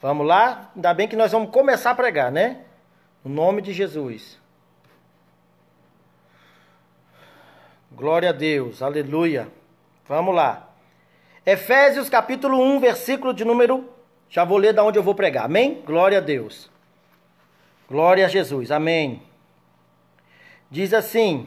Vamos 0.00 0.26
lá? 0.26 0.70
Ainda 0.74 0.92
bem 0.92 1.08
que 1.08 1.16
nós 1.16 1.32
vamos 1.32 1.50
começar 1.50 1.90
a 1.90 1.94
pregar, 1.94 2.30
né? 2.30 2.64
No 3.24 3.32
nome 3.32 3.62
de 3.62 3.72
Jesus. 3.72 4.38
Glória 7.90 8.30
a 8.30 8.32
Deus, 8.32 8.82
aleluia. 8.82 9.48
Vamos 10.06 10.34
lá. 10.34 10.68
Efésios 11.46 12.08
capítulo 12.08 12.60
1, 12.60 12.80
versículo 12.80 13.32
de 13.32 13.44
número. 13.44 13.88
Já 14.28 14.44
vou 14.44 14.58
ler 14.58 14.72
da 14.72 14.82
onde 14.82 14.98
eu 14.98 15.02
vou 15.02 15.14
pregar, 15.14 15.44
amém? 15.44 15.82
Glória 15.86 16.18
a 16.18 16.20
Deus. 16.20 16.70
Glória 17.88 18.26
a 18.26 18.28
Jesus, 18.28 18.70
amém. 18.70 19.22
Diz 20.70 20.92
assim: 20.92 21.46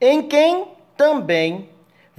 Em 0.00 0.28
quem 0.28 0.72
também 0.96 1.70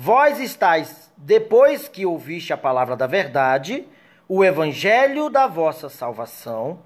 vós 0.02 0.40
estáis, 0.40 1.12
depois 1.18 1.90
que 1.90 2.06
ouviste 2.06 2.54
a 2.54 2.58
palavra 2.58 2.96
da 2.96 3.06
verdade, 3.06 3.86
o 4.30 4.46
evangelho 4.46 5.30
da 5.30 5.46
vossa 5.46 5.90
salvação, 5.90 6.80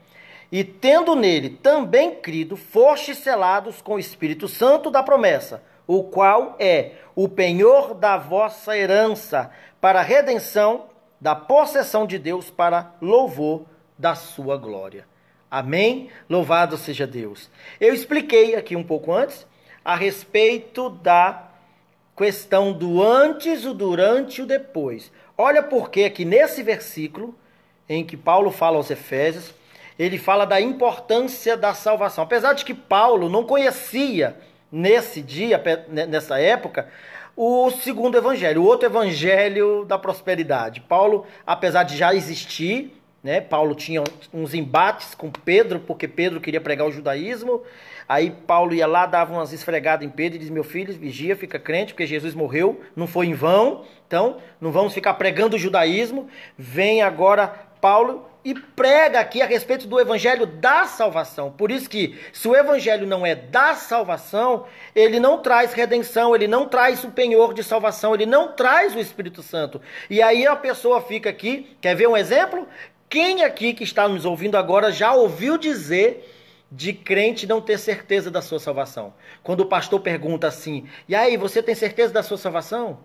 e 0.52 0.64
tendo 0.64 1.16
nele 1.16 1.52
também 1.52 2.16
crido, 2.16 2.58
fostes 2.58 3.20
selados 3.20 3.84
com 3.84 3.94
o 3.94 4.00
Espírito 4.00 4.48
Santo 4.48 4.90
da 4.90 5.04
promessa, 5.04 5.64
o 5.86 6.06
qual 6.06 6.56
é 6.58 6.94
o 7.14 7.30
penhor 7.30 7.94
da 7.94 8.18
vossa 8.18 8.76
herança, 8.76 9.52
para 9.80 10.00
a 10.00 10.04
redenção 10.04 10.86
da 11.22 11.36
possessão 11.36 12.08
de 12.08 12.18
Deus, 12.18 12.50
para 12.50 12.96
louvor 13.00 13.66
da 13.96 14.16
sua 14.16 14.58
glória. 14.58 15.06
Amém? 15.52 16.10
Louvado 16.28 16.78
seja 16.78 17.06
Deus. 17.06 17.52
Eu 17.80 17.94
expliquei 17.94 18.56
aqui 18.56 18.76
um 18.76 18.84
pouco 18.84 19.14
antes 19.14 19.46
a 19.86 19.96
respeito 19.96 20.90
da 20.90 21.53
questão 22.16 22.72
do 22.72 23.02
antes, 23.02 23.66
o 23.66 23.74
durante 23.74 24.40
e 24.40 24.42
o 24.44 24.46
depois. 24.46 25.12
Olha 25.38 25.64
porque 25.64 26.04
aqui 26.04 26.26
nesse 26.26 26.62
versículo 26.62 27.36
em 27.90 28.06
que 28.06 28.16
Paulo 28.16 28.52
fala 28.52 28.78
aos 28.78 28.90
Efésios, 28.90 29.54
ele 29.98 30.18
fala 30.18 30.46
da 30.46 30.60
importância 30.60 31.56
da 31.56 31.74
salvação. 31.74 32.24
Apesar 32.24 32.54
de 32.54 32.66
que 32.66 32.74
Paulo 32.74 33.30
não 33.30 33.44
conhecia 33.44 34.36
nesse 34.72 35.22
dia, 35.22 35.62
nessa 36.08 36.40
época, 36.40 36.90
o 37.36 37.70
segundo 37.72 38.18
evangelho, 38.18 38.62
o 38.62 38.66
outro 38.66 38.88
evangelho 38.88 39.86
da 39.86 39.98
prosperidade. 39.98 40.82
Paulo, 40.82 41.26
apesar 41.46 41.84
de 41.84 41.98
já 41.98 42.14
existir, 42.14 42.94
né? 43.24 43.40
Paulo 43.40 43.74
tinha 43.74 44.04
uns 44.34 44.54
embates 44.54 45.16
com 45.16 45.32
Pedro, 45.32 45.80
porque 45.80 46.08
Pedro 46.08 46.42
queria 46.42 46.60
pregar 46.60 46.86
o 46.88 46.92
judaísmo. 46.92 47.62
Aí 48.14 48.30
Paulo 48.30 48.76
ia 48.76 48.86
lá, 48.86 49.08
dava 49.08 49.34
umas 49.34 49.52
esfregadas 49.52 50.06
em 50.06 50.10
Pedro 50.10 50.36
e 50.36 50.40
diz: 50.40 50.52
Meu 50.52 50.64
filho, 50.64 50.94
vigia, 50.94 51.36
fica 51.36 51.58
crente, 51.58 51.94
porque 51.94 52.06
Jesus 52.06 52.36
morreu, 52.36 52.80
não 52.96 53.08
foi 53.08 53.26
em 53.26 53.34
vão. 53.34 53.86
Então, 54.06 54.38
não 54.62 54.72
vamos 54.72 54.94
ficar 54.94 55.16
pregando 55.16 55.56
o 55.56 55.60
judaísmo. 55.60 56.28
Vem 56.56 57.02
agora 57.02 57.48
Paulo 57.82 58.30
e 58.46 58.54
prega 58.54 59.20
aqui 59.20 59.42
a 59.42 59.48
respeito 59.48 59.88
do 59.88 60.00
evangelho 60.00 60.46
da 60.46 60.86
salvação. 60.86 61.52
Por 61.52 61.72
isso 61.72 61.90
que 61.90 62.16
se 62.32 62.48
o 62.48 62.56
evangelho 62.56 63.08
não 63.08 63.26
é 63.26 63.34
da 63.34 63.74
salvação, 63.74 64.66
ele 64.96 65.20
não 65.20 65.40
traz 65.42 65.74
redenção, 65.74 66.36
ele 66.36 66.48
não 66.48 66.68
traz 66.68 67.04
o 67.04 67.10
penhor 67.10 67.52
de 67.52 67.64
salvação, 67.64 68.14
ele 68.14 68.28
não 68.28 68.52
traz 68.52 68.94
o 68.94 69.00
Espírito 69.00 69.42
Santo. 69.42 69.82
E 70.08 70.22
aí 70.22 70.46
a 70.46 70.56
pessoa 70.56 71.02
fica 71.02 71.32
aqui, 71.32 71.76
quer 71.82 71.96
ver 71.96 72.08
um 72.08 72.16
exemplo? 72.16 72.68
Quem 73.10 73.44
aqui 73.44 73.74
que 73.74 73.84
está 73.84 74.08
nos 74.08 74.24
ouvindo 74.24 74.56
agora 74.56 74.92
já 74.92 75.14
ouviu 75.14 75.58
dizer 75.58 76.33
de 76.76 76.92
crente 76.92 77.46
não 77.46 77.62
ter 77.62 77.78
certeza 77.78 78.32
da 78.32 78.42
sua 78.42 78.60
salvação? 78.60 79.14
Quando 79.44 79.62
o 79.62 79.66
pastor 79.68 80.00
pergunta 80.02 80.48
assim: 80.48 80.88
"E 81.08 81.16
aí, 81.16 81.38
você 81.38 81.62
tem 81.62 81.76
certeza 81.76 82.12
da 82.12 82.24
sua 82.24 82.38
salvação?" 82.38 83.00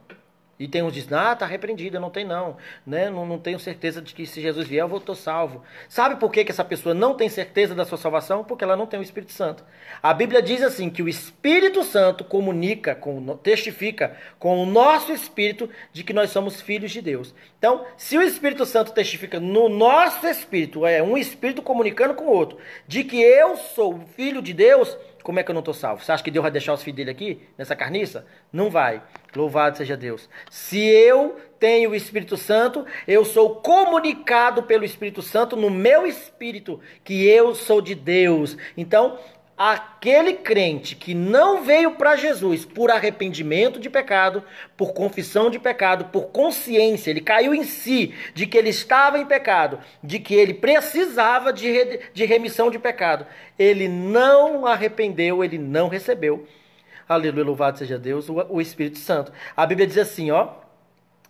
E 0.59 0.67
tem 0.67 0.83
uns 0.83 0.92
que 0.92 1.01
dizem, 1.01 1.17
ah, 1.17 1.37
tá 1.37 1.47
repreendido, 1.47 2.01
não 2.01 2.11
tenho 2.11 2.27
não, 2.27 2.56
né? 2.84 3.09
Não, 3.09 3.25
não 3.25 3.39
tenho 3.39 3.61
certeza 3.61 4.03
de 4.03 4.12
que 4.12 4.27
se 4.27 4.41
Jesus 4.41 4.67
vier 4.67 4.83
eu 4.83 4.89
vou 4.89 4.98
estar 4.98 5.15
salvo. 5.15 5.62
Sabe 5.88 6.16
por 6.16 6.32
que, 6.32 6.44
que 6.44 6.50
essa 6.50 6.65
pessoa 6.65 6.94
não 6.94 7.15
tem 7.15 7.28
certeza 7.28 7.75
da 7.75 7.84
sua 7.84 7.97
salvação? 7.97 8.43
Porque 8.43 8.65
ela 8.65 8.77
não 8.77 8.87
tem 8.87 8.99
o 8.99 9.03
Espírito 9.03 9.32
Santo. 9.32 9.65
A 10.03 10.12
Bíblia 10.12 10.43
diz 10.43 10.62
assim, 10.62 10.91
que 10.91 11.03
o 11.03 11.09
Espírito 11.09 11.84
Santo 11.84 12.25
comunica, 12.25 12.94
com, 12.94 13.37
testifica 13.37 14.16
com 14.38 14.60
o 14.60 14.66
nosso 14.66 15.12
Espírito 15.12 15.71
de 15.93 16.03
que 16.03 16.12
nós 16.12 16.31
somos 16.31 16.61
filhos 16.61 16.91
de 16.91 17.00
Deus. 17.00 17.32
Então, 17.59 17.84
se 17.97 18.19
o 18.19 18.22
Espírito 18.22 18.66
Santo 18.66 18.93
testifica 18.93 19.38
no 19.38 19.69
nosso 19.69 20.27
Espírito, 20.27 20.84
é 20.84 21.00
um 21.00 21.16
Espírito 21.16 21.62
comunicando 21.62 22.15
com 22.15 22.25
o 22.25 22.32
outro, 22.32 22.59
de 22.87 23.05
que 23.05 23.21
eu 23.21 23.56
sou 23.56 24.00
filho 24.16 24.43
de 24.43 24.53
Deus, 24.53 24.97
como 25.23 25.39
é 25.39 25.43
que 25.43 25.51
eu 25.51 25.55
não 25.55 25.61
estou 25.61 25.75
salvo? 25.75 26.03
Você 26.03 26.12
acha 26.12 26.23
que 26.23 26.31
Deus 26.31 26.43
vai 26.43 26.51
deixar 26.51 26.73
os 26.73 26.83
filhos 26.83 26.97
dele 26.97 27.11
aqui, 27.11 27.41
nessa 27.56 27.77
carniça? 27.77 28.27
Não 28.53 28.71
vai. 28.71 29.03
Louvado 29.34 29.77
seja 29.77 29.97
Deus. 29.97 30.29
Se 30.51 30.79
eu 30.79 31.37
tenho 31.59 31.91
o 31.91 31.95
Espírito 31.95 32.37
Santo, 32.37 32.87
eu 33.06 33.25
sou 33.25 33.56
comunicado 33.56 34.62
pelo 34.62 34.84
Espírito 34.84 35.21
Santo 35.21 35.56
no 35.56 35.71
meu 35.71 36.06
espírito 36.06 36.81
que 37.05 37.27
eu 37.27 37.55
sou 37.55 37.81
de 37.81 37.95
Deus. 37.95 38.56
Então, 38.77 39.19
aquele 39.58 40.34
crente 40.34 40.94
que 40.94 41.12
não 41.14 41.64
veio 41.64 41.96
para 41.96 42.14
Jesus 42.14 42.64
por 42.64 42.92
arrependimento 42.92 43.80
de 43.80 43.91
pecado, 43.91 44.44
por 44.76 44.92
confissão 44.92 45.50
de 45.50 45.58
pecado, 45.58 46.04
por 46.06 46.26
consciência, 46.26 47.10
ele 47.10 47.20
caiu 47.20 47.52
em 47.52 47.64
si 47.64 48.14
de 48.32 48.46
que 48.46 48.56
ele 48.56 48.69
estava 48.69 49.19
em 49.19 49.26
pecado, 49.26 49.80
de 50.00 50.20
que 50.20 50.32
ele 50.32 50.54
precisava 50.54 51.52
de, 51.52 51.69
re, 51.69 52.00
de 52.14 52.24
remissão 52.24 52.70
de 52.70 52.78
pecado, 52.78 53.26
ele 53.58 53.88
não 53.88 54.64
arrependeu, 54.64 55.42
ele 55.42 55.58
não 55.58 55.88
recebeu. 55.88 56.46
Aleluia, 57.08 57.44
louvado 57.44 57.78
seja 57.78 57.98
Deus, 57.98 58.28
o, 58.28 58.34
o 58.48 58.60
Espírito 58.60 58.98
Santo. 58.98 59.32
A 59.56 59.66
Bíblia 59.66 59.88
diz 59.88 59.98
assim, 59.98 60.30
ó, 60.30 60.50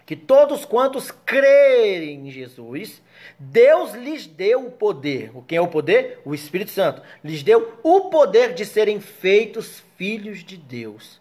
que 0.05 0.17
todos 0.17 0.67
quantos 0.67 1.11
crerem 1.11 2.29
em 2.29 2.31
Jesus, 2.31 3.03
Deus 3.39 3.95
lhes 3.95 4.27
deu 4.27 4.67
o 4.67 4.71
poder. 4.71 5.31
O 5.35 5.43
quem 5.43 5.59
é 5.59 5.61
o 5.61 5.69
poder? 5.69 6.21
O 6.25 6.35
Espírito 6.35 6.71
Santo. 6.71 7.03
Lhes 7.23 7.43
deu 7.43 7.79
o 7.83 8.03
poder 8.11 8.55
de 8.55 8.65
serem 8.65 9.01
feitos 9.01 9.83
filhos 9.97 10.45
de 10.45 10.57
Deus. 10.57 11.21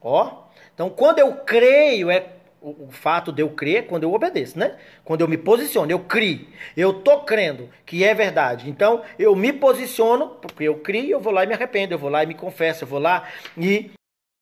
Ó, 0.00 0.44
então 0.74 0.88
quando 0.90 1.18
eu 1.18 1.32
creio 1.34 2.10
é 2.10 2.38
o, 2.60 2.88
fato 2.90 3.32
de 3.32 3.42
eu 3.42 3.50
crer 3.50 3.86
quando 3.86 4.02
eu 4.02 4.12
obedeço, 4.12 4.58
né? 4.58 4.76
Quando 5.04 5.20
eu 5.20 5.28
me 5.28 5.38
posiciono, 5.38 5.90
eu 5.90 6.00
crio. 6.00 6.46
Eu 6.76 6.92
tô 6.92 7.20
crendo 7.20 7.70
que 7.86 8.04
é 8.04 8.12
verdade. 8.14 8.68
Então, 8.68 9.02
eu 9.18 9.34
me 9.36 9.52
posiciono, 9.52 10.30
porque 10.42 10.64
eu 10.64 10.78
crio, 10.78 11.12
eu 11.12 11.20
vou 11.20 11.32
lá 11.32 11.44
e 11.44 11.46
me 11.46 11.54
arrependo, 11.54 11.94
eu 11.94 11.98
vou 11.98 12.10
lá 12.10 12.22
e 12.22 12.26
me 12.26 12.34
confesso, 12.34 12.84
eu 12.84 12.88
vou 12.88 12.98
lá 12.98 13.28
e 13.56 13.90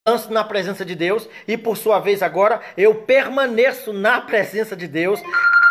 lanço 0.07 0.31
na 0.31 0.43
presença 0.43 0.85
de 0.85 0.95
Deus 0.95 1.27
e 1.45 1.57
por 1.57 1.75
sua 1.75 1.99
vez 1.99 2.23
agora 2.23 2.61
eu 2.77 2.95
permaneço 2.95 3.91
na 3.91 4.21
presença 4.21 4.73
de 4.73 4.87
Deus 4.87 5.21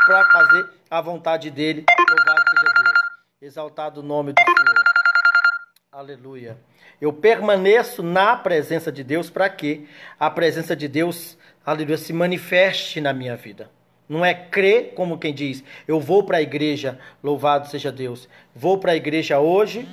para 0.06 0.24
fazer 0.30 0.70
a 0.88 1.00
vontade 1.00 1.50
dele. 1.50 1.84
Louvado 2.08 2.42
seja 2.50 2.72
Deus. 2.76 2.98
Exaltado 3.42 4.00
o 4.00 4.02
nome 4.04 4.32
do 4.32 4.40
Senhor. 4.40 4.84
Aleluia. 5.90 6.56
Eu 7.00 7.12
permaneço 7.12 8.02
na 8.02 8.36
presença 8.36 8.92
de 8.92 9.02
Deus 9.02 9.28
para 9.28 9.50
que 9.50 9.88
a 10.18 10.30
presença 10.30 10.76
de 10.76 10.86
Deus, 10.86 11.36
aleluia, 11.64 11.98
se 11.98 12.12
manifeste 12.12 13.00
na 13.00 13.12
minha 13.12 13.36
vida. 13.36 13.68
Não 14.08 14.24
é 14.24 14.32
crer, 14.32 14.94
como 14.94 15.18
quem 15.18 15.34
diz, 15.34 15.64
eu 15.88 15.98
vou 15.98 16.22
para 16.22 16.36
a 16.36 16.42
igreja, 16.42 16.98
louvado 17.22 17.66
seja 17.66 17.90
Deus. 17.90 18.28
Vou 18.54 18.78
para 18.78 18.92
a 18.92 18.96
igreja 18.96 19.40
hoje 19.40 19.88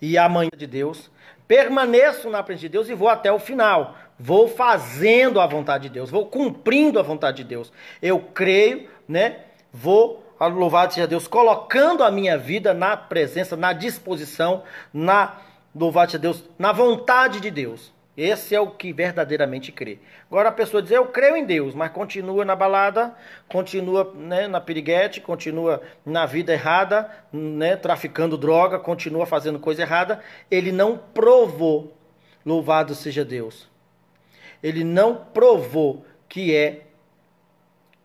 e 0.00 0.16
amanhã 0.16 0.50
de 0.56 0.66
Deus. 0.66 1.10
Permaneço 1.48 2.30
na 2.30 2.44
presença 2.44 2.62
de 2.62 2.68
Deus 2.68 2.88
e 2.88 2.94
vou 2.94 3.08
até 3.08 3.32
o 3.32 3.40
final. 3.40 3.96
Vou 4.22 4.48
fazendo 4.48 5.40
a 5.40 5.46
vontade 5.46 5.84
de 5.88 5.94
Deus, 5.94 6.10
vou 6.10 6.26
cumprindo 6.26 6.98
a 6.98 7.02
vontade 7.02 7.38
de 7.38 7.44
Deus. 7.44 7.72
Eu 8.02 8.20
creio, 8.20 8.86
né? 9.08 9.38
Vou, 9.72 10.22
louvado 10.38 10.92
seja 10.92 11.06
Deus, 11.06 11.26
colocando 11.26 12.04
a 12.04 12.10
minha 12.10 12.36
vida 12.36 12.74
na 12.74 12.98
presença, 12.98 13.56
na 13.56 13.72
disposição, 13.72 14.62
na, 14.92 15.38
louvado 15.74 16.10
seja 16.10 16.20
Deus, 16.20 16.44
na 16.58 16.70
vontade 16.70 17.40
de 17.40 17.50
Deus. 17.50 17.90
Esse 18.14 18.54
é 18.54 18.60
o 18.60 18.70
que 18.70 18.92
verdadeiramente 18.92 19.72
crê. 19.72 19.98
Agora 20.30 20.50
a 20.50 20.52
pessoa 20.52 20.82
diz, 20.82 20.90
eu 20.90 21.06
creio 21.06 21.34
em 21.34 21.46
Deus, 21.46 21.74
mas 21.74 21.90
continua 21.90 22.44
na 22.44 22.54
balada, 22.54 23.14
continua 23.48 24.12
né, 24.14 24.46
na 24.46 24.60
piriguete, 24.60 25.22
continua 25.22 25.80
na 26.04 26.26
vida 26.26 26.52
errada, 26.52 27.10
né, 27.32 27.74
traficando 27.74 28.36
droga, 28.36 28.78
continua 28.78 29.24
fazendo 29.24 29.58
coisa 29.58 29.80
errada. 29.80 30.20
Ele 30.50 30.70
não 30.70 30.98
provou, 30.98 31.96
louvado 32.44 32.94
seja 32.94 33.24
Deus. 33.24 33.70
Ele 34.62 34.84
não 34.84 35.16
provou 35.16 36.04
que 36.28 36.54
é 36.54 36.86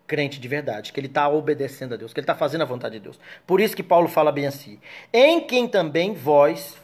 crente 0.07 0.39
de 0.39 0.47
verdade, 0.47 0.93
que 0.93 0.99
ele 0.99 1.07
está 1.07 1.27
obedecendo 1.27 1.93
a 1.93 1.97
Deus, 1.97 2.13
que 2.13 2.19
ele 2.19 2.23
está 2.23 2.35
fazendo 2.35 2.61
a 2.61 2.65
vontade 2.65 2.95
de 2.95 3.01
Deus. 3.01 3.19
Por 3.45 3.59
isso 3.59 3.75
que 3.75 3.83
Paulo 3.83 4.07
fala 4.07 4.31
bem 4.31 4.47
assim: 4.47 4.79
em 5.11 5.41
quem 5.41 5.67
também 5.67 6.13
vós 6.13 6.77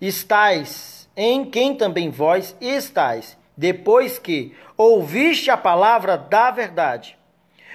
estáis 0.00 0.98
em 1.20 1.44
quem 1.44 1.74
também 1.74 2.10
vós 2.10 2.56
estáis, 2.60 3.36
depois 3.56 4.20
que 4.20 4.56
ouviste 4.76 5.50
a 5.50 5.56
palavra 5.56 6.16
da 6.16 6.52
verdade, 6.52 7.18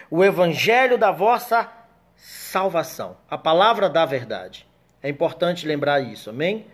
o 0.10 0.24
evangelho 0.24 0.98
da 0.98 1.12
vossa 1.12 1.70
salvação, 2.16 3.18
a 3.30 3.38
palavra 3.38 3.90
da 3.90 4.06
verdade. 4.06 4.66
É 5.02 5.10
importante 5.10 5.68
lembrar 5.68 6.00
isso, 6.00 6.30
amém? 6.30 6.66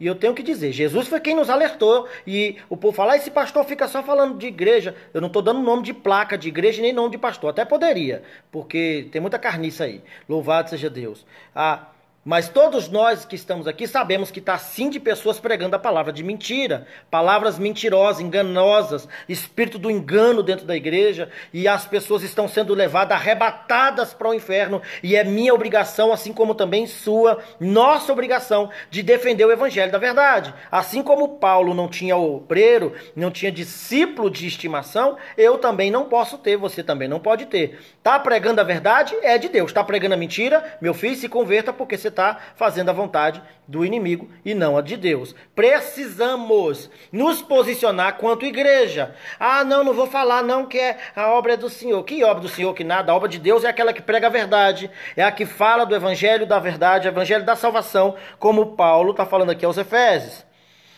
E 0.00 0.06
eu 0.06 0.14
tenho 0.14 0.34
que 0.34 0.42
dizer, 0.42 0.72
Jesus 0.72 1.08
foi 1.08 1.20
quem 1.20 1.34
nos 1.34 1.50
alertou. 1.50 2.08
E 2.26 2.56
o 2.68 2.76
povo 2.76 2.94
fala, 2.94 3.12
ah, 3.12 3.16
esse 3.16 3.30
pastor 3.30 3.64
fica 3.64 3.88
só 3.88 4.02
falando 4.02 4.38
de 4.38 4.46
igreja. 4.46 4.94
Eu 5.12 5.20
não 5.20 5.28
estou 5.28 5.42
dando 5.42 5.60
nome 5.60 5.82
de 5.82 5.92
placa 5.92 6.38
de 6.38 6.48
igreja 6.48 6.80
nem 6.80 6.92
nome 6.92 7.10
de 7.10 7.18
pastor. 7.18 7.50
Até 7.50 7.64
poderia, 7.64 8.22
porque 8.50 9.08
tem 9.10 9.20
muita 9.20 9.38
carniça 9.38 9.84
aí. 9.84 10.02
Louvado 10.28 10.70
seja 10.70 10.88
Deus. 10.88 11.26
Ah, 11.54 11.88
mas 12.28 12.46
todos 12.46 12.90
nós 12.90 13.24
que 13.24 13.34
estamos 13.34 13.66
aqui 13.66 13.86
sabemos 13.86 14.30
que 14.30 14.38
está 14.38 14.58
sim 14.58 14.90
de 14.90 15.00
pessoas 15.00 15.40
pregando 15.40 15.74
a 15.74 15.78
palavra 15.78 16.12
de 16.12 16.22
mentira, 16.22 16.86
palavras 17.10 17.58
mentirosas, 17.58 18.20
enganosas, 18.20 19.08
espírito 19.26 19.78
do 19.78 19.90
engano 19.90 20.42
dentro 20.42 20.66
da 20.66 20.76
igreja, 20.76 21.30
e 21.54 21.66
as 21.66 21.86
pessoas 21.86 22.22
estão 22.22 22.46
sendo 22.46 22.74
levadas, 22.74 23.16
arrebatadas 23.16 24.12
para 24.12 24.28
o 24.28 24.34
inferno, 24.34 24.82
e 25.02 25.16
é 25.16 25.24
minha 25.24 25.54
obrigação, 25.54 26.12
assim 26.12 26.30
como 26.30 26.54
também 26.54 26.86
sua, 26.86 27.38
nossa 27.58 28.12
obrigação, 28.12 28.68
de 28.90 29.02
defender 29.02 29.46
o 29.46 29.50
evangelho 29.50 29.90
da 29.90 29.96
verdade. 29.96 30.52
Assim 30.70 31.02
como 31.02 31.38
Paulo 31.38 31.72
não 31.72 31.88
tinha 31.88 32.14
obreiro, 32.14 32.92
não 33.16 33.30
tinha 33.30 33.50
discípulo 33.50 34.28
de 34.28 34.46
estimação, 34.46 35.16
eu 35.34 35.56
também 35.56 35.90
não 35.90 36.04
posso 36.04 36.36
ter, 36.36 36.58
você 36.58 36.82
também 36.82 37.08
não 37.08 37.20
pode 37.20 37.46
ter. 37.46 37.80
Tá 38.02 38.18
pregando 38.18 38.60
a 38.60 38.64
verdade? 38.64 39.16
É 39.22 39.38
de 39.38 39.48
Deus. 39.48 39.72
Tá 39.72 39.82
pregando 39.82 40.12
a 40.12 40.18
mentira? 40.18 40.76
Meu 40.78 40.92
filho, 40.92 41.16
se 41.16 41.26
converta 41.26 41.72
porque 41.72 41.96
você 41.96 42.17
está 42.18 42.36
fazendo 42.56 42.88
a 42.88 42.92
vontade 42.92 43.40
do 43.66 43.84
inimigo 43.84 44.28
e 44.44 44.54
não 44.54 44.76
a 44.76 44.82
de 44.82 44.96
Deus. 44.96 45.34
Precisamos 45.54 46.90
nos 47.12 47.40
posicionar 47.40 48.16
quanto 48.16 48.44
igreja. 48.44 49.14
Ah, 49.38 49.62
não, 49.62 49.84
não 49.84 49.94
vou 49.94 50.08
falar 50.08 50.42
não 50.42 50.66
que 50.66 50.78
é 50.78 50.98
a 51.14 51.30
obra 51.30 51.54
é 51.54 51.56
do 51.56 51.70
Senhor. 51.70 52.02
Que 52.02 52.24
obra 52.24 52.42
do 52.42 52.48
Senhor 52.48 52.74
que 52.74 52.82
nada? 52.82 53.12
A 53.12 53.14
obra 53.14 53.28
de 53.28 53.38
Deus 53.38 53.64
é 53.64 53.68
aquela 53.68 53.92
que 53.92 54.02
prega 54.02 54.26
a 54.26 54.30
verdade, 54.30 54.90
é 55.16 55.22
a 55.22 55.30
que 55.30 55.46
fala 55.46 55.86
do 55.86 55.94
evangelho 55.94 56.46
da 56.46 56.58
verdade, 56.58 57.06
evangelho 57.06 57.44
da 57.44 57.54
salvação, 57.54 58.16
como 58.38 58.74
Paulo 58.74 59.12
está 59.12 59.24
falando 59.24 59.50
aqui 59.50 59.64
aos 59.64 59.78
Efésios. 59.78 60.44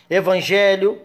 Evangelho 0.09 1.03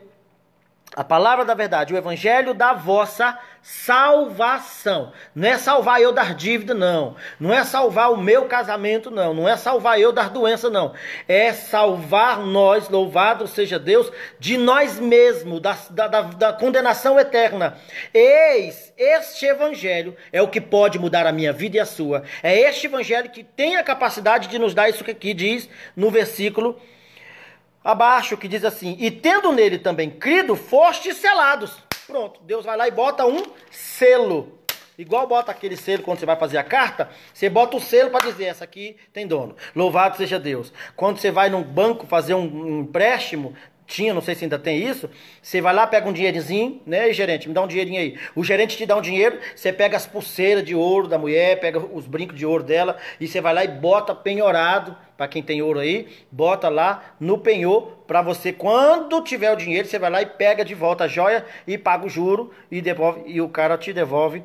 a 0.95 1.03
palavra 1.03 1.43
da 1.43 1.53
verdade, 1.53 1.93
o 1.93 1.97
evangelho 1.97 2.53
da 2.53 2.71
vossa 2.71 3.37
salvação. 3.65 5.11
Não 5.33 5.47
é 5.47 5.57
salvar 5.57 5.99
eu 5.99 6.11
dar 6.11 6.35
dívida, 6.35 6.75
não. 6.75 7.15
Não 7.39 7.51
é 7.51 7.63
salvar 7.63 8.11
o 8.11 8.17
meu 8.17 8.45
casamento, 8.45 9.09
não. 9.09 9.33
Não 9.33 9.49
é 9.49 9.57
salvar 9.57 9.99
eu 9.99 10.11
dar 10.11 10.29
doença, 10.29 10.69
não. 10.69 10.93
É 11.27 11.51
salvar 11.51 12.41
nós, 12.41 12.87
louvado 12.89 13.47
seja 13.47 13.79
Deus, 13.79 14.11
de 14.39 14.55
nós 14.55 14.99
mesmos, 14.99 15.59
da, 15.59 15.73
da, 15.89 16.21
da 16.21 16.53
condenação 16.53 17.19
eterna. 17.19 17.75
Eis, 18.13 18.93
este 18.95 19.47
evangelho 19.47 20.15
é 20.31 20.43
o 20.43 20.47
que 20.47 20.61
pode 20.61 20.99
mudar 20.99 21.25
a 21.25 21.31
minha 21.31 21.51
vida 21.51 21.77
e 21.77 21.79
a 21.79 21.87
sua. 21.87 22.21
É 22.43 22.55
este 22.55 22.85
evangelho 22.85 23.31
que 23.31 23.43
tem 23.43 23.77
a 23.77 23.83
capacidade 23.83 24.47
de 24.47 24.59
nos 24.59 24.75
dar 24.75 24.89
isso 24.89 25.03
que 25.03 25.09
aqui 25.09 25.33
diz 25.33 25.67
no 25.95 26.11
versículo 26.11 26.79
abaixo 27.85 28.35
que 28.35 28.47
diz 28.47 28.65
assim: 28.65 28.97
E 28.99 29.11
tendo 29.11 29.51
nele 29.51 29.77
também 29.77 30.09
crido, 30.09 30.55
fostes 30.55 31.17
selados. 31.17 31.77
Pronto, 32.07 32.41
Deus 32.43 32.65
vai 32.65 32.75
lá 32.75 32.87
e 32.87 32.91
bota 32.91 33.25
um 33.27 33.43
selo. 33.69 34.59
Igual 34.97 35.27
bota 35.27 35.51
aquele 35.51 35.75
selo 35.75 36.03
quando 36.03 36.19
você 36.19 36.25
vai 36.25 36.37
fazer 36.37 36.57
a 36.57 36.63
carta, 36.63 37.09
você 37.33 37.49
bota 37.49 37.77
o 37.77 37.81
selo 37.81 38.09
para 38.09 38.25
dizer: 38.25 38.45
essa 38.45 38.63
aqui 38.63 38.97
tem 39.13 39.27
dono. 39.27 39.55
Louvado 39.75 40.17
seja 40.17 40.39
Deus. 40.39 40.73
Quando 40.95 41.19
você 41.19 41.29
vai 41.29 41.49
num 41.49 41.61
banco 41.61 42.07
fazer 42.07 42.33
um 42.33 42.81
empréstimo, 42.81 43.55
tinha, 43.85 44.13
não 44.13 44.21
sei 44.21 44.35
se 44.35 44.45
ainda 44.45 44.57
tem 44.57 44.77
isso. 44.77 45.09
Você 45.41 45.61
vai 45.61 45.73
lá, 45.73 45.85
pega 45.85 46.07
um 46.09 46.13
dinheirinho, 46.13 46.81
né, 46.85 47.11
gerente? 47.13 47.47
Me 47.47 47.53
dá 47.53 47.61
um 47.61 47.67
dinheirinho 47.67 47.99
aí. 47.99 48.17
O 48.35 48.43
gerente 48.43 48.77
te 48.77 48.85
dá 48.85 48.95
um 48.95 49.01
dinheiro, 49.01 49.39
você 49.55 49.71
pega 49.71 49.95
as 49.95 50.07
pulseiras 50.07 50.63
de 50.63 50.75
ouro 50.75 51.07
da 51.07 51.17
mulher, 51.17 51.59
pega 51.59 51.79
os 51.79 52.07
brincos 52.07 52.37
de 52.37 52.45
ouro 52.45 52.63
dela 52.63 52.97
e 53.19 53.27
você 53.27 53.39
vai 53.39 53.53
lá 53.53 53.63
e 53.63 53.67
bota 53.67 54.15
penhorado, 54.15 54.95
para 55.15 55.27
quem 55.27 55.41
tem 55.41 55.61
ouro 55.61 55.79
aí, 55.79 56.07
bota 56.31 56.67
lá 56.67 57.15
no 57.19 57.37
penhor 57.37 57.99
para 58.05 58.21
você 58.21 58.51
quando 58.51 59.21
tiver 59.21 59.51
o 59.51 59.55
dinheiro, 59.55 59.87
você 59.87 59.97
vai 59.97 60.09
lá 60.09 60.21
e 60.21 60.25
pega 60.25 60.65
de 60.65 60.75
volta 60.75 61.05
a 61.05 61.07
joia 61.07 61.45
e 61.65 61.77
paga 61.77 62.05
o 62.05 62.09
juro 62.09 62.51
e 62.69 62.81
devolve 62.81 63.23
e 63.25 63.39
o 63.39 63.47
cara 63.47 63.77
te 63.77 63.93
devolve 63.93 64.43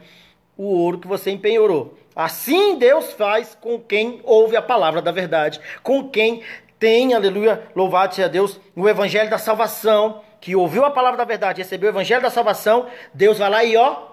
o 0.57 0.65
ouro 0.65 0.99
que 0.99 1.09
você 1.09 1.31
empenhorou. 1.31 1.99
Assim 2.15 2.77
Deus 2.77 3.13
faz 3.13 3.57
com 3.61 3.79
quem 3.81 4.21
ouve 4.25 4.57
a 4.57 4.63
palavra 4.63 5.01
da 5.01 5.11
verdade, 5.11 5.61
com 5.83 6.09
quem 6.09 6.43
tem, 6.81 7.13
aleluia, 7.13 7.69
louvado 7.77 8.15
seja 8.15 8.29
Deus, 8.29 8.59
o 8.75 8.89
evangelho 8.89 9.29
da 9.29 9.37
salvação, 9.37 10.23
que 10.41 10.57
ouviu 10.57 10.83
a 10.85 10.91
palavra 10.91 11.19
da 11.19 11.25
verdade, 11.25 11.61
recebeu 11.61 11.91
o 11.91 11.93
evangelho 11.93 12.23
da 12.23 12.31
salvação, 12.31 12.87
Deus 13.13 13.39
vai 13.39 13.51
lá 13.51 13.63
e 13.63 13.77
ó, 13.77 14.09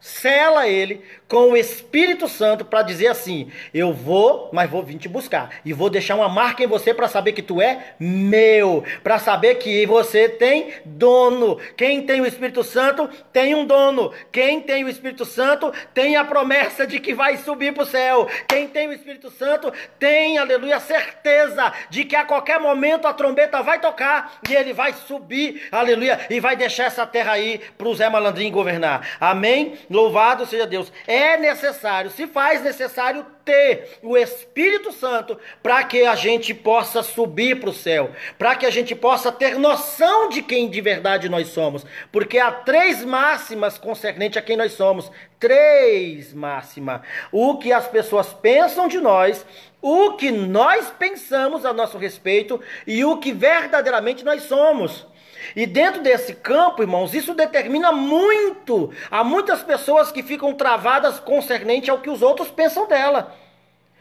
Sela 0.00 0.66
ele 0.66 1.04
com 1.28 1.50
o 1.52 1.56
Espírito 1.56 2.28
Santo 2.28 2.64
para 2.64 2.82
dizer 2.82 3.08
assim: 3.08 3.50
Eu 3.72 3.92
vou, 3.92 4.50
mas 4.52 4.70
vou 4.70 4.82
vir 4.82 4.98
te 4.98 5.08
buscar. 5.08 5.50
E 5.64 5.72
vou 5.72 5.90
deixar 5.90 6.14
uma 6.14 6.28
marca 6.28 6.62
em 6.62 6.66
você 6.66 6.94
para 6.94 7.08
saber 7.08 7.32
que 7.32 7.42
tu 7.42 7.60
é 7.60 7.94
meu. 7.98 8.84
Para 9.02 9.18
saber 9.18 9.56
que 9.56 9.84
você 9.86 10.28
tem 10.28 10.72
dono. 10.84 11.58
Quem 11.76 12.02
tem 12.02 12.20
o 12.20 12.26
Espírito 12.26 12.62
Santo 12.62 13.08
tem 13.32 13.54
um 13.54 13.64
dono. 13.64 14.12
Quem 14.30 14.60
tem 14.60 14.84
o 14.84 14.88
Espírito 14.88 15.24
Santo 15.24 15.72
tem 15.92 16.16
a 16.16 16.24
promessa 16.24 16.86
de 16.86 17.00
que 17.00 17.14
vai 17.14 17.36
subir 17.36 17.72
para 17.72 17.82
o 17.82 17.86
céu. 17.86 18.28
Quem 18.48 18.68
tem 18.68 18.88
o 18.88 18.92
Espírito 18.92 19.30
Santo 19.30 19.72
tem, 19.98 20.38
aleluia, 20.38 20.78
certeza 20.80 21.72
de 21.90 22.04
que 22.04 22.16
a 22.16 22.24
qualquer 22.24 22.60
momento 22.60 23.06
a 23.06 23.12
trombeta 23.12 23.62
vai 23.62 23.80
tocar 23.80 24.38
e 24.48 24.54
ele 24.54 24.72
vai 24.72 24.92
subir, 24.92 25.68
aleluia, 25.72 26.20
e 26.30 26.40
vai 26.40 26.56
deixar 26.56 26.84
essa 26.84 27.06
terra 27.06 27.32
aí 27.32 27.60
para 27.76 27.88
o 27.88 27.94
Zé 27.94 28.08
Malandrinho 28.08 28.52
governar. 28.52 29.16
Amém? 29.20 29.74
Louvado 29.90 30.46
seja 30.46 30.66
Deus. 30.66 30.92
É 31.06 31.15
necessário, 31.36 32.10
se 32.10 32.26
faz 32.26 32.62
necessário 32.62 33.24
ter 33.44 33.98
o 34.02 34.16
Espírito 34.16 34.90
Santo 34.90 35.38
para 35.62 35.84
que 35.84 36.04
a 36.04 36.16
gente 36.16 36.52
possa 36.52 37.02
subir 37.02 37.60
para 37.60 37.70
o 37.70 37.72
céu, 37.72 38.10
para 38.36 38.56
que 38.56 38.66
a 38.66 38.70
gente 38.70 38.94
possa 38.94 39.30
ter 39.30 39.56
noção 39.58 40.28
de 40.28 40.42
quem 40.42 40.68
de 40.68 40.80
verdade 40.80 41.28
nós 41.28 41.48
somos, 41.48 41.86
porque 42.10 42.38
há 42.38 42.50
três 42.50 43.04
máximas 43.04 43.78
concernente 43.78 44.38
a 44.38 44.42
quem 44.42 44.56
nós 44.56 44.72
somos. 44.72 45.10
Três 45.38 46.32
máximas. 46.32 47.02
O 47.30 47.58
que 47.58 47.72
as 47.72 47.86
pessoas 47.86 48.32
pensam 48.32 48.88
de 48.88 48.98
nós, 49.00 49.44
o 49.80 50.14
que 50.14 50.30
nós 50.30 50.90
pensamos 50.98 51.64
a 51.64 51.72
nosso 51.72 51.98
respeito 51.98 52.60
e 52.86 53.04
o 53.04 53.18
que 53.18 53.32
verdadeiramente 53.32 54.24
nós 54.24 54.42
somos. 54.44 55.06
E 55.54 55.66
dentro 55.66 56.02
desse 56.02 56.34
campo, 56.34 56.82
irmãos, 56.82 57.14
isso 57.14 57.34
determina 57.34 57.92
muito. 57.92 58.92
Há 59.10 59.24
muitas 59.24 59.62
pessoas 59.62 60.10
que 60.12 60.22
ficam 60.22 60.54
travadas 60.54 61.18
concernente 61.18 61.90
ao 61.90 61.98
que 61.98 62.10
os 62.10 62.22
outros 62.22 62.48
pensam 62.50 62.86
dela. 62.86 63.34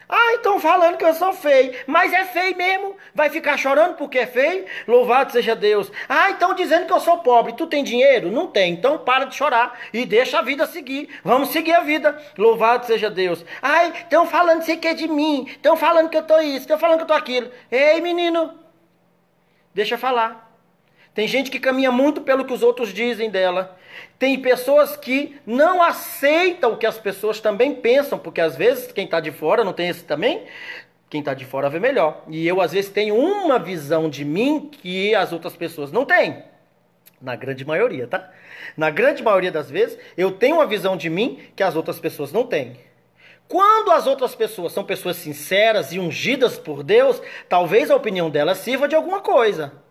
Ah, 0.07 0.33
então 0.35 0.59
falando 0.59 0.97
que 0.97 1.05
eu 1.05 1.13
sou 1.15 1.33
feio, 1.33 1.73
mas 1.87 2.13
é 2.13 2.25
feio 2.25 2.55
mesmo. 2.55 2.95
Vai 3.13 3.29
ficar 3.29 3.57
chorando 3.57 3.95
porque 3.95 4.19
é 4.19 4.27
feio? 4.27 4.65
Louvado 4.87 5.31
seja 5.31 5.55
Deus. 5.55 5.91
Ah, 6.07 6.29
então 6.29 6.53
dizendo 6.53 6.85
que 6.85 6.93
eu 6.93 6.99
sou 6.99 7.17
pobre. 7.19 7.53
Tu 7.53 7.65
tem 7.65 7.83
dinheiro? 7.83 8.31
Não 8.31 8.45
tem. 8.47 8.73
Então 8.73 8.99
para 8.99 9.25
de 9.25 9.35
chorar 9.35 9.79
e 9.91 10.05
deixa 10.05 10.39
a 10.39 10.41
vida 10.43 10.67
seguir. 10.67 11.09
Vamos 11.23 11.49
seguir 11.49 11.73
a 11.73 11.81
vida. 11.81 12.21
Louvado 12.37 12.85
seja 12.85 13.09
Deus. 13.09 13.43
Ai, 13.61 13.91
estão 13.97 14.27
falando 14.27 14.63
que 14.63 14.77
que 14.77 14.87
é 14.87 14.93
de 14.93 15.07
mim. 15.07 15.45
Estão 15.47 15.75
falando 15.75 16.09
que 16.09 16.17
eu 16.17 16.23
tô 16.23 16.39
isso. 16.39 16.57
Estão 16.59 16.77
falando 16.77 16.97
que 16.97 17.03
eu 17.03 17.07
tô 17.07 17.13
aquilo. 17.13 17.49
Ei, 17.71 17.99
menino. 17.99 18.53
Deixa 19.73 19.95
eu 19.95 19.99
falar. 19.99 20.44
Tem 21.15 21.29
gente 21.29 21.49
que 21.49 21.61
caminha 21.61 21.89
muito 21.89 22.19
pelo 22.19 22.43
que 22.43 22.51
os 22.51 22.61
outros 22.61 22.93
dizem 22.93 23.29
dela. 23.29 23.77
Tem 24.19 24.37
pessoas 24.37 24.97
que 24.97 25.39
não 25.47 25.81
aceitam 25.81 26.73
o 26.73 26.77
que 26.77 26.85
as 26.85 26.97
pessoas 26.97 27.39
também 27.39 27.73
pensam, 27.73 28.19
porque 28.19 28.41
às 28.41 28.57
vezes 28.57 28.91
quem 28.91 29.05
está 29.05 29.21
de 29.21 29.31
fora 29.31 29.63
não 29.63 29.71
tem 29.71 29.87
esse 29.87 30.03
também. 30.03 30.43
Quem 31.09 31.21
está 31.21 31.33
de 31.33 31.45
fora 31.45 31.69
vê 31.69 31.79
melhor. 31.79 32.21
E 32.27 32.45
eu 32.45 32.59
às 32.59 32.73
vezes 32.73 32.91
tenho 32.91 33.15
uma 33.15 33.57
visão 33.57 34.09
de 34.09 34.25
mim 34.25 34.69
que 34.69 35.15
as 35.15 35.31
outras 35.31 35.55
pessoas 35.55 35.89
não 35.89 36.03
têm. 36.03 36.43
Na 37.21 37.37
grande 37.37 37.63
maioria, 37.63 38.07
tá? 38.07 38.29
Na 38.75 38.89
grande 38.89 39.23
maioria 39.23 39.53
das 39.53 39.71
vezes, 39.71 39.97
eu 40.17 40.31
tenho 40.31 40.55
uma 40.55 40.65
visão 40.65 40.97
de 40.97 41.09
mim 41.09 41.39
que 41.55 41.63
as 41.63 41.77
outras 41.77 41.97
pessoas 41.97 42.33
não 42.33 42.45
têm. 42.45 42.75
Quando 43.47 43.91
as 43.91 44.05
outras 44.05 44.35
pessoas 44.35 44.73
são 44.73 44.83
pessoas 44.83 45.15
sinceras 45.15 45.93
e 45.93 45.99
ungidas 45.99 46.57
por 46.57 46.83
Deus, 46.83 47.21
talvez 47.47 47.89
a 47.89 47.95
opinião 47.95 48.29
delas 48.29 48.57
sirva 48.57 48.85
de 48.85 48.95
alguma 48.95 49.21
coisa. 49.21 49.84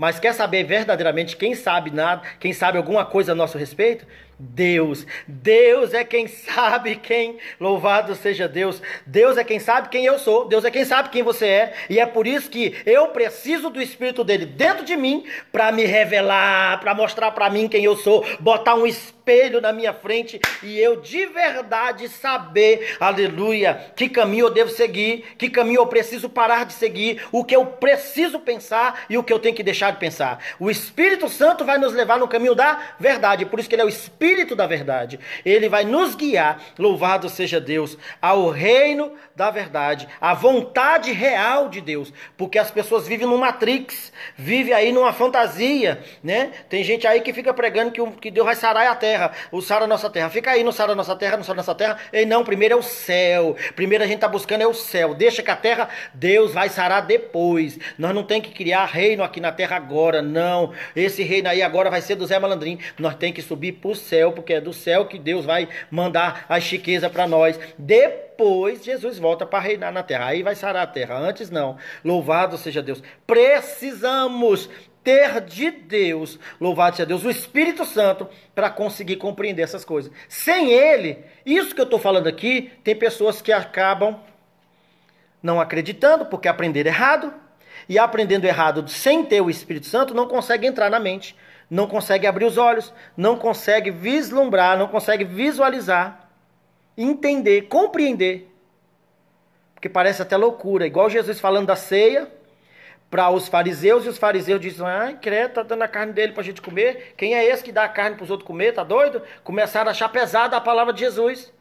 Mas 0.00 0.18
quer 0.18 0.32
saber 0.32 0.64
verdadeiramente 0.64 1.36
quem 1.36 1.54
sabe 1.54 1.90
nada, 1.90 2.22
quem 2.40 2.54
sabe 2.54 2.78
alguma 2.78 3.04
coisa 3.04 3.32
a 3.32 3.34
nosso 3.34 3.58
respeito? 3.58 4.06
Deus. 4.40 5.06
Deus 5.28 5.92
é 5.92 6.02
quem 6.02 6.26
sabe 6.26 6.96
quem, 6.96 7.36
louvado 7.60 8.14
seja 8.14 8.48
Deus. 8.48 8.80
Deus 9.04 9.36
é 9.36 9.44
quem 9.44 9.58
sabe 9.58 9.90
quem 9.90 10.06
eu 10.06 10.18
sou. 10.18 10.48
Deus 10.48 10.64
é 10.64 10.70
quem 10.70 10.84
sabe 10.84 11.10
quem 11.10 11.22
você 11.22 11.46
é. 11.46 11.74
E 11.90 12.00
é 12.00 12.06
por 12.06 12.26
isso 12.26 12.48
que 12.48 12.74
eu 12.86 13.08
preciso 13.08 13.68
do 13.68 13.82
Espírito 13.82 14.24
dele 14.24 14.46
dentro 14.46 14.84
de 14.84 14.96
mim 14.96 15.24
para 15.52 15.70
me 15.70 15.84
revelar, 15.84 16.80
para 16.80 16.94
mostrar 16.94 17.30
para 17.32 17.50
mim 17.50 17.68
quem 17.68 17.84
eu 17.84 17.96
sou, 17.96 18.24
botar 18.40 18.74
um 18.74 18.86
espelho 18.86 19.60
na 19.60 19.72
minha 19.72 19.92
frente 19.92 20.40
e 20.62 20.80
eu 20.80 20.96
de 20.96 21.26
verdade 21.26 22.08
saber, 22.08 22.96
aleluia, 22.98 23.92
que 23.94 24.08
caminho 24.08 24.46
eu 24.46 24.50
devo 24.50 24.70
seguir, 24.70 25.24
que 25.36 25.50
caminho 25.50 25.80
eu 25.80 25.86
preciso 25.86 26.28
parar 26.28 26.64
de 26.64 26.72
seguir, 26.72 27.22
o 27.30 27.44
que 27.44 27.54
eu 27.54 27.66
preciso 27.66 28.40
pensar 28.40 29.04
e 29.10 29.18
o 29.18 29.22
que 29.22 29.32
eu 29.32 29.38
tenho 29.38 29.54
que 29.54 29.62
deixar 29.62 29.92
de 29.92 29.98
pensar. 29.98 30.42
O 30.58 30.70
Espírito 30.70 31.28
Santo 31.28 31.64
vai 31.64 31.78
nos 31.78 31.92
levar 31.92 32.18
no 32.18 32.26
caminho 32.26 32.54
da 32.54 32.94
verdade. 32.98 33.44
Por 33.44 33.60
isso 33.60 33.68
que 33.68 33.74
ele 33.74 33.82
é 33.82 33.84
o 33.84 33.88
Espírito 33.88 34.29
Espírito 34.30 34.54
da 34.54 34.66
verdade. 34.66 35.18
Ele 35.44 35.68
vai 35.68 35.84
nos 35.84 36.14
guiar, 36.14 36.62
louvado 36.78 37.28
seja 37.28 37.60
Deus, 37.60 37.98
ao 38.22 38.48
reino 38.48 39.12
da 39.34 39.50
verdade, 39.50 40.06
à 40.20 40.34
vontade 40.34 41.10
real 41.10 41.68
de 41.68 41.80
Deus. 41.80 42.12
Porque 42.36 42.58
as 42.58 42.70
pessoas 42.70 43.08
vivem 43.08 43.26
numa 43.26 43.46
matrix, 43.46 44.12
vivem 44.36 44.72
aí 44.72 44.92
numa 44.92 45.12
fantasia, 45.12 46.00
né? 46.22 46.52
Tem 46.68 46.84
gente 46.84 47.06
aí 47.06 47.22
que 47.22 47.32
fica 47.32 47.52
pregando 47.52 47.90
que, 47.90 48.04
que 48.20 48.30
Deus 48.30 48.44
vai 48.44 48.54
sarar 48.54 48.86
a 48.86 48.94
terra, 48.94 49.32
o 49.50 49.60
sara 49.60 49.84
a 49.84 49.88
nossa 49.88 50.08
terra. 50.08 50.30
Fica 50.30 50.52
aí 50.52 50.62
no 50.62 50.72
sara 50.72 50.92
a 50.92 50.94
nossa 50.94 51.16
terra, 51.16 51.36
no 51.36 51.42
sara 51.42 51.56
a 51.56 51.62
nossa 51.62 51.74
terra. 51.74 51.98
E 52.12 52.24
não, 52.24 52.44
primeiro 52.44 52.74
é 52.74 52.76
o 52.76 52.82
céu. 52.82 53.56
Primeiro 53.74 54.04
a 54.04 54.06
gente 54.06 54.16
está 54.16 54.28
buscando 54.28 54.62
é 54.62 54.66
o 54.66 54.74
céu. 54.74 55.12
Deixa 55.12 55.42
que 55.42 55.50
a 55.50 55.56
terra, 55.56 55.88
Deus 56.14 56.52
vai 56.52 56.68
sarar 56.68 57.00
depois. 57.04 57.78
Nós 57.98 58.14
não 58.14 58.22
tem 58.22 58.40
que 58.40 58.50
criar 58.50 58.84
reino 58.84 59.24
aqui 59.24 59.40
na 59.40 59.50
terra 59.50 59.74
agora, 59.76 60.22
não. 60.22 60.72
Esse 60.94 61.24
reino 61.24 61.48
aí 61.48 61.62
agora 61.62 61.90
vai 61.90 62.00
ser 62.00 62.14
do 62.14 62.26
Zé 62.26 62.38
Malandrim. 62.38 62.78
Nós 62.96 63.16
tem 63.16 63.32
que 63.32 63.42
subir 63.42 63.72
para 63.72 63.90
o 63.90 63.94
céu, 63.94 64.19
porque 64.32 64.54
é 64.54 64.60
do 64.60 64.72
céu 64.72 65.06
que 65.06 65.18
Deus 65.18 65.44
vai 65.44 65.68
mandar 65.90 66.44
a 66.48 66.60
chiqueza 66.60 67.08
para 67.08 67.26
nós. 67.26 67.58
Depois 67.78 68.84
Jesus 68.84 69.18
volta 69.18 69.46
para 69.46 69.60
reinar 69.60 69.92
na 69.92 70.02
terra. 70.02 70.26
Aí 70.26 70.42
vai 70.42 70.54
sarar 70.54 70.82
a 70.82 70.86
terra. 70.86 71.16
Antes 71.16 71.50
não. 71.50 71.76
Louvado 72.04 72.56
seja 72.58 72.82
Deus. 72.82 73.02
Precisamos 73.26 74.68
ter 75.02 75.40
de 75.40 75.70
Deus, 75.70 76.38
louvado 76.60 76.96
seja 76.96 77.06
Deus, 77.06 77.24
o 77.24 77.30
Espírito 77.30 77.86
Santo, 77.86 78.28
para 78.54 78.68
conseguir 78.68 79.16
compreender 79.16 79.62
essas 79.62 79.82
coisas. 79.82 80.12
Sem 80.28 80.70
ele, 80.70 81.24
isso 81.44 81.74
que 81.74 81.80
eu 81.80 81.86
estou 81.86 81.98
falando 81.98 82.26
aqui, 82.26 82.70
tem 82.84 82.94
pessoas 82.94 83.40
que 83.40 83.50
acabam 83.50 84.20
não 85.42 85.58
acreditando 85.58 86.26
porque 86.26 86.48
aprenderam 86.48 86.90
errado, 86.90 87.32
e 87.88 87.98
aprendendo 87.98 88.44
errado 88.44 88.88
sem 88.88 89.24
ter 89.24 89.40
o 89.40 89.50
Espírito 89.50 89.86
Santo, 89.86 90.14
não 90.14 90.28
consegue 90.28 90.66
entrar 90.66 90.88
na 90.90 91.00
mente, 91.00 91.34
não 91.70 91.86
consegue 91.86 92.26
abrir 92.26 92.44
os 92.44 92.58
olhos, 92.58 92.92
não 93.16 93.36
consegue 93.36 93.90
vislumbrar, 93.92 94.76
não 94.76 94.88
consegue 94.88 95.24
visualizar, 95.24 96.28
entender, 96.98 97.62
compreender. 97.68 98.52
Porque 99.74 99.88
parece 99.88 100.20
até 100.20 100.36
loucura, 100.36 100.86
igual 100.86 101.08
Jesus 101.08 101.38
falando 101.38 101.68
da 101.68 101.76
ceia 101.76 102.28
para 103.08 103.30
os 103.30 103.48
fariseus, 103.48 104.04
e 104.04 104.08
os 104.08 104.18
fariseus 104.18 104.60
dizem: 104.60 104.86
ai, 104.86 105.18
credo, 105.20 105.54
tá 105.54 105.62
dando 105.62 105.82
a 105.82 105.88
carne 105.88 106.12
dele 106.12 106.32
para 106.32 106.42
a 106.42 106.44
gente 106.44 106.60
comer. 106.60 107.14
Quem 107.16 107.34
é 107.34 107.44
esse 107.44 107.62
que 107.62 107.72
dá 107.72 107.84
a 107.84 107.88
carne 107.88 108.16
para 108.16 108.24
os 108.24 108.30
outros 108.30 108.46
comer? 108.46 108.72
Tá 108.72 108.84
doido? 108.84 109.22
Começaram 109.44 109.88
a 109.88 109.92
achar 109.92 110.08
pesada 110.08 110.56
a 110.56 110.60
palavra 110.60 110.92
de 110.92 111.00
Jesus. 111.00 111.52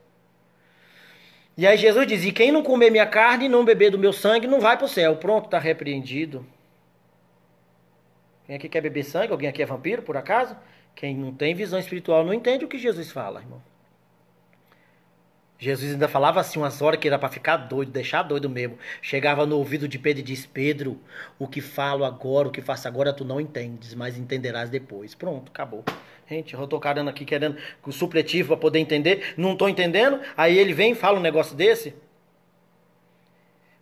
E 1.56 1.68
aí 1.68 1.78
Jesus 1.78 2.08
diz: 2.08 2.25
E 2.25 2.32
quem 2.32 2.51
não 2.51 2.63
comer 2.63 2.89
minha 2.89 3.06
carne 3.06 3.46
e 3.46 3.50
não 3.50 3.63
beber 3.63 3.92
do 3.92 4.00
meu 4.00 4.13
sangue 4.13 4.48
não 4.48 4.60
vai 4.60 4.75
para 4.75 4.86
o 4.86 4.89
céu. 4.89 5.16
Pronto, 5.18 5.46
está 5.46 5.60
repreendido. 5.60 6.46
Quem 8.50 8.56
aqui 8.56 8.68
quer 8.68 8.82
beber 8.82 9.03
sangue? 9.03 9.32
Alguém 9.32 9.48
aqui 9.48 9.62
é 9.62 9.65
vampiro, 9.68 10.01
por 10.01 10.18
acaso? 10.18 10.58
Quem 10.96 11.15
não 11.15 11.32
tem 11.32 11.53
visão 11.53 11.77
espiritual 11.77 12.25
não 12.25 12.34
entende 12.34 12.65
o 12.65 12.68
que 12.68 12.79
Jesus 12.79 13.12
fala, 13.12 13.41
irmão. 13.41 13.62
Jesus 15.60 15.91
ainda 15.91 16.08
falava 16.08 16.39
assim 16.39 16.58
umas 16.58 16.82
horas 16.82 17.00
que 17.00 17.08
era 17.08 17.20
para 17.20 17.29
ficar 17.29 17.58
doido, 17.58 17.91
deixar 17.91 18.24
doido 18.24 18.50
mesmo. 18.50 18.79
Chegava 19.03 19.46
no 19.46 19.56
ouvido 19.56 19.88
de 19.88 20.00
Pedro 20.00 20.22
e 20.22 20.24
diz: 20.24 20.48
Pedro, 20.48 21.00
o 21.38 21.48
que 21.48 21.62
falo 21.62 22.03
agora, 22.03 22.48
o 22.48 22.51
que 22.51 22.60
faço 22.60 22.88
agora, 22.88 23.13
tu 23.13 23.24
não 23.24 23.39
entendes, 23.39 23.94
mas 23.94 24.18
entenderás 24.18 24.68
depois. 24.68 25.13
Pronto, 25.13 25.51
acabou. 25.51 25.86
Gente, 26.27 26.56
eu 26.56 26.65
tô 26.65 26.79
carando 26.79 27.12
aqui 27.12 27.25
querendo 27.25 27.56
o 27.86 27.91
supletivo 27.91 28.48
para 28.48 28.58
poder 28.58 28.79
entender, 28.79 29.36
não 29.38 29.56
tô 29.56 29.70
entendendo. 29.70 30.20
Aí 30.36 30.58
ele 30.58 30.74
vem 30.74 30.94
e 30.94 30.96
fala 30.96 31.20
um 31.20 31.22
negócio 31.22 31.56
desse. 31.56 31.94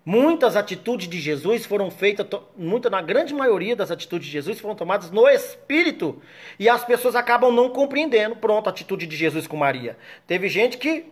Muitas 0.09 0.55
atitudes 0.55 1.05
de 1.09 1.19
Jesus 1.19 1.65
foram 1.65 1.91
feitas, 1.91 2.25
muita, 2.57 2.89
na 2.89 3.01
grande 3.01 3.33
maioria 3.33 3.75
das 3.75 3.91
atitudes 3.91 4.25
de 4.25 4.31
Jesus 4.31 4.57
foram 4.57 4.73
tomadas 4.73 5.11
no 5.11 5.27
Espírito. 5.27 6.21
E 6.57 6.69
as 6.69 6.81
pessoas 6.85 7.13
acabam 7.13 7.51
não 7.53 7.69
compreendendo. 7.69 8.33
Pronto, 8.37 8.67
a 8.67 8.69
atitude 8.69 9.05
de 9.05 9.17
Jesus 9.17 9.47
com 9.47 9.57
Maria. 9.57 9.97
Teve 10.25 10.47
gente 10.47 10.77
que 10.77 11.07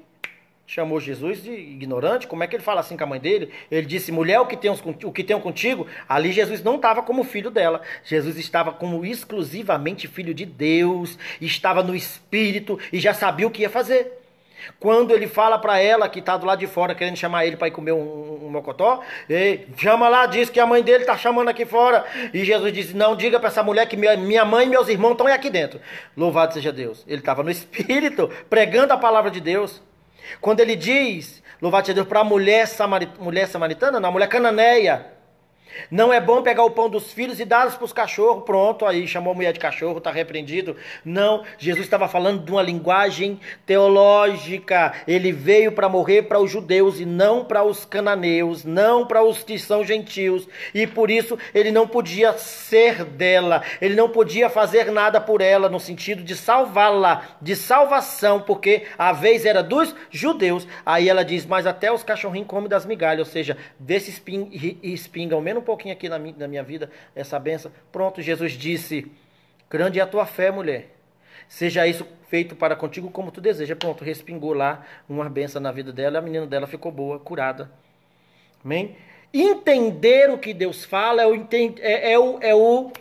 chamou 0.65 0.97
Jesus 1.01 1.43
de 1.43 1.51
ignorante. 1.51 2.25
Como 2.25 2.41
é 2.41 2.47
que 2.47 2.55
ele 2.55 2.63
fala 2.63 2.79
assim 2.79 2.95
com 2.95 3.03
a 3.03 3.07
mãe 3.07 3.19
dele? 3.19 3.51
Ele 3.69 3.85
disse: 3.85 4.13
mulher, 4.13 4.39
o 4.39 4.45
que 4.45 4.55
tem, 4.55 4.71
o 4.71 5.11
que 5.11 5.25
tem 5.25 5.37
contigo? 5.41 5.85
Ali 6.07 6.31
Jesus 6.31 6.63
não 6.63 6.77
estava 6.77 7.03
como 7.03 7.25
filho 7.25 7.51
dela. 7.51 7.81
Jesus 8.01 8.37
estava 8.37 8.71
como 8.71 9.05
exclusivamente 9.05 10.07
filho 10.07 10.33
de 10.33 10.45
Deus, 10.45 11.19
estava 11.41 11.83
no 11.83 11.93
Espírito 11.93 12.79
e 12.93 12.99
já 13.01 13.13
sabia 13.13 13.45
o 13.45 13.51
que 13.51 13.63
ia 13.63 13.69
fazer. 13.69 14.24
Quando 14.79 15.13
ele 15.13 15.27
fala 15.27 15.57
para 15.57 15.79
ela 15.79 16.07
que 16.09 16.19
está 16.19 16.37
do 16.37 16.45
lado 16.45 16.59
de 16.59 16.67
fora 16.67 16.95
querendo 16.95 17.17
chamar 17.17 17.45
ele 17.45 17.57
para 17.57 17.67
ir 17.67 17.71
comer 17.71 17.91
um, 17.91 18.45
um, 18.45 18.49
mocotó, 18.49 19.01
chama 19.77 20.09
lá, 20.09 20.25
diz 20.25 20.49
que 20.49 20.59
a 20.59 20.65
mãe 20.65 20.83
dele 20.83 21.03
está 21.03 21.17
chamando 21.17 21.49
aqui 21.49 21.65
fora. 21.65 22.05
E 22.33 22.43
Jesus 22.43 22.73
disse: 22.73 22.95
Não, 22.95 23.15
diga 23.15 23.39
para 23.39 23.49
essa 23.49 23.63
mulher 23.63 23.87
que 23.87 23.97
minha, 23.97 24.15
minha 24.17 24.45
mãe 24.45 24.65
e 24.65 24.69
meus 24.69 24.87
irmãos 24.87 25.11
estão 25.11 25.27
aqui 25.27 25.49
dentro. 25.49 25.79
Louvado 26.15 26.53
seja 26.53 26.71
Deus. 26.71 27.03
Ele 27.07 27.19
estava 27.19 27.43
no 27.43 27.49
espírito, 27.51 28.29
pregando 28.49 28.93
a 28.93 28.97
palavra 28.97 29.31
de 29.31 29.39
Deus. 29.39 29.81
Quando 30.41 30.59
ele 30.59 30.75
diz, 30.75 31.43
louvado 31.61 31.85
seja 31.85 31.95
Deus, 31.95 32.07
para 32.07 32.21
a 32.21 32.23
mulher, 32.23 32.67
samarit 32.67 33.11
mulher 33.19 33.47
samaritana, 33.47 33.99
não, 33.99 34.09
a 34.09 34.11
mulher 34.11 34.27
cananeia, 34.27 35.14
não 35.89 36.11
é 36.11 36.19
bom 36.19 36.41
pegar 36.41 36.63
o 36.63 36.71
pão 36.71 36.89
dos 36.89 37.11
filhos 37.11 37.39
e 37.39 37.45
dar 37.45 37.65
para 37.75 37.85
os 37.85 37.93
cachorros. 37.93 38.43
Pronto, 38.43 38.85
aí 38.85 39.07
chamou 39.07 39.31
a 39.31 39.35
mulher 39.35 39.53
de 39.53 39.59
cachorro, 39.59 39.97
está 39.97 40.11
repreendido. 40.11 40.75
Não, 41.03 41.43
Jesus 41.57 41.85
estava 41.85 42.07
falando 42.07 42.43
de 42.43 42.51
uma 42.51 42.61
linguagem 42.61 43.39
teológica. 43.65 44.93
Ele 45.07 45.31
veio 45.31 45.71
para 45.71 45.89
morrer 45.89 46.23
para 46.23 46.39
os 46.39 46.51
judeus 46.51 46.99
e 46.99 47.05
não 47.05 47.43
para 47.43 47.63
os 47.63 47.85
cananeus, 47.85 48.63
não 48.63 49.05
para 49.05 49.23
os 49.23 49.43
que 49.43 49.57
são 49.57 49.83
gentios. 49.83 50.47
E 50.73 50.85
por 50.87 51.09
isso 51.09 51.37
ele 51.53 51.71
não 51.71 51.87
podia 51.87 52.33
ser 52.37 53.03
dela, 53.03 53.61
ele 53.81 53.95
não 53.95 54.09
podia 54.09 54.49
fazer 54.49 54.91
nada 54.91 55.19
por 55.19 55.41
ela 55.41 55.69
no 55.69 55.79
sentido 55.79 56.23
de 56.23 56.35
salvá-la, 56.35 57.37
de 57.41 57.55
salvação, 57.55 58.41
porque 58.41 58.83
a 58.97 59.11
vez 59.11 59.45
era 59.45 59.61
dos 59.61 59.95
judeus. 60.09 60.67
Aí 60.85 61.09
ela 61.09 61.23
diz: 61.23 61.45
Mas 61.45 61.65
até 61.65 61.91
os 61.91 62.03
cachorrinhos 62.03 62.47
comem 62.47 62.69
das 62.69 62.85
migalhas, 62.85 63.27
ou 63.27 63.31
seja, 63.31 63.57
desse 63.79 64.11
espinga, 64.83 65.35
ao 65.35 65.41
menos 65.41 65.63
pouquinho 65.65 65.93
aqui 65.93 66.07
na 66.07 66.17
minha, 66.17 66.63
vida 66.63 66.89
essa 67.15 67.37
benção. 67.37 67.71
Pronto, 67.91 68.21
Jesus 68.21 68.53
disse: 68.53 69.11
Grande 69.69 69.99
é 69.99 70.03
a 70.03 70.07
tua 70.07 70.25
fé, 70.25 70.51
mulher. 70.51 70.95
Seja 71.47 71.85
isso 71.85 72.07
feito 72.29 72.55
para 72.55 72.75
contigo 72.75 73.09
como 73.11 73.31
tu 73.31 73.41
deseja. 73.41 73.75
Pronto, 73.75 74.03
respingou 74.03 74.53
lá 74.53 74.85
uma 75.07 75.29
benção 75.29 75.61
na 75.61 75.71
vida 75.71 75.91
dela, 75.91 76.19
a 76.19 76.21
menina 76.21 76.47
dela 76.47 76.67
ficou 76.67 76.91
boa, 76.91 77.19
curada. 77.19 77.69
Amém? 78.63 78.95
Entender 79.33 80.29
o 80.29 80.37
que 80.37 80.53
Deus 80.53 80.85
fala 80.85 81.21
é 81.21 81.27
o, 81.27 81.35
é, 81.79 82.13
é 82.13 82.19
o, 82.19 82.39
é 82.41 82.55
o 82.55 82.91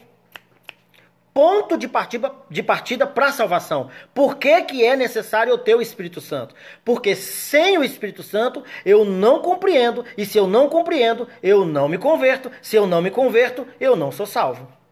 ponto 1.35 1.77
de 1.77 1.89
partida 1.89 2.33
de 2.49 2.63
partida 2.63 3.07
para 3.07 3.27
a 3.27 3.33
salvação. 3.33 3.91
Por 4.15 4.37
que, 4.37 4.63
que 4.63 4.85
é 4.85 4.97
necessário 4.97 5.51
eu 5.51 5.59
ter 5.59 5.75
o 5.75 5.83
Espírito 5.83 6.21
Santo? 6.21 6.55
Porque 6.85 7.17
sem 7.17 7.77
o 7.77 7.85
Espírito 7.85 8.23
Santo 8.23 8.63
eu 8.87 9.05
não 9.05 9.41
compreendo, 9.41 10.05
e 10.17 10.25
se 10.25 10.39
eu 10.39 10.47
não 10.47 10.69
compreendo, 10.69 11.29
eu 11.43 11.67
não 11.67 11.89
me 11.89 11.99
converto. 11.99 12.51
Se 12.63 12.77
eu 12.77 12.87
não 12.87 13.03
me 13.03 13.11
converto, 13.11 13.67
eu 13.81 13.97
não 13.97 14.13
sou 14.13 14.27
salvo. 14.27 14.84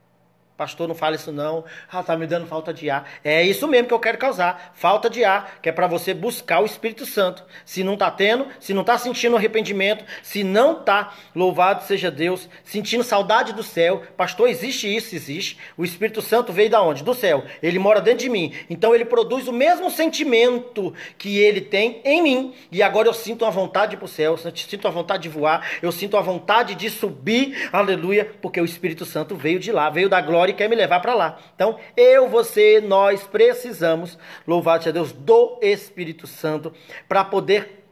Pastor, 0.63 0.87
não 0.87 0.95
fala 0.95 1.17
isso 1.17 1.33
não. 1.33 1.65
Ah, 1.91 2.05
tá 2.05 2.17
me 2.17 2.25
dando 2.25 2.47
falta 2.47 2.73
de 2.73 2.89
ar. 2.89 3.11
É 3.25 3.43
isso 3.43 3.67
mesmo 3.67 3.89
que 3.89 3.95
eu 3.95 3.99
quero 3.99 4.17
causar. 4.17 4.71
Falta 4.77 5.11
de 5.11 5.25
ar, 5.25 5.59
que 5.61 5.69
é 5.69 5.73
para 5.73 5.89
você 5.89 6.15
buscar 6.15 6.61
o 6.61 6.65
Espírito 6.65 7.05
Santo. 7.05 7.43
Se 7.65 7.83
não 7.83 7.97
tá 7.97 8.09
tendo, 8.13 8.47
se 8.61 8.73
não 8.73 8.85
tá 8.85 8.97
sentindo 8.97 9.37
arrependimento, 9.37 10.05
se 10.23 10.45
não 10.45 10.77
tá, 10.77 11.15
louvado 11.35 11.83
seja 11.83 12.13
Deus, 12.13 12.49
sentindo 12.63 13.03
saudade 13.03 13.53
do 13.53 13.65
céu. 13.65 14.05
Pastor, 14.17 14.49
existe 14.49 14.87
isso, 14.87 15.17
existe. 15.17 15.59
O 15.77 15.85
Espírito 15.85 16.23
Santo 16.23 16.53
veio 16.53 16.71
da 16.71 16.81
onde? 16.81 17.03
Do 17.03 17.13
céu. 17.13 17.43
Ele 17.61 17.81
mora 17.81 18.01
dentro 18.01 18.21
de 18.21 18.29
mim. 18.29 18.55
Então 18.71 18.95
ele 18.95 19.05
produz 19.05 19.49
o 19.49 19.53
mesmo 19.53 19.91
sentimento 19.91 20.95
que 21.19 21.41
ele 21.41 21.61
tem 21.61 22.01
em 22.05 22.23
mim. 22.23 22.55
E 22.71 22.85
agora 22.85 23.09
eu 23.09 23.15
sinto 23.15 23.45
uma 23.45 23.51
vontade 23.51 23.97
pro 23.97 24.07
céu, 24.07 24.39
eu 24.45 24.57
sinto 24.57 24.85
uma 24.85 24.93
vontade 24.93 25.25
de 25.25 25.29
voar, 25.29 25.69
eu 25.83 25.91
sinto 25.91 26.17
uma 26.17 26.23
vontade 26.23 26.77
de 26.77 26.89
subir. 26.89 27.69
Aleluia, 27.73 28.31
porque 28.41 28.61
o 28.61 28.65
Espírito 28.65 29.05
Santo 29.05 29.35
veio 29.35 29.59
de 29.59 29.73
lá, 29.73 29.91
veio 29.91 30.09
da 30.09 30.21
glória 30.21 30.52
e 30.53 30.55
quer 30.55 30.69
me 30.69 30.77
levar 30.77 31.01
para 31.01 31.15
lá. 31.15 31.39
Então, 31.55 31.79
eu, 31.97 32.29
você, 32.29 32.81
nós 32.81 33.27
precisamos, 33.27 34.19
louvado 34.47 34.85
seja 34.85 34.93
Deus, 34.93 35.13
do 35.13 35.59
Espírito 35.61 36.27
Santo 36.27 36.73
para 37.09 37.25
poder 37.25 37.85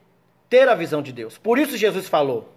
ter 0.48 0.68
a 0.68 0.74
visão 0.74 1.02
de 1.02 1.12
Deus. 1.12 1.36
Por 1.36 1.58
isso 1.58 1.76
Jesus 1.76 2.08
falou. 2.08 2.54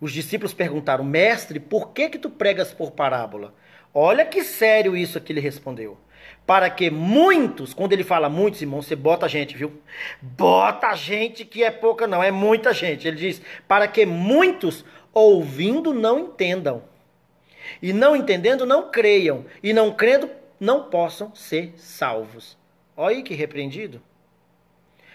Os 0.00 0.12
discípulos 0.12 0.54
perguntaram: 0.54 1.04
"Mestre, 1.04 1.58
por 1.58 1.90
que 1.90 2.08
que 2.08 2.18
tu 2.18 2.30
pregas 2.30 2.72
por 2.72 2.92
parábola?" 2.92 3.54
Olha 3.92 4.24
que 4.24 4.44
sério 4.44 4.96
isso 4.96 5.20
que 5.20 5.32
ele 5.32 5.40
respondeu. 5.40 5.96
Para 6.46 6.70
que 6.70 6.90
muitos, 6.90 7.74
quando 7.74 7.92
ele 7.92 8.04
fala 8.04 8.28
muitos, 8.28 8.62
irmão, 8.62 8.80
você 8.80 8.96
bota 8.96 9.28
gente, 9.28 9.56
viu? 9.56 9.82
Bota 10.20 10.94
gente 10.94 11.44
que 11.44 11.62
é 11.62 11.70
pouca, 11.70 12.06
não, 12.06 12.22
é 12.22 12.30
muita 12.30 12.72
gente. 12.72 13.08
Ele 13.08 13.16
diz: 13.16 13.42
para 13.66 13.88
que 13.88 14.06
muitos, 14.06 14.84
ouvindo, 15.12 15.92
não 15.92 16.20
entendam 16.20 16.82
e 17.82 17.92
não 17.92 18.16
entendendo, 18.16 18.66
não 18.66 18.90
creiam. 18.90 19.44
E 19.62 19.72
não 19.72 19.92
crendo, 19.92 20.30
não 20.58 20.84
possam 20.84 21.34
ser 21.34 21.74
salvos. 21.76 22.56
Olha 22.96 23.16
aí 23.16 23.22
que 23.22 23.34
repreendido. 23.34 24.02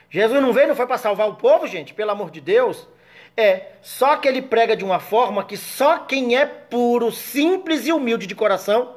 Jesus 0.09 0.41
não 0.41 0.53
veio, 0.53 0.67
não 0.67 0.75
foi 0.75 0.85
para 0.85 0.97
salvar 0.97 1.27
o 1.27 1.35
povo, 1.35 1.67
gente, 1.67 1.93
pelo 1.93 2.11
amor 2.11 2.29
de 2.29 2.39
Deus. 2.39 2.87
É, 3.35 3.71
só 3.81 4.15
que 4.17 4.27
ele 4.27 4.41
prega 4.41 4.75
de 4.75 4.85
uma 4.85 4.99
forma 4.99 5.43
que 5.43 5.57
só 5.57 5.99
quem 5.99 6.37
é 6.37 6.45
puro, 6.45 7.11
simples 7.11 7.87
e 7.87 7.91
humilde 7.91 8.27
de 8.27 8.35
coração 8.35 8.95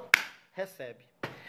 recebe. 0.53 1.06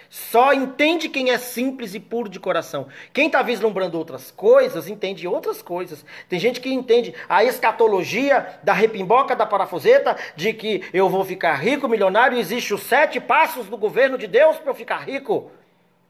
Só 0.10 0.54
entende 0.54 1.10
quem 1.10 1.32
é 1.32 1.38
simples 1.38 1.94
e 1.94 2.00
puro 2.00 2.30
de 2.30 2.40
coração. 2.40 2.88
Quem 3.12 3.28
está 3.28 3.42
vislumbrando 3.42 3.98
outras 3.98 4.32
coisas, 4.32 4.88
entende 4.88 5.28
outras 5.28 5.62
coisas. 5.62 6.06
Tem 6.30 6.40
gente 6.40 6.62
que 6.62 6.72
entende 6.72 7.14
a 7.28 7.44
escatologia 7.44 8.60
da 8.64 8.74
repimboca, 8.74 9.36
da 9.36 9.46
parafuseta, 9.46 10.16
de 10.36 10.54
que 10.54 10.84
eu 10.94 11.10
vou 11.10 11.26
ficar 11.26 11.56
rico, 11.56 11.88
milionário, 11.88 12.38
existe 12.38 12.74
os 12.74 12.84
sete 12.84 13.20
passos 13.20 13.68
do 13.68 13.78
governo 13.78 14.18
de 14.18 14.28
Deus 14.28 14.58
para 14.58 14.72
eu 14.72 14.76
ficar 14.76 15.00
rico. 15.00 15.52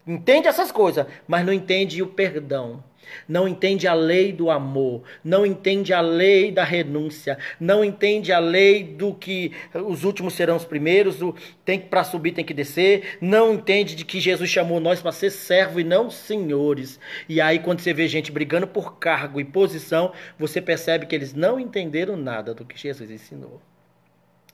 Entende 0.06 0.48
essas 0.48 0.72
coisas, 0.72 1.06
mas 1.28 1.46
não 1.46 1.52
entende 1.52 2.02
o 2.02 2.08
perdão 2.08 2.84
não 3.28 3.48
entende 3.48 3.88
a 3.88 3.94
lei 3.94 4.32
do 4.32 4.50
amor, 4.50 5.04
não 5.24 5.46
entende 5.46 5.94
a 5.94 6.02
lei 6.02 6.52
da 6.52 6.64
renúncia, 6.64 7.38
não 7.60 7.84
entende 7.84 8.32
a 8.32 8.40
lei 8.40 8.84
do 8.84 9.14
que 9.14 9.52
os 9.74 10.04
últimos 10.04 10.34
serão 10.34 10.56
os 10.56 10.66
primeiros, 10.66 11.18
tem 11.64 11.80
para 11.80 12.04
subir 12.04 12.32
tem 12.32 12.46
que 12.46 12.54
descer, 12.54 13.18
não 13.22 13.54
entende 13.54 13.96
de 13.96 14.06
que 14.06 14.20
Jesus 14.20 14.50
chamou 14.50 14.80
nós 14.80 15.02
para 15.02 15.12
ser 15.12 15.30
servo 15.30 15.80
e 15.80 15.84
não 15.84 16.10
senhores. 16.10 17.00
E 17.28 17.42
aí 17.42 17.60
quando 17.60 17.80
você 17.80 17.94
vê 17.94 18.08
gente 18.08 18.32
brigando 18.32 18.68
por 18.68 18.98
cargo 18.98 19.40
e 19.40 19.46
posição, 19.46 20.12
você 20.38 20.62
percebe 20.62 21.06
que 21.06 21.16
eles 21.16 21.34
não 21.34 21.60
entenderam 21.60 22.16
nada 22.16 22.54
do 22.54 22.66
que 22.66 22.78
Jesus 22.78 23.10
ensinou. 23.10 23.62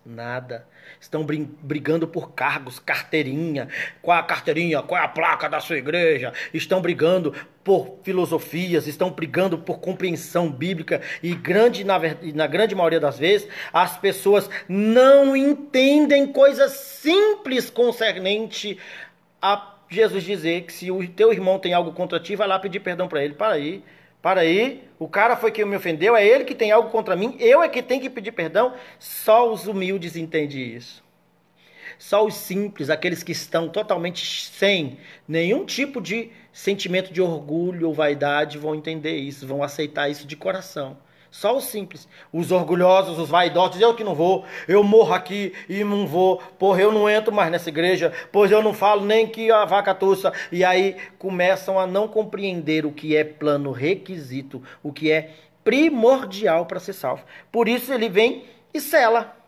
Nada. 0.05 0.67
Estão 0.99 1.25
brigando 1.25 2.07
por 2.07 2.33
cargos, 2.33 2.77
carteirinha. 2.77 3.69
Qual 4.01 4.17
a 4.17 4.23
carteirinha? 4.23 4.81
Qual 4.81 4.99
é 4.99 5.03
a 5.03 5.07
placa 5.07 5.47
da 5.47 5.61
sua 5.61 5.77
igreja? 5.77 6.33
Estão 6.53 6.81
brigando 6.81 7.33
por 7.63 7.99
filosofias, 8.03 8.87
estão 8.87 9.09
brigando 9.09 9.57
por 9.57 9.79
compreensão 9.79 10.51
bíblica 10.51 11.01
e 11.21 11.33
grande 11.33 11.83
na, 11.83 11.97
na 12.33 12.47
grande 12.47 12.75
maioria 12.75 12.99
das 12.99 13.17
vezes 13.17 13.47
as 13.71 13.97
pessoas 13.97 14.49
não 14.67 15.35
entendem 15.35 16.27
coisas 16.27 16.71
simples 16.71 17.69
concernente 17.69 18.77
a 19.41 19.73
Jesus 19.89 20.23
dizer 20.23 20.63
que 20.63 20.73
se 20.73 20.91
o 20.91 21.07
teu 21.07 21.31
irmão 21.31 21.59
tem 21.59 21.73
algo 21.73 21.91
contra 21.93 22.19
ti, 22.19 22.35
vai 22.35 22.47
lá 22.47 22.57
pedir 22.59 22.79
perdão 22.79 23.07
para 23.07 23.23
ele. 23.23 23.35
Para 23.35 23.53
aí. 23.53 23.83
Para 24.21 24.39
aí, 24.39 24.81
o 24.97 25.05
cara 25.05 25.35
foi 25.35 25.51
quem 25.51 25.65
me 25.65 25.75
ofendeu, 25.75 26.15
é 26.15 26.25
ele 26.25 26.45
que 26.45 26.55
tem 26.55 26.71
algo 26.71 26.89
contra 26.89 27.13
mim, 27.13 27.35
eu 27.41 27.61
é 27.61 27.67
que 27.67 27.83
tenho 27.83 27.99
que 27.99 28.09
pedir 28.09 28.31
perdão. 28.31 28.73
Só 28.97 29.51
os 29.51 29.67
humildes 29.67 30.15
entendem 30.15 30.75
isso. 30.75 31.03
Só 31.99 32.25
os 32.25 32.35
simples, 32.35 32.89
aqueles 32.89 33.21
que 33.21 33.33
estão 33.33 33.67
totalmente 33.67 34.25
sem 34.25 34.97
nenhum 35.27 35.65
tipo 35.65 36.01
de 36.01 36.31
sentimento 36.53 37.11
de 37.11 37.21
orgulho 37.21 37.87
ou 37.87 37.93
vaidade, 37.93 38.57
vão 38.57 38.75
entender 38.75 39.17
isso, 39.17 39.45
vão 39.45 39.63
aceitar 39.63 40.09
isso 40.09 40.25
de 40.25 40.35
coração. 40.35 40.95
Só 41.33 41.57
os 41.57 41.63
simples. 41.63 42.07
Os 42.31 42.51
orgulhosos, 42.51 43.17
os 43.17 43.27
vaidosos, 43.27 43.81
eu 43.81 43.95
que 43.95 44.03
não 44.03 44.13
vou, 44.13 44.45
eu 44.67 44.83
morro 44.83 45.15
aqui 45.15 45.51
e 45.67 45.83
não 45.83 46.05
vou, 46.05 46.37
porra, 46.59 46.81
eu 46.81 46.91
não 46.91 47.09
entro 47.09 47.33
mais 47.33 47.51
nessa 47.51 47.69
igreja, 47.69 48.13
pois 48.31 48.51
eu 48.51 48.61
não 48.61 48.71
falo 48.71 49.03
nem 49.03 49.25
que 49.25 49.49
a 49.49 49.65
vaca 49.65 49.95
tussa. 49.95 50.31
E 50.51 50.63
aí 50.63 50.95
começam 51.17 51.79
a 51.79 51.87
não 51.87 52.07
compreender 52.07 52.85
o 52.85 52.91
que 52.91 53.15
é 53.15 53.23
plano 53.23 53.71
requisito, 53.71 54.61
o 54.83 54.93
que 54.93 55.11
é 55.11 55.31
primordial 55.63 56.67
para 56.67 56.79
ser 56.79 56.93
salvo. 56.93 57.23
Por 57.51 57.67
isso 57.67 57.91
ele 57.91 58.09
vem 58.09 58.45
e 58.71 58.79
sela. 58.79 59.42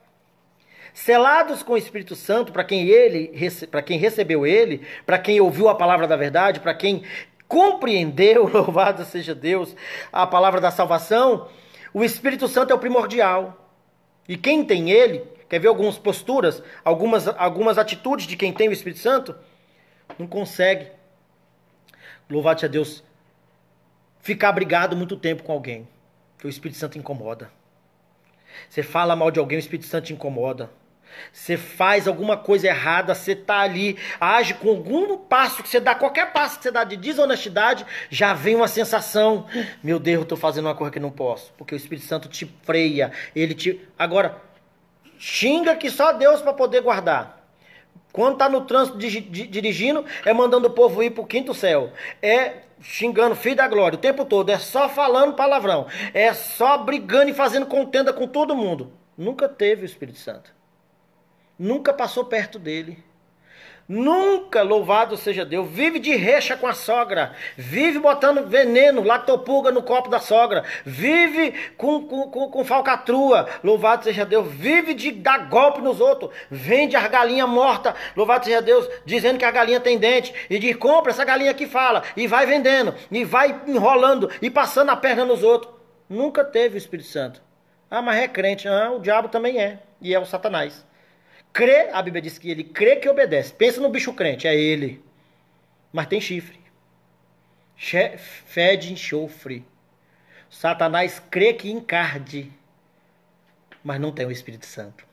Selados 0.96 1.62
com 1.62 1.74
o 1.74 1.78
Espírito 1.78 2.16
Santo, 2.16 2.54
para 2.54 2.64
quem 2.64 2.88
ele, 2.88 3.30
para 3.70 3.82
quem 3.82 4.00
recebeu 4.00 4.48
ele, 4.48 4.88
para 5.06 5.20
quem 5.20 5.42
ouviu 5.42 5.68
a 5.68 5.76
palavra 5.76 6.08
da 6.08 6.16
verdade, 6.16 6.62
para 6.62 6.74
quem 6.74 7.04
compreendeu, 7.50 8.48
louvado 8.48 9.04
seja 9.04 9.36
Deus, 9.36 9.76
a 10.10 10.26
palavra 10.26 10.62
da 10.62 10.72
salvação, 10.72 11.50
o 11.94 12.02
Espírito 12.02 12.48
Santo 12.48 12.72
é 12.72 12.74
o 12.74 12.80
primordial. 12.80 13.70
E 14.26 14.38
quem 14.38 14.64
tem 14.64 14.90
ele, 14.90 15.22
quer 15.50 15.60
ver 15.60 15.68
algumas 15.68 15.98
posturas, 15.98 16.64
algumas, 16.82 17.28
algumas 17.28 17.78
atitudes 17.78 18.26
de 18.26 18.38
quem 18.38 18.54
tem 18.54 18.70
o 18.70 18.72
Espírito 18.72 19.02
Santo? 19.02 19.36
Não 20.18 20.26
consegue, 20.26 20.88
louvado 22.30 22.66
a 22.66 22.70
Deus, 22.70 23.04
ficar 24.22 24.54
brigado 24.54 24.96
muito 24.96 25.18
tempo 25.18 25.44
com 25.44 25.52
alguém. 25.52 25.86
Que 26.38 26.48
o 26.48 26.50
Espírito 26.50 26.78
Santo 26.78 26.98
incomoda. 26.98 27.52
Você 28.70 28.82
fala 28.82 29.14
mal 29.14 29.30
de 29.30 29.42
alguém, 29.42 29.58
o 29.58 29.60
Espírito 29.60 29.88
Santo 29.88 30.06
te 30.06 30.14
incomoda. 30.14 30.70
Você 31.32 31.58
faz 31.58 32.08
alguma 32.08 32.38
coisa 32.38 32.68
errada, 32.68 33.14
você 33.14 33.34
está 33.34 33.60
ali, 33.60 33.98
age 34.20 34.54
com 34.56 34.70
algum 34.70 35.18
passo 35.18 35.62
que 35.62 35.70
você 35.70 35.80
dá, 35.80 35.94
qualquer 35.94 36.32
passo 36.32 36.58
que 36.58 36.64
você 36.64 36.72
dá 36.72 36.84
de 36.84 36.96
desonestidade, 36.96 37.86
já 38.10 38.34
vem 38.34 38.56
uma 38.56 38.68
sensação: 38.68 39.46
meu 39.84 40.00
Deus, 40.00 40.18
eu 40.18 40.24
estou 40.24 40.38
fazendo 40.38 40.66
uma 40.66 40.76
coisa 40.76 40.92
que 40.92 41.00
não 41.00 41.12
posso. 41.12 41.54
Porque 41.58 41.76
o 41.76 41.78
Espírito 41.78 42.08
Santo 42.08 42.30
te 42.30 42.46
freia, 42.64 43.12
ele 43.36 43.54
te. 43.54 43.82
Agora, 43.98 44.42
xinga 45.18 45.76
que 45.76 45.90
só 45.90 46.14
Deus 46.14 46.42
para 46.42 46.54
poder 46.54 46.82
guardar. 46.82 47.44
Quando 48.12 48.34
está 48.34 48.48
no 48.48 48.62
trânsito 48.62 48.98
dirigindo, 48.98 50.06
é 50.26 50.32
mandando 50.32 50.70
o 50.70 50.72
povo 50.72 51.04
ir 51.04 51.12
para 51.12 51.22
o 51.22 51.28
quinto 51.28 51.54
céu. 51.54 51.92
É 52.22 52.62
xingando 52.82 53.36
filho 53.36 53.58
da 53.58 53.68
glória 53.68 53.98
o 53.98 54.02
tempo 54.02 54.24
todo. 54.24 54.50
É 54.50 54.58
só 54.58 54.88
falando 54.88 55.34
palavrão. 55.34 55.86
É 56.14 56.34
só 56.34 56.78
brigando 56.78 57.30
e 57.30 57.34
fazendo 57.34 57.66
contenda 57.66 58.14
com 58.14 58.26
todo 58.26 58.56
mundo. 58.56 58.94
Nunca 59.18 59.50
teve 59.50 59.84
o 59.84 59.86
Espírito 59.86 60.18
Santo 60.18 60.55
nunca 61.58 61.94
passou 61.94 62.26
perto 62.26 62.60
dele. 62.60 63.04
Nunca, 63.88 64.64
louvado 64.64 65.16
seja 65.16 65.46
Deus, 65.46 65.70
vive 65.70 66.00
de 66.00 66.16
recha 66.16 66.58
com 66.58 66.66
a 66.66 66.74
sogra, 66.74 67.34
vive 67.56 68.00
botando 68.00 68.48
veneno, 68.48 69.04
lactopulga 69.04 69.72
no 69.72 69.84
copo 69.84 70.10
da 70.10 70.20
sogra, 70.20 70.64
vive 70.84 71.54
com, 71.78 72.02
com, 72.08 72.32
com, 72.32 72.50
com 72.50 72.66
falcatrua, 72.66 73.48
louvado 73.64 74.04
seja 74.04 74.26
Deus, 74.26 74.52
vive 74.52 74.96
de 74.96 75.12
dar 75.12 75.50
golpe 75.50 75.82
nos 75.82 76.02
outros, 76.02 76.32
vende 76.50 76.96
as 76.96 77.08
galinhas 77.08 77.48
mortas, 77.48 77.94
louvado 78.16 78.46
seja 78.46 78.60
Deus, 78.60 78.90
dizendo 79.06 79.38
que 79.38 79.46
a 79.46 79.52
galinha 79.52 79.80
tem 79.80 80.00
dente, 80.00 80.34
e 80.50 80.58
diz, 80.58 80.76
compra 80.78 81.12
essa 81.12 81.24
galinha 81.24 81.54
que 81.54 81.68
fala, 81.68 82.02
e 82.18 82.26
vai 82.26 82.48
vendendo, 82.48 82.96
e 83.12 83.24
vai 83.24 83.62
enrolando, 83.68 84.32
e 84.42 84.50
passando 84.50 84.90
a 84.90 84.96
perna 84.96 85.26
nos 85.26 85.44
outros. 85.44 85.72
Nunca 86.10 86.44
teve 86.44 86.76
o 86.76 86.80
Espírito 86.80 87.10
Santo. 87.10 87.40
Ah, 87.90 88.02
mas 88.02 88.18
é 88.18 88.28
crente. 88.28 88.68
Ah, 88.68 88.92
o 88.92 89.00
diabo 89.00 89.28
também 89.28 89.60
é, 89.60 89.80
e 90.02 90.14
é 90.14 90.20
o 90.20 90.26
Satanás 90.26 90.86
crê, 91.56 91.90
a 91.94 92.02
Bíblia 92.02 92.22
diz 92.22 92.38
que 92.38 92.52
ele 92.52 92.66
crê 92.66 92.98
que 92.98 93.08
obedece. 93.08 93.54
Pensa 93.54 93.80
no 93.80 93.88
bicho 93.88 94.14
crente, 94.14 94.46
é 94.46 94.54
ele. 94.54 95.02
Mas 95.92 96.08
tem 96.08 96.20
chifre. 96.20 96.60
Fede 98.46 98.92
enxofre. 98.92 99.66
Satanás 100.50 101.22
crê 101.32 101.54
que 101.54 101.72
encarde, 101.72 102.52
mas 103.82 104.00
não 104.00 104.12
tem 104.12 104.26
o 104.26 104.32
Espírito 104.32 104.66
Santo. 104.66 105.06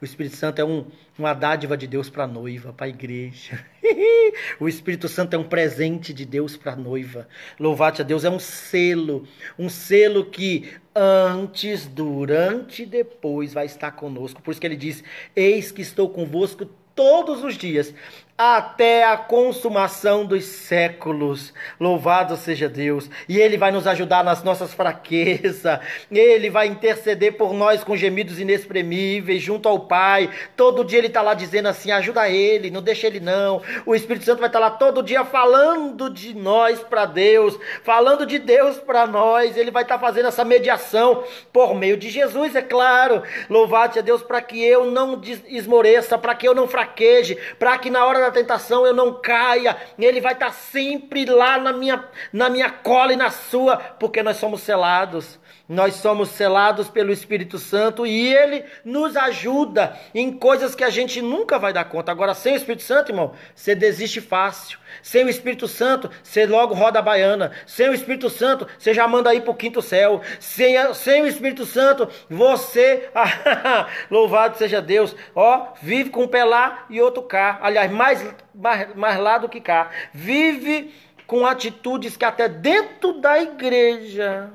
O 0.00 0.04
Espírito 0.04 0.36
Santo 0.36 0.60
é 0.60 0.64
um, 0.64 0.86
uma 1.18 1.34
dádiva 1.34 1.76
de 1.76 1.86
Deus 1.86 2.10
para 2.10 2.24
a 2.24 2.26
noiva, 2.26 2.72
para 2.72 2.86
a 2.86 2.88
igreja. 2.88 3.64
o 4.58 4.68
Espírito 4.68 5.08
Santo 5.08 5.34
é 5.34 5.38
um 5.38 5.44
presente 5.44 6.12
de 6.12 6.24
Deus 6.24 6.56
para 6.56 6.72
a 6.72 6.76
noiva. 6.76 7.28
Louvado 7.58 8.02
a 8.02 8.04
Deus, 8.04 8.24
é 8.24 8.30
um 8.30 8.38
selo. 8.38 9.26
Um 9.58 9.68
selo 9.68 10.24
que 10.24 10.72
antes, 10.94 11.86
durante 11.86 12.82
e 12.82 12.86
depois 12.86 13.52
vai 13.52 13.66
estar 13.66 13.92
conosco. 13.92 14.42
Por 14.42 14.50
isso 14.50 14.60
que 14.60 14.66
ele 14.66 14.76
diz: 14.76 15.02
Eis 15.34 15.70
que 15.70 15.82
estou 15.82 16.08
convosco 16.08 16.66
todos 16.94 17.42
os 17.42 17.56
dias, 17.56 17.92
até 18.36 19.04
a 19.04 19.16
consumação 19.16 20.26
dos 20.26 20.44
séculos. 20.44 21.54
Louvado 21.78 22.36
seja 22.36 22.68
Deus. 22.68 23.08
E 23.28 23.38
Ele 23.38 23.56
vai 23.56 23.70
nos 23.70 23.86
ajudar 23.86 24.24
nas 24.24 24.42
nossas 24.42 24.74
fraquezas. 24.74 25.78
Ele 26.10 26.50
vai 26.50 26.66
interceder 26.66 27.36
por 27.36 27.54
nós 27.54 27.84
com 27.84 27.96
gemidos 27.96 28.40
inexprimíveis 28.40 29.40
junto 29.40 29.68
ao 29.68 29.80
Pai. 29.80 30.28
Todo 30.56 30.84
dia 30.84 30.98
Ele 30.98 31.06
está 31.06 31.22
lá 31.22 31.32
dizendo 31.32 31.68
assim: 31.68 31.92
ajuda 31.92 32.28
Ele, 32.28 32.70
não 32.70 32.82
deixa 32.82 33.06
Ele 33.06 33.20
não. 33.20 33.62
O 33.86 33.94
Espírito 33.94 34.24
Santo 34.24 34.40
vai 34.40 34.48
estar 34.48 34.58
tá 34.58 34.66
lá 34.66 34.70
todo 34.72 35.02
dia 35.02 35.24
falando 35.24 36.10
de 36.10 36.34
nós 36.34 36.80
para 36.80 37.06
Deus, 37.06 37.56
falando 37.84 38.26
de 38.26 38.40
Deus 38.40 38.78
para 38.78 39.06
nós. 39.06 39.56
Ele 39.56 39.70
vai 39.70 39.84
estar 39.84 39.98
tá 39.98 40.00
fazendo 40.00 40.26
essa 40.26 40.44
mediação 40.44 41.22
por 41.52 41.72
meio 41.74 41.96
de 41.96 42.10
Jesus, 42.10 42.56
é 42.56 42.62
claro. 42.62 43.22
Louvado 43.48 43.94
seja 43.94 44.02
Deus 44.02 44.22
para 44.24 44.42
que 44.42 44.60
eu 44.60 44.90
não 44.90 45.20
esmoreça, 45.46 46.18
para 46.18 46.34
que 46.34 46.48
eu 46.48 46.54
não 46.54 46.66
fraqueje, 46.66 47.38
para 47.60 47.78
que 47.78 47.90
na 47.90 48.04
hora 48.04 48.23
da 48.24 48.32
tentação 48.32 48.86
eu 48.86 48.94
não 48.94 49.14
caia. 49.20 49.76
Ele 49.98 50.20
vai 50.20 50.32
estar 50.32 50.52
sempre 50.52 51.24
lá 51.24 51.58
na 51.58 51.72
minha, 51.72 52.04
na 52.32 52.48
minha 52.48 52.70
cola 52.70 53.12
e 53.12 53.16
na 53.16 53.30
sua, 53.30 53.76
porque 53.76 54.22
nós 54.22 54.36
somos 54.36 54.62
selados. 54.62 55.38
Nós 55.66 55.94
somos 55.94 56.28
selados 56.28 56.90
pelo 56.90 57.10
Espírito 57.10 57.58
Santo 57.58 58.06
e 58.06 58.34
ele 58.34 58.64
nos 58.84 59.16
ajuda 59.16 59.98
em 60.14 60.30
coisas 60.30 60.74
que 60.74 60.84
a 60.84 60.90
gente 60.90 61.22
nunca 61.22 61.58
vai 61.58 61.72
dar 61.72 61.84
conta. 61.84 62.12
Agora, 62.12 62.34
sem 62.34 62.52
o 62.52 62.56
Espírito 62.56 62.82
Santo, 62.82 63.12
irmão, 63.12 63.32
você 63.54 63.74
desiste 63.74 64.20
fácil. 64.20 64.78
Sem 65.02 65.24
o 65.24 65.28
Espírito 65.28 65.66
Santo, 65.66 66.10
você 66.22 66.44
logo 66.44 66.74
roda 66.74 66.98
a 66.98 67.02
baiana. 67.02 67.50
Sem 67.66 67.88
o 67.88 67.94
Espírito 67.94 68.28
Santo, 68.28 68.66
você 68.78 68.92
já 68.92 69.08
manda 69.08 69.34
ir 69.34 69.40
para 69.40 69.52
o 69.52 69.56
quinto 69.56 69.80
céu. 69.80 70.20
Sem, 70.38 70.76
sem 70.92 71.22
o 71.22 71.26
Espírito 71.26 71.64
Santo, 71.64 72.10
você, 72.28 73.08
louvado 74.10 74.58
seja 74.58 74.82
Deus, 74.82 75.16
ó, 75.34 75.68
vive 75.80 76.10
com 76.10 76.24
um 76.24 76.28
pé 76.28 76.44
lá 76.44 76.84
e 76.90 77.00
outro 77.00 77.22
cá. 77.22 77.58
Aliás, 77.62 77.90
mais, 77.90 78.22
mais, 78.54 78.94
mais 78.94 79.18
lá 79.18 79.38
do 79.38 79.48
que 79.48 79.62
cá. 79.62 79.90
Vive 80.12 80.92
com 81.26 81.46
atitudes 81.46 82.18
que 82.18 82.24
até 82.24 82.50
dentro 82.50 83.14
da 83.14 83.40
igreja 83.40 84.52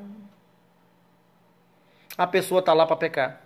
a 2.20 2.28
pessoa 2.28 2.60
está 2.60 2.74
lá 2.74 2.86
para 2.86 2.98
pecar. 2.98 3.42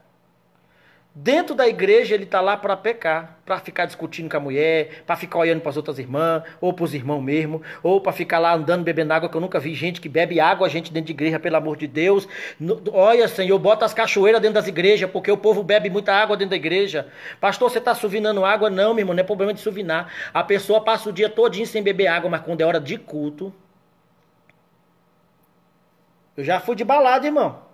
Dentro 1.13 1.53
da 1.53 1.67
igreja 1.67 2.15
ele 2.15 2.23
está 2.23 2.41
lá 2.41 2.57
para 2.57 2.75
pecar, 2.75 3.37
para 3.45 3.59
ficar 3.59 3.85
discutindo 3.85 4.27
com 4.27 4.35
a 4.35 4.39
mulher, 4.39 5.03
para 5.05 5.15
ficar 5.15 5.37
olhando 5.37 5.61
para 5.61 5.69
as 5.69 5.77
outras 5.77 5.99
irmãs, 5.99 6.41
ou 6.59 6.73
para 6.73 6.83
os 6.85 6.91
irmãos 6.95 7.21
mesmo, 7.21 7.61
ou 7.83 8.01
para 8.01 8.11
ficar 8.11 8.39
lá 8.39 8.51
andando 8.55 8.83
bebendo 8.83 9.13
água, 9.13 9.29
que 9.29 9.37
eu 9.37 9.41
nunca 9.41 9.59
vi 9.59 9.75
gente 9.75 10.01
que 10.01 10.09
bebe 10.09 10.39
água, 10.39 10.65
a 10.65 10.69
gente 10.71 10.91
dentro 10.91 11.05
de 11.05 11.13
igreja, 11.13 11.39
pelo 11.39 11.55
amor 11.55 11.77
de 11.77 11.85
Deus. 11.85 12.27
olha, 12.91 13.27
Senhor, 13.27 13.59
bota 13.59 13.85
as 13.85 13.93
cachoeiras 13.93 14.41
dentro 14.41 14.55
das 14.55 14.67
igrejas, 14.67 15.07
porque 15.07 15.31
o 15.31 15.37
povo 15.37 15.61
bebe 15.61 15.87
muita 15.87 16.11
água 16.11 16.35
dentro 16.35 16.49
da 16.49 16.55
igreja. 16.55 17.07
Pastor, 17.39 17.69
você 17.69 17.77
está 17.77 17.93
suvinando 17.93 18.43
água? 18.43 18.71
Não, 18.71 18.95
meu 18.95 19.03
irmão, 19.03 19.13
não 19.13 19.21
é 19.21 19.23
problema 19.23 19.53
de 19.53 19.59
suvinar. 19.59 20.11
A 20.33 20.43
pessoa 20.43 20.81
passa 20.81 21.09
o 21.09 21.13
dia 21.13 21.29
todinho 21.29 21.67
sem 21.67 21.83
beber 21.83 22.07
água, 22.07 22.27
mas 22.27 22.41
quando 22.41 22.61
é 22.61 22.65
hora 22.65 22.79
de 22.79 22.97
culto. 22.97 23.53
Eu 26.35 26.43
já 26.43 26.59
fui 26.59 26.75
de 26.75 26.83
balada, 26.83 27.27
irmão. 27.27 27.72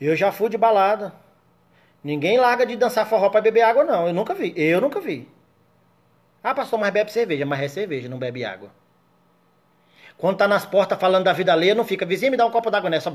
Eu 0.00 0.16
já 0.16 0.32
fui 0.32 0.48
de 0.48 0.56
balada. 0.56 1.12
Ninguém 2.02 2.38
larga 2.38 2.64
de 2.64 2.76
dançar 2.76 3.06
forró 3.06 3.28
para 3.28 3.42
beber 3.42 3.62
água, 3.62 3.84
não. 3.84 4.06
Eu 4.06 4.14
nunca 4.14 4.34
vi. 4.34 4.54
Eu 4.56 4.80
nunca 4.80 5.00
vi. 5.00 5.28
Ah, 6.42 6.54
pastor, 6.54 6.78
mas 6.78 6.90
bebe 6.90 7.12
cerveja. 7.12 7.44
Mas 7.44 7.60
é 7.60 7.68
cerveja, 7.68 8.08
não 8.08 8.18
bebe 8.18 8.44
água. 8.44 8.70
Quando 10.20 10.36
tá 10.36 10.46
nas 10.46 10.66
portas 10.66 10.98
falando 11.00 11.24
da 11.24 11.32
vida 11.32 11.50
alheia, 11.50 11.74
não 11.74 11.82
fica, 11.82 12.04
vizinho, 12.04 12.30
me 12.30 12.36
dá 12.36 12.44
um 12.44 12.50
copo 12.50 12.70
d'água, 12.70 12.90
né? 12.90 13.00
Só 13.00 13.10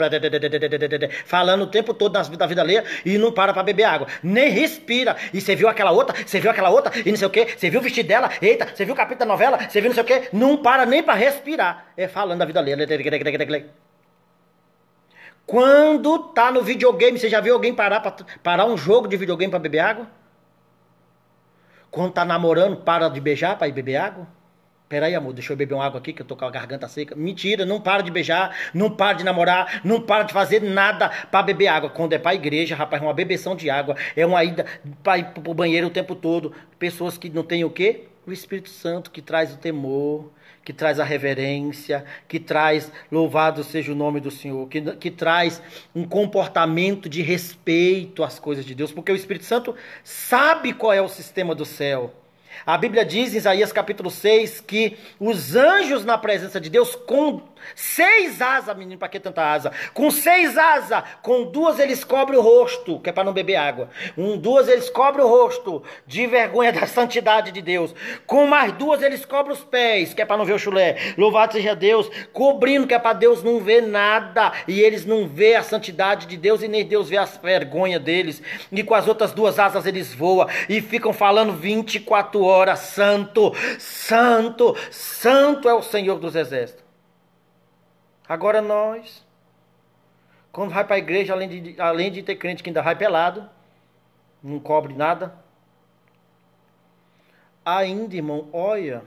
falando 1.25 1.61
o 1.61 1.67
tempo 1.67 1.93
todo 1.93 2.13
da 2.13 2.47
vida 2.47 2.61
alheia 2.61 2.83
e 3.05 3.15
não 3.19 3.31
para 3.31 3.53
pra 3.53 3.61
beber 3.61 3.83
água. 3.83 4.07
Nem 4.23 4.49
respira. 4.49 5.15
E 5.31 5.39
você 5.39 5.55
viu 5.55 5.69
aquela 5.69 5.91
outra, 5.91 6.15
você 6.25 6.39
viu 6.39 6.49
aquela 6.49 6.71
outra, 6.71 6.91
e 7.05 7.11
não 7.11 7.17
sei 7.17 7.27
o 7.27 7.29
quê, 7.29 7.47
você 7.55 7.69
viu 7.69 7.79
o 7.79 7.83
vestido 7.83 8.07
dela, 8.07 8.31
eita, 8.41 8.67
você 8.73 8.83
viu 8.85 8.95
o 8.95 8.97
capítulo 8.97 9.19
da 9.19 9.25
novela, 9.27 9.69
você 9.69 9.79
viu 9.79 9.89
não 9.89 9.93
sei 9.93 10.03
o 10.03 10.05
quê, 10.07 10.29
não 10.33 10.57
para 10.57 10.83
nem 10.87 11.03
pra 11.03 11.13
respirar. 11.13 11.93
É 11.95 12.07
falando 12.07 12.39
da 12.39 12.45
vida 12.45 12.59
alheia. 12.59 12.75
Quando 15.45 16.19
tá 16.19 16.51
no 16.51 16.63
videogame, 16.63 17.19
você 17.19 17.29
já 17.29 17.39
viu 17.39 17.53
alguém 17.53 17.73
parar 17.73 17.99
pra, 17.99 18.15
parar 18.41 18.65
um 18.65 18.75
jogo 18.75 19.07
de 19.07 19.15
videogame 19.15 19.51
para 19.51 19.59
beber 19.59 19.79
água? 19.79 20.07
Quando 21.91 22.13
tá 22.13 22.25
namorando, 22.25 22.77
para 22.77 23.07
de 23.09 23.21
beijar 23.21 23.57
para 23.57 23.67
ir 23.67 23.71
beber 23.71 23.97
água? 23.97 24.27
Peraí, 24.89 25.15
amor, 25.15 25.33
deixa 25.33 25.51
eu 25.51 25.57
beber 25.57 25.73
uma 25.73 25.85
água 25.85 25.99
aqui 25.99 26.13
que 26.13 26.21
eu 26.21 26.25
tô 26.25 26.35
com 26.35 26.45
a 26.45 26.51
garganta 26.51 26.87
seca. 26.87 27.15
Mentira, 27.15 27.65
não 27.65 27.81
para 27.81 28.03
de 28.03 28.11
beijar, 28.11 28.55
não 28.73 28.89
para 28.89 29.17
de 29.17 29.23
namorar, 29.23 29.81
não 29.83 29.99
para 29.99 30.23
de 30.23 30.33
fazer 30.33 30.61
nada 30.61 31.09
para 31.09 31.41
beber 31.41 31.67
água. 31.67 31.89
Quando 31.89 32.13
é 32.13 32.19
pra 32.19 32.35
igreja, 32.35 32.75
rapaz, 32.75 33.01
é 33.01 33.05
uma 33.05 33.13
bebeção 33.13 33.55
de 33.55 33.69
água, 33.69 33.95
é 34.15 34.25
uma 34.25 34.43
ida 34.43 34.65
para 35.03 35.17
ir 35.17 35.25
pro 35.25 35.53
banheiro 35.53 35.87
o 35.87 35.89
tempo 35.89 36.15
todo. 36.15 36.53
Pessoas 36.77 37.17
que 37.17 37.29
não 37.29 37.43
têm 37.43 37.63
o 37.63 37.69
quê? 37.69 38.05
O 38.27 38.31
Espírito 38.31 38.69
Santo 38.69 39.09
que 39.09 39.21
traz 39.21 39.53
o 39.53 39.57
temor, 39.57 40.31
que 40.65 40.73
traz 40.73 40.99
a 40.99 41.03
reverência, 41.03 42.03
que 42.27 42.39
traz 42.39 42.91
louvado 43.11 43.63
seja 43.63 43.91
o 43.91 43.95
nome 43.95 44.19
do 44.19 44.31
Senhor, 44.31 44.67
que, 44.67 44.81
que 44.95 45.11
traz 45.11 45.61
um 45.93 46.03
comportamento 46.03 47.07
de 47.07 47.21
respeito 47.21 48.23
às 48.23 48.39
coisas 48.39 48.65
de 48.65 48.73
Deus, 48.73 48.91
porque 48.91 49.11
o 49.11 49.15
Espírito 49.15 49.45
Santo 49.45 49.75
sabe 50.03 50.73
qual 50.73 50.91
é 50.91 51.01
o 51.01 51.07
sistema 51.07 51.53
do 51.53 51.65
céu. 51.65 52.11
A 52.65 52.77
Bíblia 52.77 53.05
diz 53.05 53.33
em 53.33 53.37
Isaías 53.37 53.71
capítulo 53.71 54.09
6 54.09 54.61
que 54.61 54.97
os 55.19 55.55
anjos 55.55 56.03
na 56.03 56.17
presença 56.17 56.59
de 56.59 56.69
Deus 56.69 56.95
com 56.95 57.41
Seis 57.73 58.41
asas, 58.41 58.75
menino, 58.77 58.99
para 58.99 59.09
que 59.09 59.19
tanta 59.19 59.43
asa? 59.43 59.71
Com 59.93 60.11
seis 60.11 60.57
asas, 60.57 61.03
com 61.21 61.43
duas 61.43 61.79
eles 61.79 62.03
cobrem 62.03 62.37
o 62.37 62.41
rosto, 62.41 62.99
que 62.99 63.09
é 63.09 63.13
para 63.13 63.23
não 63.23 63.33
beber 63.33 63.55
água. 63.55 63.89
Com 64.15 64.37
duas 64.37 64.67
eles 64.67 64.89
cobrem 64.89 65.25
o 65.25 65.29
rosto, 65.29 65.83
de 66.05 66.27
vergonha 66.27 66.71
da 66.71 66.85
santidade 66.87 67.51
de 67.51 67.61
Deus. 67.61 67.93
Com 68.25 68.45
mais 68.47 68.71
duas 68.73 69.01
eles 69.01 69.25
cobrem 69.25 69.55
os 69.55 69.63
pés, 69.63 70.13
que 70.13 70.21
é 70.21 70.25
para 70.25 70.37
não 70.37 70.45
ver 70.45 70.53
o 70.53 70.59
chulé. 70.59 70.97
Louvado 71.17 71.53
seja 71.53 71.75
Deus, 71.75 72.09
cobrindo, 72.31 72.87
que 72.87 72.93
é 72.93 72.99
para 72.99 73.13
Deus 73.13 73.43
não 73.43 73.59
ver 73.59 73.81
nada. 73.81 74.51
E 74.67 74.81
eles 74.81 75.05
não 75.05 75.27
vê 75.27 75.55
a 75.55 75.63
santidade 75.63 76.25
de 76.27 76.37
Deus 76.37 76.61
e 76.61 76.67
nem 76.67 76.85
Deus 76.85 77.09
vê 77.09 77.17
a 77.17 77.25
vergonha 77.25 77.99
deles. 77.99 78.41
E 78.71 78.83
com 78.83 78.93
as 78.93 79.07
outras 79.07 79.31
duas 79.31 79.59
asas 79.59 79.85
eles 79.85 80.13
voam 80.13 80.47
e 80.69 80.81
ficam 80.81 81.13
falando 81.13 81.53
24 81.53 82.43
horas: 82.43 82.79
Santo, 82.79 83.53
Santo, 83.79 84.75
Santo 84.91 85.69
é 85.69 85.73
o 85.73 85.81
Senhor 85.81 86.19
dos 86.19 86.35
Exércitos. 86.35 86.84
Agora 88.27 88.61
nós, 88.61 89.25
quando 90.51 90.71
vai 90.71 90.83
para 90.83 90.95
a 90.95 90.99
igreja, 90.99 91.33
além 91.33 91.49
de, 91.49 91.81
além 91.81 92.11
de 92.11 92.23
ter 92.23 92.35
crente 92.35 92.63
que 92.63 92.69
ainda 92.69 92.81
vai 92.81 92.95
pelado, 92.95 93.49
não 94.41 94.59
cobre 94.59 94.93
nada, 94.93 95.35
ainda, 97.63 98.15
irmão, 98.15 98.49
olha, 98.53 99.03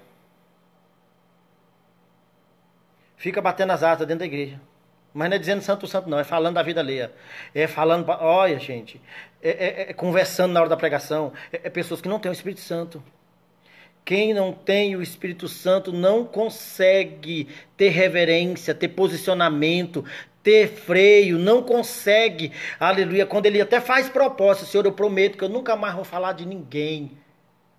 fica 3.16 3.40
batendo 3.40 3.72
as 3.72 3.83
asas 3.83 4.07
dentro 4.07 4.20
da 4.20 4.26
igreja. 4.26 4.61
Mas 5.14 5.31
não 5.31 5.37
é 5.37 5.38
dizendo 5.38 5.62
santo 5.62 5.87
santo, 5.87 6.09
não, 6.09 6.18
é 6.18 6.24
falando 6.24 6.54
da 6.54 6.62
vida 6.62 6.81
alheia. 6.81 7.12
É 7.54 7.66
falando, 7.66 8.09
olha, 8.09 8.59
gente, 8.59 9.00
é, 9.42 9.50
é, 9.50 9.90
é 9.90 9.92
conversando 9.92 10.52
na 10.52 10.61
hora 10.61 10.68
da 10.68 10.76
pregação. 10.76 11.33
É, 11.52 11.62
é 11.64 11.70
pessoas 11.70 12.00
que 12.00 12.09
não 12.09 12.20
têm 12.20 12.31
o 12.31 12.33
Espírito 12.33 12.61
Santo. 12.61 13.02
Quem 14.08 14.32
não 14.32 14.54
tem 14.54 14.96
o 14.96 15.02
Espírito 15.02 15.46
Santo 15.46 15.92
não 15.92 16.24
consegue 16.24 17.46
ter 17.76 17.90
reverência, 17.90 18.74
ter 18.74 18.88
posicionamento, 18.88 20.02
ter 20.42 20.66
freio, 20.66 21.36
não 21.38 21.62
consegue, 21.62 22.50
aleluia. 22.80 23.26
Quando 23.26 23.44
ele 23.44 23.60
até 23.60 23.82
faz 23.82 24.08
propósito, 24.08 24.64
Senhor, 24.64 24.86
eu 24.86 24.92
prometo 24.92 25.36
que 25.36 25.44
eu 25.44 25.48
nunca 25.50 25.76
mais 25.76 25.94
vou 25.94 26.04
falar 26.04 26.32
de 26.32 26.46
ninguém. 26.46 27.18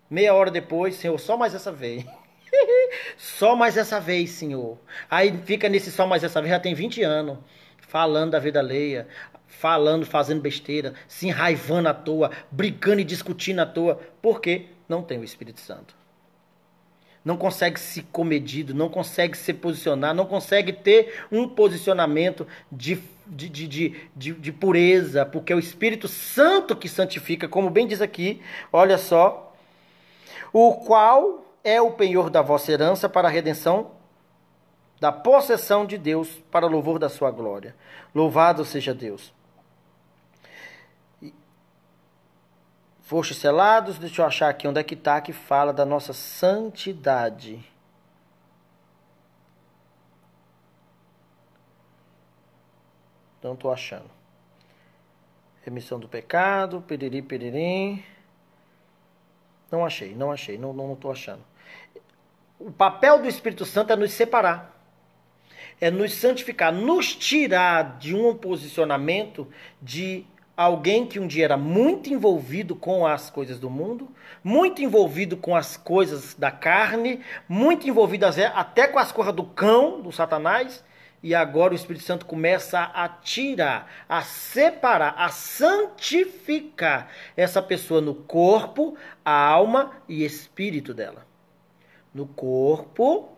Meia 0.08 0.32
hora 0.36 0.52
depois, 0.52 0.98
Senhor, 0.98 1.18
só 1.18 1.36
mais 1.36 1.56
essa 1.56 1.72
vez. 1.72 2.06
só 3.18 3.56
mais 3.56 3.76
essa 3.76 4.00
vez, 4.00 4.30
Senhor. 4.30 4.78
Aí 5.10 5.36
fica 5.46 5.68
nesse 5.68 5.92
só 5.92 6.06
mais 6.06 6.24
essa 6.24 6.40
vez, 6.40 6.54
já 6.54 6.60
tem 6.60 6.76
20 6.76 7.02
anos, 7.02 7.40
falando 7.80 8.34
da 8.34 8.40
vida 8.40 8.60
alheia, 8.60 9.08
falando, 9.48 10.06
fazendo 10.06 10.42
besteira, 10.42 10.94
se 11.08 11.28
enraivando 11.28 11.90
à 11.90 11.94
toa, 11.96 12.30
brigando 12.52 13.02
e 13.02 13.04
discutindo 13.04 13.62
à 13.62 13.66
toa, 13.66 14.00
porque 14.22 14.68
não 14.88 15.02
tem 15.02 15.18
o 15.18 15.24
Espírito 15.24 15.60
Santo 15.60 15.98
não 17.24 17.38
consegue 17.38 17.80
se 17.80 18.02
comedido, 18.04 18.74
não 18.74 18.90
consegue 18.90 19.38
se 19.38 19.54
posicionar, 19.54 20.14
não 20.14 20.26
consegue 20.26 20.74
ter 20.74 21.26
um 21.32 21.48
posicionamento 21.48 22.48
de, 22.72 23.02
de, 23.28 23.50
de, 23.50 23.68
de, 24.16 24.34
de, 24.34 24.52
pureza, 24.52 25.26
porque 25.26 25.54
é 25.54 25.56
o 25.56 25.60
Espírito 25.60 26.08
Santo 26.08 26.76
que 26.76 26.88
santifica, 26.88 27.48
como 27.48 27.70
bem 27.70 27.88
diz 27.88 28.02
aqui, 28.02 28.42
olha 28.72 28.98
só, 28.98 29.54
o 30.54 30.74
qual 30.76 31.46
é 31.64 31.82
o 31.82 31.92
penhor 31.92 32.30
da 32.30 32.42
vossa 32.42 32.72
herança 32.72 33.10
para 33.10 33.28
a 33.28 33.32
redenção 33.32 33.92
da 35.00 35.12
possessão 35.12 35.86
de 35.86 35.98
Deus, 35.98 36.30
para 36.52 36.68
louvor 36.68 37.00
da 37.00 37.08
sua 37.08 37.32
glória. 37.32 37.76
Louvado 38.14 38.66
seja 38.66 38.94
Deus. 38.94 39.34
Fostes 43.10 43.38
selados, 43.38 43.98
deixa 43.98 44.22
eu 44.22 44.26
achar 44.28 44.50
aqui 44.50 44.68
onde 44.68 44.80
é 44.80 44.84
que 44.84 44.94
está 44.94 45.20
que 45.20 45.34
fala 45.34 45.74
da 45.74 45.84
nossa 45.84 46.14
santidade. 46.14 47.60
Não 53.42 53.56
estou 53.56 53.74
achando. 53.74 54.12
Remissão 55.64 56.00
do 56.00 56.08
pecado, 56.08 56.84
periri, 56.84 57.24
peririm. 57.24 58.04
Não 59.72 59.84
achei, 59.84 60.14
não 60.14 60.32
achei, 60.32 60.60
não 60.60 60.70
estou 60.70 60.88
não, 60.88 60.96
não 61.02 61.12
achando. 61.12 61.42
O 62.60 62.72
papel 62.72 63.24
do 63.24 63.28
Espírito 63.28 63.66
Santo 63.66 63.92
é 63.92 63.96
nos 63.96 64.12
separar 64.12 64.78
é 65.82 65.90
nos 65.90 66.14
santificar, 66.14 66.74
nos 66.74 67.16
tirar 67.16 67.98
de 67.98 68.14
um 68.14 68.36
posicionamento 68.36 69.48
de 69.82 70.26
alguém 70.60 71.08
que 71.08 71.18
um 71.22 71.26
dia 71.26 71.46
era 71.46 71.56
muito 71.56 72.10
envolvido 72.14 72.76
com 72.76 73.08
as 73.08 73.30
coisas 73.30 73.58
do 73.58 73.70
mundo, 73.70 74.10
muito 74.44 74.82
envolvido 74.82 75.38
com 75.38 75.56
as 75.56 75.78
coisas 75.78 76.34
da 76.34 76.52
carne, 76.52 77.22
muito 77.48 77.88
envolvido 77.88 78.26
até 78.26 78.86
com 78.86 79.00
as 79.00 79.10
coisas 79.10 79.34
do 79.34 79.46
cão, 79.46 80.02
do 80.02 80.12
Satanás, 80.12 80.84
e 81.24 81.34
agora 81.34 81.72
o 81.72 81.76
Espírito 81.78 82.04
Santo 82.04 82.26
começa 82.26 82.82
a 82.82 83.08
tirar, 83.08 83.90
a 84.10 84.22
separar, 84.22 85.16
a 85.18 85.30
santificar 85.30 87.10
essa 87.38 87.62
pessoa 87.62 88.02
no 88.02 88.14
corpo, 88.14 88.98
a 89.24 89.32
alma 89.32 89.94
e 90.10 90.26
espírito 90.26 90.94
dela. 90.94 91.26
No 92.14 92.28
corpo, 92.28 93.30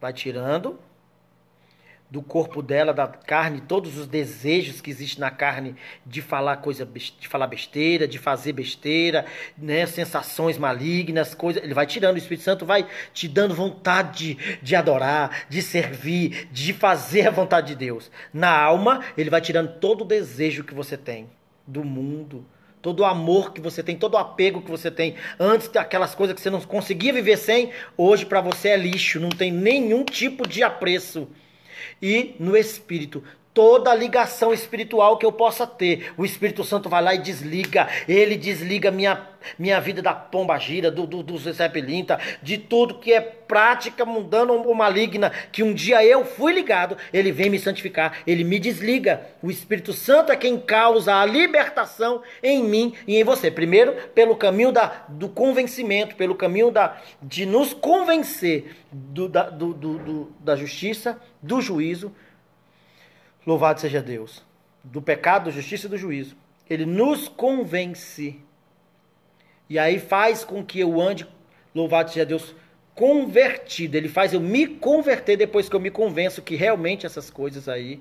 vai 0.00 0.12
tirando 0.12 0.78
do 2.10 2.22
corpo 2.22 2.62
dela, 2.62 2.92
da 2.92 3.08
carne, 3.08 3.60
todos 3.60 3.98
os 3.98 4.06
desejos 4.06 4.80
que 4.80 4.90
existem 4.90 5.20
na 5.20 5.30
carne 5.30 5.74
de 6.06 6.22
falar 6.22 6.58
coisa, 6.58 6.86
de 6.86 7.26
falar 7.26 7.46
besteira, 7.46 8.06
de 8.06 8.18
fazer 8.18 8.52
besteira, 8.52 9.26
né, 9.56 9.84
sensações 9.86 10.56
malignas, 10.56 11.34
coisas, 11.34 11.62
ele 11.62 11.74
vai 11.74 11.86
tirando, 11.86 12.14
o 12.14 12.18
Espírito 12.18 12.44
Santo 12.44 12.64
vai 12.64 12.86
te 13.12 13.26
dando 13.26 13.54
vontade 13.54 14.58
de, 14.62 14.76
adorar, 14.76 15.46
de 15.48 15.60
servir, 15.60 16.48
de 16.52 16.72
fazer 16.72 17.26
a 17.26 17.30
vontade 17.30 17.68
de 17.68 17.74
Deus. 17.74 18.10
Na 18.32 18.56
alma, 18.56 19.02
ele 19.16 19.30
vai 19.30 19.40
tirando 19.40 19.80
todo 19.80 20.02
o 20.02 20.06
desejo 20.06 20.62
que 20.62 20.74
você 20.74 20.96
tem 20.96 21.28
do 21.66 21.82
mundo, 21.82 22.46
todo 22.80 23.00
o 23.00 23.04
amor 23.06 23.52
que 23.52 23.60
você 23.60 23.82
tem, 23.82 23.96
todo 23.96 24.14
o 24.14 24.18
apego 24.18 24.60
que 24.60 24.70
você 24.70 24.90
tem. 24.90 25.16
Antes 25.40 25.68
daquelas 25.68 26.14
coisas 26.14 26.36
que 26.36 26.40
você 26.40 26.50
não 26.50 26.60
conseguia 26.60 27.12
viver 27.12 27.38
sem, 27.38 27.72
hoje 27.96 28.26
para 28.26 28.42
você 28.42 28.68
é 28.68 28.76
lixo, 28.76 29.18
não 29.18 29.30
tem 29.30 29.50
nenhum 29.50 30.04
tipo 30.04 30.46
de 30.46 30.62
apreço 30.62 31.26
e 32.00 32.34
no 32.38 32.56
espírito 32.56 33.22
toda 33.54 33.94
ligação 33.94 34.52
espiritual 34.52 35.16
que 35.16 35.24
eu 35.24 35.30
possa 35.30 35.64
ter. 35.64 36.12
O 36.18 36.24
Espírito 36.24 36.64
Santo 36.64 36.88
vai 36.88 37.00
lá 37.00 37.14
e 37.14 37.18
desliga. 37.18 37.88
Ele 38.08 38.36
desliga 38.36 38.90
minha, 38.90 39.22
minha 39.56 39.80
vida 39.80 40.02
da 40.02 40.12
pomba 40.12 40.58
gira, 40.58 40.90
do, 40.90 41.06
do, 41.06 41.22
do 41.22 41.38
de 42.42 42.58
tudo 42.58 42.98
que 42.98 43.12
é 43.12 43.20
prática 43.20 44.04
mundana 44.04 44.52
ou 44.52 44.74
maligna, 44.74 45.30
que 45.52 45.62
um 45.62 45.72
dia 45.72 46.04
eu 46.04 46.24
fui 46.24 46.52
ligado, 46.52 46.96
ele 47.12 47.30
vem 47.30 47.48
me 47.48 47.58
santificar, 47.58 48.18
ele 48.26 48.42
me 48.42 48.58
desliga. 48.58 49.20
O 49.40 49.50
Espírito 49.50 49.92
Santo 49.92 50.32
é 50.32 50.36
quem 50.36 50.58
causa 50.58 51.14
a 51.14 51.24
libertação 51.24 52.22
em 52.42 52.64
mim 52.64 52.94
e 53.06 53.16
em 53.16 53.22
você. 53.22 53.50
Primeiro, 53.50 53.94
pelo 54.14 54.34
caminho 54.34 54.72
da, 54.72 55.04
do 55.08 55.28
convencimento, 55.28 56.16
pelo 56.16 56.34
caminho 56.34 56.72
da, 56.72 56.96
de 57.22 57.46
nos 57.46 57.72
convencer 57.72 58.74
do, 58.90 59.28
da, 59.28 59.48
do, 59.48 59.72
do, 59.72 59.98
do 59.98 60.32
da 60.40 60.56
justiça, 60.56 61.20
do 61.40 61.60
juízo 61.60 62.12
Louvado 63.46 63.80
seja 63.80 64.00
Deus. 64.00 64.42
Do 64.82 65.00
pecado, 65.00 65.46
da 65.46 65.50
justiça 65.50 65.86
e 65.86 65.90
do 65.90 65.98
juízo. 65.98 66.36
Ele 66.68 66.86
nos 66.86 67.28
convence. 67.28 68.40
E 69.68 69.78
aí 69.78 69.98
faz 69.98 70.44
com 70.44 70.64
que 70.64 70.80
eu 70.80 71.00
ande, 71.00 71.26
louvado 71.74 72.10
seja 72.10 72.26
Deus, 72.26 72.54
convertido. 72.94 73.96
Ele 73.96 74.08
faz 74.08 74.32
eu 74.32 74.40
me 74.40 74.66
converter 74.66 75.36
depois 75.36 75.68
que 75.68 75.76
eu 75.76 75.80
me 75.80 75.90
convenço 75.90 76.42
que 76.42 76.54
realmente 76.54 77.06
essas 77.06 77.30
coisas 77.30 77.68
aí 77.68 78.00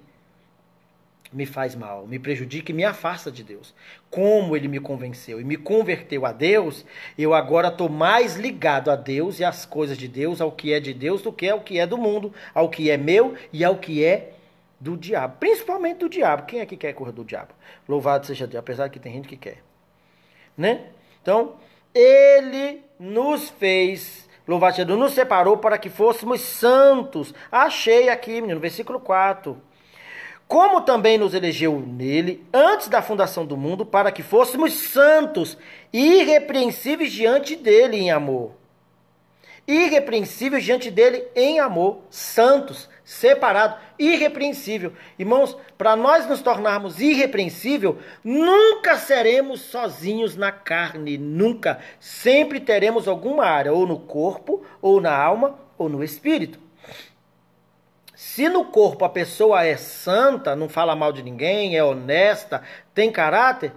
me 1.34 1.46
faz 1.46 1.74
mal, 1.74 2.06
me 2.06 2.20
prejudica 2.20 2.72
e 2.72 2.76
me 2.76 2.84
afasta 2.84 3.32
de 3.32 3.44
Deus. 3.44 3.74
Como 4.10 4.56
ele 4.56 4.68
me 4.68 4.80
convenceu 4.80 5.42
e 5.42 5.44
me 5.44 5.58
converteu 5.58 6.26
a 6.26 6.32
Deus, 6.32 6.86
eu 7.18 7.34
agora 7.34 7.70
estou 7.70 7.90
mais 7.90 8.36
ligado 8.36 8.92
a 8.92 8.96
Deus 8.96 9.40
e 9.40 9.44
às 9.44 9.66
coisas 9.66 9.98
de 9.98 10.08
Deus, 10.08 10.40
ao 10.40 10.52
que 10.52 10.72
é 10.72 10.80
de 10.80 10.94
Deus, 10.94 11.22
do 11.22 11.34
que 11.34 11.50
ao 11.50 11.62
que 11.62 11.80
é 11.80 11.88
do 11.88 11.98
mundo, 11.98 12.32
ao 12.54 12.70
que 12.70 12.92
é 12.92 12.98
meu 12.98 13.34
e 13.52 13.64
ao 13.64 13.78
que 13.78 14.04
é 14.04 14.33
do 14.84 14.98
diabo, 14.98 15.38
principalmente 15.40 16.00
do 16.00 16.10
diabo. 16.10 16.46
Quem 16.46 16.60
é 16.60 16.66
que 16.66 16.76
quer 16.76 16.92
correr 16.94 17.14
do 17.14 17.24
diabo? 17.24 17.54
Louvado 17.88 18.26
seja 18.26 18.46
Deus, 18.46 18.60
apesar 18.60 18.90
que 18.90 19.00
tem 19.00 19.14
gente 19.14 19.30
que 19.30 19.38
quer. 19.38 19.64
Né? 20.58 20.88
Então, 21.22 21.56
ele 21.96 22.84
nos 23.00 23.50
fez, 23.50 24.28
louvado 24.46 24.76
seja 24.76 24.86
Deus, 24.86 25.00
nos 25.00 25.14
separou 25.14 25.58
para 25.58 25.78
que 25.78 25.90
fôssemos 25.90 26.42
santos. 26.42 27.34
Achei 27.50 28.10
aqui, 28.10 28.42
menino, 28.42 28.60
versículo 28.60 29.00
4. 29.00 29.58
Como 30.50 30.82
também 30.82 31.18
nos 31.18 31.34
elegeu 31.34 31.80
nele 31.80 32.46
antes 32.54 32.90
da 32.90 33.02
fundação 33.02 33.46
do 33.46 33.56
mundo 33.56 33.86
para 33.86 34.12
que 34.12 34.22
fôssemos 34.22 34.74
santos, 34.74 35.58
irrepreensíveis 35.94 37.14
diante 37.14 37.56
dele 37.56 37.96
em 37.96 38.12
amor. 38.12 38.52
Irrepreensíveis 39.68 40.64
diante 40.64 40.92
dele 40.92 41.26
em 41.36 41.60
amor, 41.60 42.02
santos 42.10 42.90
separado, 43.04 43.78
irrepreensível. 44.00 44.94
Irmãos, 45.20 45.58
para 45.78 45.96
nós 45.96 46.28
nos 46.28 46.42
tornarmos 46.42 47.00
irrepreensível, 47.00 47.98
nunca 48.24 48.98
seremos 48.98 49.62
sozinhos 49.62 50.36
na 50.36 50.52
carne, 50.52 51.18
nunca. 51.18 51.80
Sempre 52.00 52.60
teremos 52.60 53.08
alguma 53.08 53.46
área, 53.46 53.74
ou 53.74 53.86
no 53.86 54.00
corpo, 54.00 54.66
ou 54.82 55.02
na 55.02 55.16
alma, 55.16 55.60
ou 55.78 55.90
no 55.90 56.04
espírito. 56.04 56.60
Se 58.16 58.48
no 58.48 58.66
corpo 58.66 59.04
a 59.04 59.10
pessoa 59.10 59.66
é 59.66 59.76
santa, 59.76 60.56
não 60.56 60.70
fala 60.70 60.96
mal 60.96 61.12
de 61.12 61.22
ninguém, 61.22 61.76
é 61.76 61.84
honesta, 61.84 62.64
tem 62.94 63.12
caráter, 63.12 63.74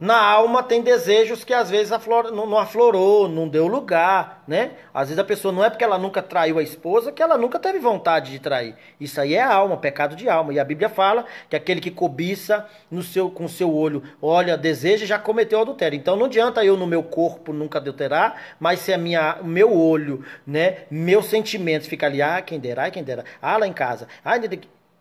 na 0.00 0.22
alma 0.22 0.62
tem 0.62 0.80
desejos 0.80 1.42
que 1.42 1.52
às 1.52 1.68
vezes 1.68 1.90
aflora, 1.90 2.30
não, 2.30 2.46
não, 2.46 2.56
aflorou, 2.56 3.28
não 3.28 3.48
deu 3.48 3.66
lugar, 3.66 4.44
né? 4.46 4.72
Às 4.94 5.08
vezes 5.08 5.18
a 5.18 5.24
pessoa 5.24 5.52
não 5.52 5.64
é 5.64 5.68
porque 5.68 5.82
ela 5.82 5.98
nunca 5.98 6.22
traiu 6.22 6.58
a 6.58 6.62
esposa 6.62 7.10
que 7.10 7.20
ela 7.20 7.36
nunca 7.36 7.58
teve 7.58 7.80
vontade 7.80 8.30
de 8.30 8.38
trair. 8.38 8.76
Isso 9.00 9.20
aí 9.20 9.34
é 9.34 9.42
alma, 9.42 9.76
pecado 9.76 10.14
de 10.14 10.28
alma. 10.28 10.52
E 10.52 10.60
a 10.60 10.64
Bíblia 10.64 10.88
fala 10.88 11.24
que 11.50 11.56
aquele 11.56 11.80
que 11.80 11.90
cobiça 11.90 12.64
no 12.88 13.02
seu, 13.02 13.28
com 13.28 13.48
seu 13.48 13.74
olho, 13.74 14.04
olha, 14.22 14.56
deseja, 14.56 15.04
já 15.04 15.18
cometeu 15.18 15.60
adultério. 15.60 15.96
Então 15.96 16.14
não 16.14 16.26
adianta 16.26 16.64
eu 16.64 16.76
no 16.76 16.86
meu 16.86 17.02
corpo 17.02 17.52
nunca 17.52 17.78
adulterar, 17.78 18.40
mas 18.60 18.78
se 18.78 18.92
a 18.92 18.98
minha, 18.98 19.38
meu 19.42 19.76
olho, 19.76 20.24
né, 20.46 20.84
meus 20.88 21.26
sentimentos 21.26 21.88
ficar 21.88 22.06
ali, 22.06 22.22
ah, 22.22 22.40
quem 22.40 22.60
dera, 22.60 22.86
ah, 22.86 22.90
quem 22.90 23.02
dera, 23.02 23.24
ah, 23.42 23.56
lá 23.56 23.66
em 23.66 23.72
casa, 23.72 24.06
ah, 24.24 24.34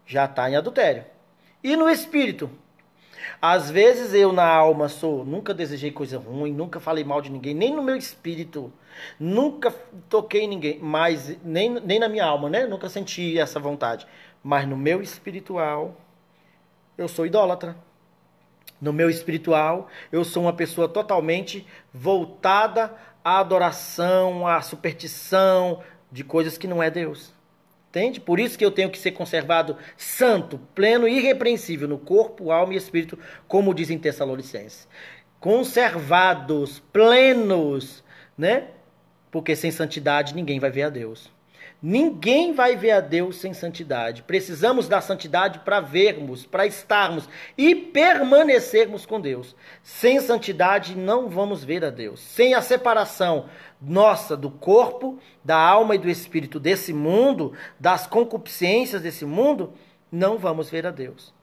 já 0.07 0.25
está 0.25 0.49
em 0.49 0.55
adultério. 0.55 1.05
E 1.63 1.75
no 1.75 1.87
espírito, 1.87 2.49
às 3.41 3.69
vezes 3.69 4.13
eu 4.13 4.31
na 4.31 4.47
alma 4.47 4.89
sou, 4.89 5.25
nunca 5.25 5.53
desejei 5.53 5.91
coisa 5.91 6.17
ruim, 6.17 6.51
nunca 6.51 6.79
falei 6.79 7.03
mal 7.03 7.21
de 7.21 7.31
ninguém, 7.31 7.53
nem 7.53 7.75
no 7.75 7.83
meu 7.83 7.95
espírito, 7.95 8.71
nunca 9.19 9.71
toquei 10.09 10.47
ninguém, 10.47 10.79
mas 10.79 11.37
nem, 11.43 11.69
nem 11.69 11.99
na 11.99 12.09
minha 12.09 12.25
alma, 12.25 12.49
né? 12.49 12.65
Nunca 12.65 12.89
senti 12.89 13.37
essa 13.39 13.59
vontade. 13.59 14.07
Mas 14.43 14.67
no 14.67 14.77
meu 14.77 15.01
espiritual, 15.01 15.95
eu 16.97 17.07
sou 17.07 17.25
idólatra. 17.25 17.75
No 18.79 18.93
meu 18.93 19.09
espiritual, 19.09 19.87
eu 20.11 20.23
sou 20.23 20.43
uma 20.43 20.53
pessoa 20.53 20.87
totalmente 20.87 21.65
voltada 21.93 22.93
à 23.23 23.39
adoração, 23.39 24.45
à 24.47 24.61
superstição 24.61 25.83
de 26.11 26.23
coisas 26.23 26.57
que 26.57 26.67
não 26.67 26.81
é 26.81 26.89
Deus. 26.89 27.33
Entende? 27.97 28.19
Por 28.19 28.39
isso 28.39 28.59
que 28.59 28.63
eu 28.63 28.69
tenho 28.69 28.91
que 28.91 28.99
ser 28.99 29.11
conservado 29.11 29.75
santo, 29.97 30.59
pleno 30.75 31.07
e 31.07 31.17
irrepreensível 31.17 31.87
no 31.87 31.97
corpo, 31.97 32.51
alma 32.51 32.75
e 32.75 32.77
espírito, 32.77 33.17
como 33.47 33.73
dizem 33.73 33.97
Tessalonicenses. 33.97 34.87
Conservados, 35.39 36.79
plenos, 36.93 38.03
né? 38.37 38.67
Porque 39.31 39.55
sem 39.55 39.71
santidade 39.71 40.35
ninguém 40.35 40.59
vai 40.59 40.69
ver 40.69 40.83
a 40.83 40.89
Deus. 40.89 41.31
Ninguém 41.81 42.53
vai 42.53 42.75
ver 42.75 42.91
a 42.91 42.99
Deus 42.99 43.35
sem 43.35 43.53
santidade. 43.53 44.23
Precisamos 44.23 44.87
da 44.87 44.99
santidade 44.99 45.59
para 45.59 45.79
vermos, 45.79 46.43
para 46.43 46.65
estarmos 46.65 47.29
e 47.55 47.75
permanecermos 47.75 49.05
com 49.05 49.21
Deus. 49.21 49.55
Sem 49.83 50.19
santidade 50.19 50.95
não 50.95 51.29
vamos 51.29 51.63
ver 51.63 51.85
a 51.85 51.91
Deus. 51.91 52.19
Sem 52.19 52.55
a 52.55 52.61
separação 52.61 53.45
nossa 53.79 54.35
do 54.35 54.49
corpo, 54.49 55.19
da 55.43 55.57
alma 55.57 55.93
e 55.93 55.99
do 55.99 56.09
espírito 56.09 56.59
desse 56.59 56.91
mundo, 56.91 57.53
das 57.79 58.07
concupiscências 58.07 59.03
desse 59.03 59.23
mundo, 59.23 59.73
não 60.11 60.39
vamos 60.39 60.71
ver 60.71 60.87
a 60.87 60.91
Deus. 60.91 61.36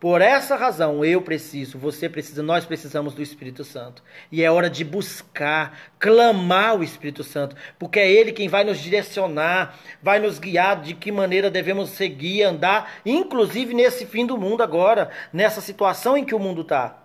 Por 0.00 0.22
essa 0.22 0.56
razão, 0.56 1.04
eu 1.04 1.20
preciso, 1.20 1.78
você 1.78 2.08
precisa, 2.08 2.42
nós 2.42 2.64
precisamos 2.64 3.12
do 3.12 3.20
Espírito 3.20 3.62
Santo. 3.62 4.02
E 4.32 4.42
é 4.42 4.50
hora 4.50 4.70
de 4.70 4.82
buscar, 4.82 5.78
clamar 5.98 6.78
o 6.78 6.82
Espírito 6.82 7.22
Santo, 7.22 7.54
porque 7.78 8.00
é 8.00 8.10
Ele 8.10 8.32
quem 8.32 8.48
vai 8.48 8.64
nos 8.64 8.78
direcionar, 8.78 9.78
vai 10.02 10.18
nos 10.18 10.38
guiar 10.38 10.80
de 10.80 10.94
que 10.94 11.12
maneira 11.12 11.50
devemos 11.50 11.90
seguir, 11.90 12.44
andar, 12.44 12.90
inclusive 13.04 13.74
nesse 13.74 14.06
fim 14.06 14.24
do 14.24 14.38
mundo 14.38 14.62
agora, 14.62 15.10
nessa 15.30 15.60
situação 15.60 16.16
em 16.16 16.24
que 16.24 16.34
o 16.34 16.38
mundo 16.38 16.62
está. 16.62 16.96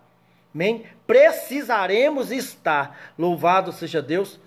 Amém? 0.54 0.86
Precisaremos 1.06 2.32
estar, 2.32 3.14
louvado 3.20 3.74
seja 3.74 4.02
Deus, 4.02 4.40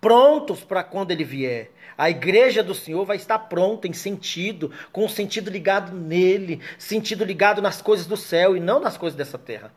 prontos 0.00 0.64
para 0.64 0.82
quando 0.82 1.10
Ele 1.10 1.24
vier. 1.24 1.70
A 1.96 2.08
igreja 2.08 2.62
do 2.62 2.74
Senhor 2.74 3.04
vai 3.04 3.16
estar 3.16 3.38
pronta 3.38 3.88
em 3.88 3.92
sentido, 3.92 4.70
com 4.92 5.04
o 5.04 5.08
sentido 5.08 5.50
ligado 5.50 5.92
nele, 5.92 6.60
sentido 6.78 7.24
ligado 7.24 7.60
nas 7.60 7.82
coisas 7.82 8.06
do 8.06 8.16
céu 8.16 8.56
e 8.56 8.60
não 8.60 8.78
nas 8.78 8.96
coisas 8.96 9.16
dessa 9.16 9.36
terra. 9.36 9.72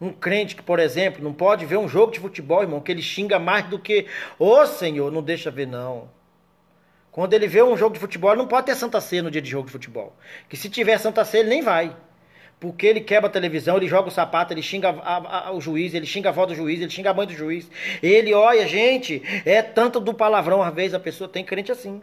Um 0.00 0.12
crente 0.12 0.56
que, 0.56 0.62
por 0.62 0.78
exemplo, 0.78 1.22
não 1.22 1.32
pode 1.32 1.66
ver 1.66 1.76
um 1.76 1.88
jogo 1.88 2.12
de 2.12 2.20
futebol, 2.20 2.62
irmão, 2.62 2.80
que 2.80 2.90
ele 2.90 3.02
xinga 3.02 3.38
mais 3.38 3.66
do 3.66 3.78
que, 3.78 4.06
ô 4.38 4.60
oh, 4.60 4.66
Senhor, 4.66 5.10
não 5.10 5.22
deixa 5.22 5.50
ver 5.50 5.66
não. 5.66 6.08
Quando 7.10 7.34
ele 7.34 7.48
vê 7.48 7.62
um 7.62 7.76
jogo 7.76 7.94
de 7.94 8.00
futebol, 8.00 8.36
não 8.36 8.46
pode 8.46 8.66
ter 8.66 8.76
Santa 8.76 9.00
Ceia 9.00 9.22
no 9.22 9.30
dia 9.30 9.42
de 9.42 9.50
jogo 9.50 9.66
de 9.66 9.72
futebol. 9.72 10.16
Que 10.48 10.56
se 10.56 10.70
tiver 10.70 10.96
Santa 10.98 11.24
Ceia, 11.24 11.42
ele 11.42 11.50
nem 11.50 11.62
vai 11.62 11.94
porque 12.60 12.86
ele 12.86 13.00
quebra 13.00 13.28
a 13.28 13.32
televisão, 13.32 13.78
ele 13.78 13.88
joga 13.88 14.08
o 14.08 14.12
sapato, 14.12 14.52
ele 14.52 14.60
xinga 14.60 14.90
a, 14.90 15.48
a, 15.48 15.52
o 15.52 15.60
juiz, 15.62 15.94
ele 15.94 16.04
xinga 16.04 16.28
a 16.28 16.32
avó 16.32 16.44
do 16.44 16.54
juiz, 16.54 16.78
ele 16.78 16.90
xinga 16.90 17.10
a 17.10 17.14
mãe 17.14 17.26
do 17.26 17.32
juiz. 17.32 17.70
Ele, 18.02 18.34
olha, 18.34 18.68
gente, 18.68 19.22
é 19.46 19.62
tanto 19.62 19.98
do 19.98 20.12
palavrão, 20.12 20.62
às 20.62 20.74
vezes 20.74 20.92
a 20.92 21.00
pessoa 21.00 21.26
tem 21.26 21.42
crente 21.42 21.72
assim. 21.72 22.02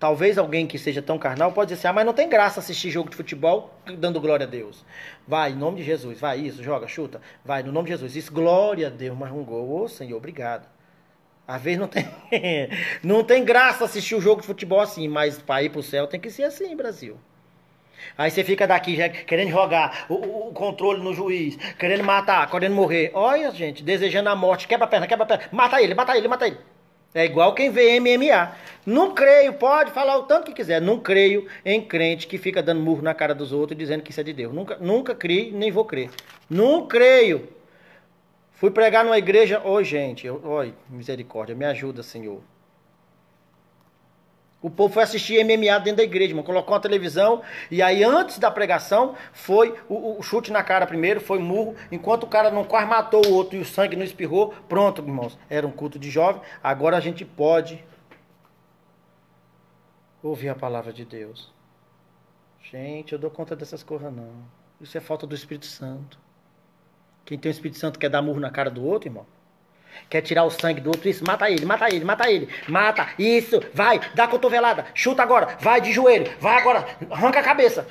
Talvez 0.00 0.38
alguém 0.38 0.66
que 0.66 0.78
seja 0.78 1.02
tão 1.02 1.18
carnal 1.18 1.52
pode 1.52 1.68
dizer 1.68 1.80
assim, 1.80 1.88
ah, 1.88 1.92
mas 1.92 2.06
não 2.06 2.14
tem 2.14 2.28
graça 2.28 2.60
assistir 2.60 2.90
jogo 2.90 3.10
de 3.10 3.14
futebol 3.14 3.78
dando 3.98 4.20
glória 4.20 4.46
a 4.46 4.48
Deus. 4.48 4.84
Vai, 5.28 5.52
em 5.52 5.56
nome 5.56 5.76
de 5.76 5.84
Jesus, 5.84 6.18
vai, 6.18 6.40
isso, 6.40 6.62
joga, 6.62 6.88
chuta, 6.88 7.20
vai, 7.44 7.62
no 7.62 7.70
nome 7.70 7.86
de 7.86 7.92
Jesus, 7.92 8.16
isso, 8.16 8.32
glória 8.32 8.86
a 8.86 8.90
Deus, 8.90 9.16
mas 9.16 9.30
um 9.30 9.44
gol, 9.44 9.82
ô 9.82 9.88
Senhor, 9.88 10.16
obrigado. 10.16 10.66
Às 11.46 11.60
vezes 11.60 11.78
não 11.78 11.88
tem, 11.88 12.08
não 13.04 13.22
tem 13.22 13.44
graça 13.44 13.84
assistir 13.84 14.14
o 14.14 14.20
jogo 14.20 14.40
de 14.40 14.46
futebol 14.46 14.80
assim, 14.80 15.06
mas 15.08 15.38
para 15.38 15.62
ir 15.62 15.68
para 15.68 15.80
o 15.80 15.82
céu 15.82 16.06
tem 16.06 16.18
que 16.18 16.30
ser 16.30 16.44
assim, 16.44 16.74
Brasil. 16.74 17.18
Aí 18.16 18.30
você 18.30 18.44
fica 18.44 18.66
daqui 18.66 18.96
já 18.96 19.08
querendo 19.08 19.50
jogar 19.50 20.06
o, 20.08 20.48
o, 20.48 20.52
controle 20.52 21.02
no 21.02 21.14
juiz, 21.14 21.56
querendo 21.78 22.04
matar, 22.04 22.50
querendo 22.50 22.74
morrer. 22.74 23.10
Olha, 23.14 23.50
gente, 23.50 23.82
desejando 23.82 24.28
a 24.28 24.36
morte, 24.36 24.68
quebra 24.68 24.84
a 24.84 24.88
perna, 24.88 25.06
quebra 25.06 25.24
a 25.24 25.26
perna, 25.26 25.44
mata 25.50 25.80
ele, 25.80 25.94
mata 25.94 26.16
ele, 26.16 26.28
mata 26.28 26.46
ele. 26.46 26.58
É 27.14 27.26
igual 27.26 27.54
quem 27.54 27.70
vê 27.70 28.00
MMA. 28.00 28.52
Não 28.86 29.14
creio, 29.14 29.52
pode 29.54 29.90
falar 29.90 30.16
o 30.16 30.22
tanto 30.22 30.46
que 30.46 30.54
quiser. 30.54 30.80
Não 30.80 30.98
creio 30.98 31.46
em 31.64 31.80
crente 31.80 32.26
que 32.26 32.38
fica 32.38 32.62
dando 32.62 32.80
murro 32.80 33.02
na 33.02 33.12
cara 33.12 33.34
dos 33.34 33.52
outros 33.52 33.78
dizendo 33.78 34.02
que 34.02 34.10
isso 34.10 34.20
é 34.20 34.24
de 34.24 34.32
Deus. 34.32 34.52
Nunca, 34.52 34.78
nunca 34.80 35.14
criei, 35.14 35.52
nem 35.52 35.70
vou 35.70 35.84
crer. 35.84 36.10
Não 36.48 36.86
creio. 36.86 37.48
Fui 38.52 38.70
pregar 38.70 39.04
numa 39.04 39.18
igreja. 39.18 39.60
Oi, 39.62 39.84
gente. 39.84 40.28
Oi, 40.28 40.74
misericórdia. 40.88 41.54
Me 41.54 41.66
ajuda, 41.66 42.02
Senhor. 42.02 42.40
O 44.62 44.70
povo 44.70 44.94
foi 44.94 45.02
assistir 45.02 45.44
MMA 45.44 45.76
dentro 45.80 45.96
da 45.96 46.02
igreja, 46.04 46.30
irmão. 46.30 46.44
Colocou 46.44 46.72
uma 46.72 46.80
televisão 46.80 47.42
e 47.68 47.82
aí 47.82 48.04
antes 48.04 48.38
da 48.38 48.48
pregação 48.48 49.16
foi 49.32 49.76
o, 49.88 50.18
o, 50.18 50.22
chute 50.22 50.52
na 50.52 50.62
cara 50.62 50.86
primeiro, 50.86 51.20
foi 51.20 51.40
murro. 51.40 51.74
Enquanto 51.90 52.22
o 52.22 52.28
cara 52.28 52.48
não 52.50 52.64
quase 52.64 52.86
matou 52.86 53.26
o 53.26 53.32
outro 53.32 53.56
e 53.56 53.60
o 53.60 53.64
sangue 53.64 53.96
não 53.96 54.04
espirrou, 54.04 54.54
pronto, 54.68 55.02
irmãos. 55.02 55.36
Era 55.50 55.66
um 55.66 55.72
culto 55.72 55.98
de 55.98 56.08
jovem. 56.08 56.40
Agora 56.62 56.96
a 56.96 57.00
gente 57.00 57.24
pode 57.24 57.84
ouvir 60.22 60.48
a 60.48 60.54
palavra 60.54 60.92
de 60.92 61.04
Deus. 61.04 61.52
Gente, 62.62 63.12
eu 63.12 63.18
dou 63.18 63.30
conta 63.30 63.56
dessas 63.56 63.82
coisas 63.82 64.12
não. 64.14 64.32
Isso 64.80 64.96
é 64.96 65.00
falta 65.00 65.26
do 65.26 65.34
Espírito 65.34 65.66
Santo. 65.66 66.18
Quem 67.24 67.36
tem 67.36 67.50
o 67.50 67.52
Espírito 67.52 67.78
Santo 67.78 67.98
quer 67.98 68.08
dar 68.08 68.22
murro 68.22 68.38
na 68.38 68.50
cara 68.50 68.70
do 68.70 68.84
outro, 68.84 69.08
irmão? 69.08 69.26
Quer 70.08 70.20
tirar 70.20 70.44
o 70.44 70.50
sangue 70.50 70.80
do 70.80 70.90
outro, 70.90 71.08
isso, 71.08 71.24
mata 71.26 71.50
ele, 71.50 71.64
mata 71.64 71.88
ele, 71.88 72.04
mata 72.04 72.30
ele, 72.30 72.48
mata, 72.68 73.08
isso, 73.18 73.60
vai, 73.72 74.00
dá 74.14 74.28
cotovelada, 74.28 74.86
chuta 74.94 75.22
agora, 75.22 75.56
vai 75.60 75.80
de 75.80 75.92
joelho, 75.92 76.30
vai 76.38 76.58
agora, 76.58 76.86
arranca 77.10 77.40
a 77.40 77.42
cabeça. 77.42 77.86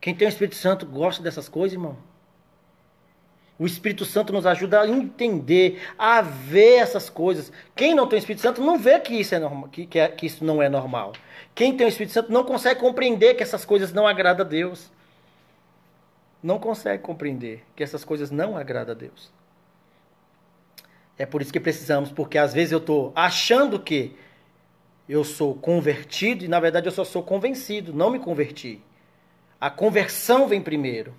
Quem 0.00 0.14
tem 0.14 0.26
o 0.26 0.28
Espírito 0.28 0.56
Santo 0.56 0.86
gosta 0.86 1.22
dessas 1.22 1.48
coisas, 1.48 1.74
irmão. 1.74 1.96
O 3.58 3.64
Espírito 3.64 4.04
Santo 4.04 4.32
nos 4.32 4.44
ajuda 4.44 4.82
a 4.82 4.88
entender, 4.88 5.80
a 5.98 6.20
ver 6.20 6.74
essas 6.76 7.08
coisas. 7.08 7.50
Quem 7.74 7.94
não 7.94 8.06
tem 8.06 8.18
o 8.18 8.20
Espírito 8.20 8.42
Santo 8.42 8.60
não 8.60 8.78
vê 8.78 9.00
que 9.00 9.14
isso, 9.14 9.34
é 9.34 9.38
normal, 9.38 9.68
que, 9.68 9.86
que, 9.86 9.98
é, 9.98 10.08
que 10.08 10.26
isso 10.26 10.44
não 10.44 10.62
é 10.62 10.68
normal. 10.68 11.12
Quem 11.54 11.74
tem 11.74 11.86
o 11.86 11.88
Espírito 11.88 12.12
Santo 12.12 12.30
não 12.30 12.44
consegue 12.44 12.78
compreender 12.78 13.34
que 13.34 13.42
essas 13.42 13.64
coisas 13.64 13.92
não 13.92 14.06
agradam 14.06 14.44
a 14.44 14.48
Deus. 14.48 14.90
Não 16.42 16.58
consegue 16.58 17.02
compreender 17.02 17.64
que 17.74 17.82
essas 17.82 18.04
coisas 18.04 18.30
não 18.30 18.58
agradam 18.58 18.94
a 18.94 18.98
Deus. 18.98 19.32
É 21.18 21.24
por 21.24 21.40
isso 21.40 21.52
que 21.52 21.60
precisamos, 21.60 22.12
porque 22.12 22.36
às 22.36 22.52
vezes 22.52 22.72
eu 22.72 22.78
estou 22.78 23.12
achando 23.14 23.80
que 23.80 24.14
eu 25.08 25.24
sou 25.24 25.54
convertido 25.54 26.44
e 26.44 26.48
na 26.48 26.60
verdade 26.60 26.86
eu 26.86 26.92
só 26.92 27.04
sou 27.04 27.22
convencido, 27.22 27.92
não 27.92 28.10
me 28.10 28.18
converti. 28.18 28.82
A 29.60 29.70
conversão 29.70 30.46
vem 30.46 30.60
primeiro. 30.60 31.14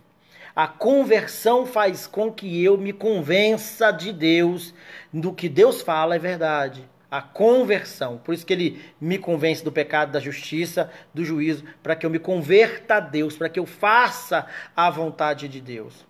A 0.58 0.68
conversão 0.68 1.68
faz 1.68 2.08
com 2.08 2.32
que 2.32 2.64
eu 2.64 2.80
me 2.80 2.92
convença 2.92 3.92
de 3.92 4.12
Deus, 4.12 4.74
do 5.14 5.32
que 5.32 5.48
Deus 5.48 5.84
fala 5.84 6.16
é 6.16 6.20
verdade. 6.20 6.84
A 7.12 7.22
conversão. 7.22 8.18
Por 8.18 8.34
isso 8.34 8.44
que 8.44 8.54
ele 8.54 8.82
me 9.00 9.20
convence 9.20 9.64
do 9.64 9.72
pecado, 9.72 10.12
da 10.12 10.20
justiça, 10.20 10.92
do 11.14 11.24
juízo, 11.24 11.64
para 11.84 11.96
que 11.96 12.08
eu 12.08 12.10
me 12.10 12.18
converta 12.18 12.96
a 12.96 13.00
Deus, 13.00 13.38
para 13.38 13.50
que 13.50 13.60
eu 13.60 13.68
faça 13.68 14.48
a 14.76 14.90
vontade 14.90 15.48
de 15.48 15.62
Deus. 15.62 16.07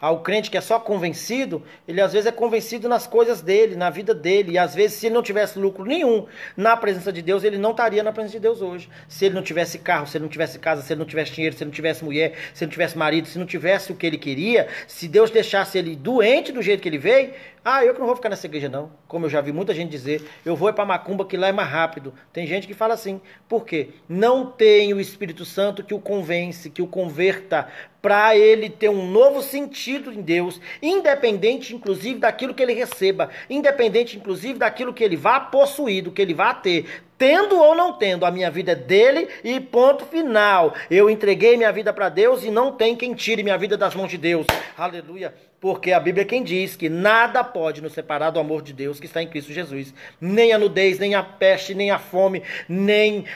Ao 0.00 0.20
crente 0.20 0.50
que 0.50 0.56
é 0.56 0.60
só 0.60 0.80
convencido, 0.80 1.62
ele 1.86 2.00
às 2.00 2.12
vezes 2.12 2.26
é 2.26 2.32
convencido 2.32 2.88
nas 2.88 3.06
coisas 3.06 3.42
dele, 3.42 3.76
na 3.76 3.90
vida 3.90 4.14
dele. 4.14 4.52
E 4.52 4.58
às 4.58 4.74
vezes, 4.74 4.98
se 4.98 5.06
ele 5.06 5.14
não 5.14 5.22
tivesse 5.22 5.58
lucro 5.58 5.84
nenhum 5.84 6.26
na 6.56 6.74
presença 6.76 7.12
de 7.12 7.20
Deus, 7.20 7.44
ele 7.44 7.58
não 7.58 7.72
estaria 7.72 8.02
na 8.02 8.10
presença 8.10 8.32
de 8.32 8.40
Deus 8.40 8.62
hoje. 8.62 8.88
Se 9.08 9.26
ele 9.26 9.34
não 9.34 9.42
tivesse 9.42 9.78
carro, 9.78 10.06
se 10.06 10.16
ele 10.16 10.22
não 10.22 10.30
tivesse 10.30 10.58
casa, 10.58 10.80
se 10.80 10.92
ele 10.92 11.00
não 11.00 11.06
tivesse 11.06 11.32
dinheiro, 11.32 11.54
se 11.54 11.62
ele 11.62 11.68
não 11.68 11.74
tivesse 11.74 12.02
mulher, 12.02 12.34
se 12.54 12.64
ele 12.64 12.68
não 12.68 12.72
tivesse 12.72 12.96
marido, 12.96 13.28
se 13.28 13.38
não 13.38 13.46
tivesse 13.46 13.92
o 13.92 13.94
que 13.94 14.06
ele 14.06 14.16
queria, 14.16 14.68
se 14.86 15.06
Deus 15.06 15.30
deixasse 15.30 15.76
ele 15.76 15.94
doente 15.94 16.50
do 16.50 16.62
jeito 16.62 16.80
que 16.80 16.88
ele 16.88 16.98
veio, 16.98 17.34
ah, 17.64 17.84
eu 17.84 17.92
que 17.92 18.00
não 18.00 18.06
vou 18.06 18.16
ficar 18.16 18.30
nessa 18.30 18.46
igreja 18.46 18.68
não. 18.68 18.90
Como 19.06 19.26
eu 19.26 19.30
já 19.30 19.40
vi 19.40 19.52
muita 19.52 19.74
gente 19.74 19.90
dizer, 19.90 20.22
eu 20.46 20.56
vou 20.56 20.68
é 20.68 20.72
para 20.72 20.84
Macumba 20.86 21.26
que 21.26 21.36
lá 21.36 21.48
é 21.48 21.52
mais 21.52 21.68
rápido. 21.68 22.14
Tem 22.32 22.46
gente 22.46 22.66
que 22.66 22.72
fala 22.72 22.94
assim. 22.94 23.20
Por 23.48 23.66
quê? 23.66 23.90
Não 24.08 24.46
tem 24.46 24.94
o 24.94 25.00
Espírito 25.00 25.44
Santo 25.44 25.84
que 25.84 25.92
o 25.92 26.00
convence, 26.00 26.70
que 26.70 26.80
o 26.80 26.86
converta 26.86 27.68
para 28.00 28.34
ele 28.34 28.70
ter 28.70 28.88
um 28.88 29.10
novo 29.10 29.42
sentido 29.42 30.10
em 30.10 30.22
Deus, 30.22 30.58
independente 30.80 31.74
inclusive 31.74 32.18
daquilo 32.18 32.54
que 32.54 32.62
ele 32.62 32.72
receba, 32.72 33.28
independente 33.48 34.16
inclusive 34.16 34.58
daquilo 34.58 34.94
que 34.94 35.04
ele 35.04 35.16
vá 35.16 35.38
possuir, 35.38 36.04
do 36.04 36.10
que 36.10 36.22
ele 36.22 36.32
vá 36.32 36.54
ter, 36.54 37.02
tendo 37.20 37.60
ou 37.60 37.74
não 37.74 37.92
tendo, 37.92 38.24
a 38.24 38.30
minha 38.30 38.50
vida 38.50 38.72
é 38.72 38.74
dele 38.74 39.28
e 39.44 39.60
ponto 39.60 40.06
final. 40.06 40.74
Eu 40.90 41.10
entreguei 41.10 41.54
minha 41.54 41.70
vida 41.70 41.92
para 41.92 42.08
Deus 42.08 42.42
e 42.42 42.50
não 42.50 42.72
tem 42.72 42.96
quem 42.96 43.12
tire 43.12 43.42
minha 43.42 43.58
vida 43.58 43.76
das 43.76 43.94
mãos 43.94 44.10
de 44.10 44.16
Deus. 44.16 44.46
Aleluia. 44.74 45.34
Porque 45.60 45.92
a 45.92 46.00
Bíblia 46.00 46.22
é 46.22 46.26
quem 46.26 46.42
diz 46.42 46.76
que 46.76 46.88
nada 46.88 47.44
pode 47.44 47.82
nos 47.82 47.92
separar 47.92 48.30
do 48.30 48.40
amor 48.40 48.62
de 48.62 48.72
Deus 48.72 48.98
que 48.98 49.04
está 49.04 49.22
em 49.22 49.28
Cristo 49.28 49.52
Jesus. 49.52 49.92
Nem 50.18 50.54
a 50.54 50.58
nudez, 50.58 50.98
nem 50.98 51.14
a 51.14 51.22
peste, 51.22 51.74
nem 51.74 51.90
a 51.90 51.98
fome, 51.98 52.42
nem 52.66 53.26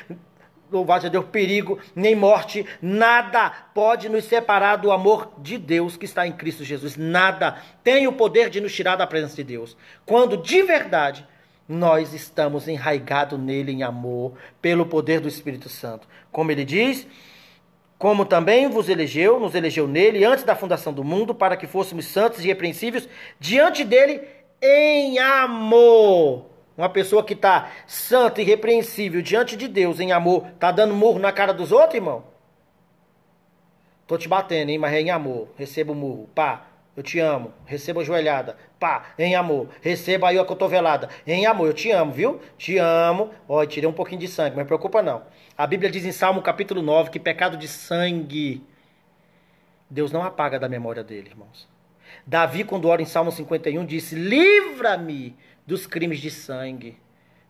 louvado 0.72 1.02
seja 1.02 1.10
Deus, 1.10 1.26
perigo, 1.30 1.78
nem 1.94 2.16
morte, 2.16 2.66
nada 2.80 3.50
pode 3.74 4.08
nos 4.08 4.24
separar 4.24 4.76
do 4.76 4.90
amor 4.90 5.30
de 5.38 5.58
Deus 5.58 5.94
que 5.94 6.06
está 6.06 6.26
em 6.26 6.32
Cristo 6.32 6.64
Jesus. 6.64 6.96
Nada 6.96 7.58
tem 7.84 8.06
o 8.06 8.12
poder 8.14 8.48
de 8.48 8.62
nos 8.62 8.74
tirar 8.74 8.96
da 8.96 9.06
presença 9.06 9.36
de 9.36 9.44
Deus. 9.44 9.76
Quando 10.06 10.38
de 10.38 10.62
verdade 10.62 11.28
nós 11.68 12.12
estamos 12.12 12.68
enraigados 12.68 13.38
nele 13.38 13.72
em 13.72 13.82
amor, 13.82 14.34
pelo 14.60 14.86
poder 14.86 15.20
do 15.20 15.28
Espírito 15.28 15.68
Santo. 15.68 16.06
Como 16.30 16.50
ele 16.50 16.64
diz, 16.64 17.06
como 17.98 18.24
também 18.24 18.68
vos 18.68 18.88
elegeu, 18.88 19.40
nos 19.40 19.54
elegeu 19.54 19.88
nele 19.88 20.24
antes 20.24 20.44
da 20.44 20.54
fundação 20.54 20.92
do 20.92 21.02
mundo, 21.02 21.34
para 21.34 21.56
que 21.56 21.66
fôssemos 21.66 22.06
santos 22.06 22.44
e 22.44 22.46
repreensíveis 22.46 23.08
diante 23.40 23.84
dele 23.84 24.22
em 24.60 25.18
amor. 25.18 26.46
Uma 26.76 26.88
pessoa 26.88 27.24
que 27.24 27.34
está 27.34 27.70
santa 27.86 28.42
e 28.42 28.44
repreensível 28.44 29.22
diante 29.22 29.56
de 29.56 29.68
Deus 29.68 30.00
em 30.00 30.12
amor, 30.12 30.48
está 30.54 30.70
dando 30.72 30.94
murro 30.94 31.18
na 31.18 31.32
cara 31.32 31.54
dos 31.54 31.70
outros, 31.70 31.94
irmão? 31.94 32.24
Tô 34.06 34.18
te 34.18 34.28
batendo, 34.28 34.70
hein? 34.70 34.78
Mas 34.78 34.92
é 34.92 35.00
em 35.00 35.10
amor. 35.10 35.48
Receba 35.56 35.92
o 35.92 35.94
murro. 35.94 36.28
Pá, 36.34 36.66
eu 36.96 37.02
te 37.02 37.18
amo. 37.18 37.52
Receba 37.66 38.00
a 38.00 38.04
joelhada. 38.04 38.56
Pá, 38.78 39.14
em 39.18 39.34
amor. 39.34 39.68
Receba 39.80 40.28
aí 40.28 40.38
a 40.38 40.44
cotovelada. 40.44 41.08
Em 41.26 41.46
amor, 41.46 41.68
eu 41.68 41.74
te 41.74 41.90
amo, 41.90 42.12
viu? 42.12 42.40
Te 42.56 42.78
amo. 42.78 43.30
Ó, 43.48 43.64
tirei 43.66 43.88
um 43.88 43.92
pouquinho 43.92 44.20
de 44.20 44.28
sangue, 44.28 44.56
mas 44.56 44.66
preocupa 44.66 45.02
não. 45.02 45.22
A 45.56 45.66
Bíblia 45.66 45.90
diz 45.90 46.04
em 46.04 46.12
Salmo 46.12 46.42
capítulo 46.42 46.82
9 46.82 47.10
que 47.10 47.18
pecado 47.18 47.56
de 47.56 47.68
sangue 47.68 48.64
Deus 49.88 50.10
não 50.10 50.22
apaga 50.22 50.58
da 50.58 50.68
memória 50.68 51.04
dele, 51.04 51.30
irmãos. 51.30 51.68
Davi, 52.26 52.64
quando 52.64 52.88
ora 52.88 53.02
em 53.02 53.06
Salmo 53.06 53.30
51, 53.30 53.84
disse: 53.84 54.14
Livra-me 54.14 55.36
dos 55.66 55.86
crimes 55.86 56.18
de 56.18 56.30
sangue. 56.30 56.98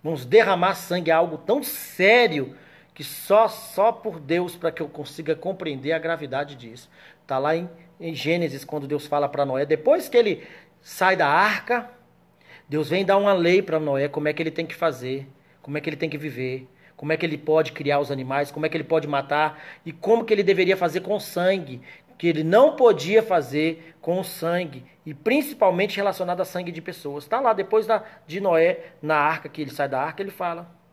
Irmãos, 0.02 0.26
derramar 0.26 0.74
sangue 0.74 1.10
é 1.10 1.14
algo 1.14 1.38
tão 1.38 1.62
sério 1.62 2.54
que 2.94 3.02
só 3.02 3.48
só 3.48 3.90
por 3.90 4.20
Deus 4.20 4.54
para 4.54 4.70
que 4.70 4.80
eu 4.80 4.88
consiga 4.88 5.34
compreender 5.34 5.92
a 5.92 5.98
gravidade 5.98 6.54
disso. 6.54 6.88
Está 7.20 7.38
lá 7.38 7.56
em, 7.56 7.68
em 8.00 8.14
Gênesis, 8.14 8.64
quando 8.64 8.86
Deus 8.86 9.06
fala 9.06 9.28
para 9.28 9.44
Noé, 9.44 9.66
depois 9.66 10.08
que 10.08 10.16
ele 10.16 10.46
sai 10.80 11.16
da 11.16 11.28
arca, 11.28 11.90
Deus 12.68 12.88
vem 12.88 13.04
dar 13.04 13.16
uma 13.16 13.32
lei 13.32 13.60
para 13.60 13.80
Noé, 13.80 14.08
como 14.08 14.28
é 14.28 14.32
que 14.32 14.42
ele 14.42 14.50
tem 14.50 14.64
que 14.64 14.74
fazer, 14.74 15.26
como 15.60 15.76
é 15.76 15.80
que 15.80 15.88
ele 15.90 15.96
tem 15.96 16.08
que 16.08 16.16
viver, 16.16 16.68
como 16.96 17.12
é 17.12 17.16
que 17.16 17.26
ele 17.26 17.36
pode 17.36 17.72
criar 17.72 17.98
os 17.98 18.10
animais, 18.10 18.50
como 18.50 18.64
é 18.64 18.68
que 18.68 18.76
ele 18.76 18.84
pode 18.84 19.08
matar 19.08 19.60
e 19.84 19.92
como 19.92 20.24
que 20.24 20.32
ele 20.32 20.42
deveria 20.42 20.76
fazer 20.76 21.00
com 21.00 21.18
sangue, 21.18 21.82
que 22.16 22.28
ele 22.28 22.44
não 22.44 22.76
podia 22.76 23.22
fazer 23.22 23.96
com 24.00 24.22
sangue, 24.22 24.84
e 25.04 25.12
principalmente 25.12 25.96
relacionado 25.96 26.40
a 26.40 26.44
sangue 26.44 26.70
de 26.70 26.80
pessoas. 26.80 27.24
Está 27.24 27.40
lá, 27.40 27.52
depois 27.52 27.86
da, 27.86 28.04
de 28.26 28.40
Noé, 28.40 28.92
na 29.02 29.16
arca, 29.16 29.48
que 29.48 29.60
ele 29.60 29.70
sai 29.70 29.88
da 29.88 30.00
arca, 30.00 30.22
ele 30.22 30.30
fala. 30.30 30.83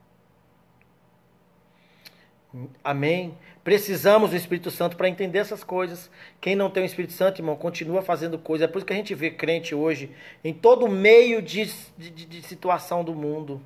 Amém? 2.84 3.38
Precisamos 3.64 4.32
do 4.32 4.36
Espírito 4.36 4.70
Santo 4.70 4.98
para 4.98 5.08
entender 5.08 5.40
essas 5.40 5.64
coisas. 5.64 6.12
Quem 6.42 6.56
não 6.56 6.70
tem 6.70 6.84
o 6.84 6.86
Espírito 6.86 7.14
Santo, 7.14 7.40
irmão, 7.40 7.56
continua 7.56 8.02
fazendo 8.02 8.38
coisas. 8.38 8.68
É 8.68 8.72
por 8.72 8.80
isso 8.80 8.86
que 8.86 8.94
a 8.94 8.96
gente 8.96 9.16
vê 9.16 9.32
crente 9.32 9.74
hoje 9.74 10.12
em 10.44 10.54
todo 10.54 10.88
meio 10.90 11.42
de, 11.42 11.66
de, 11.98 12.10
de 12.10 12.42
situação 12.42 13.04
do 13.04 13.14
mundo. 13.14 13.62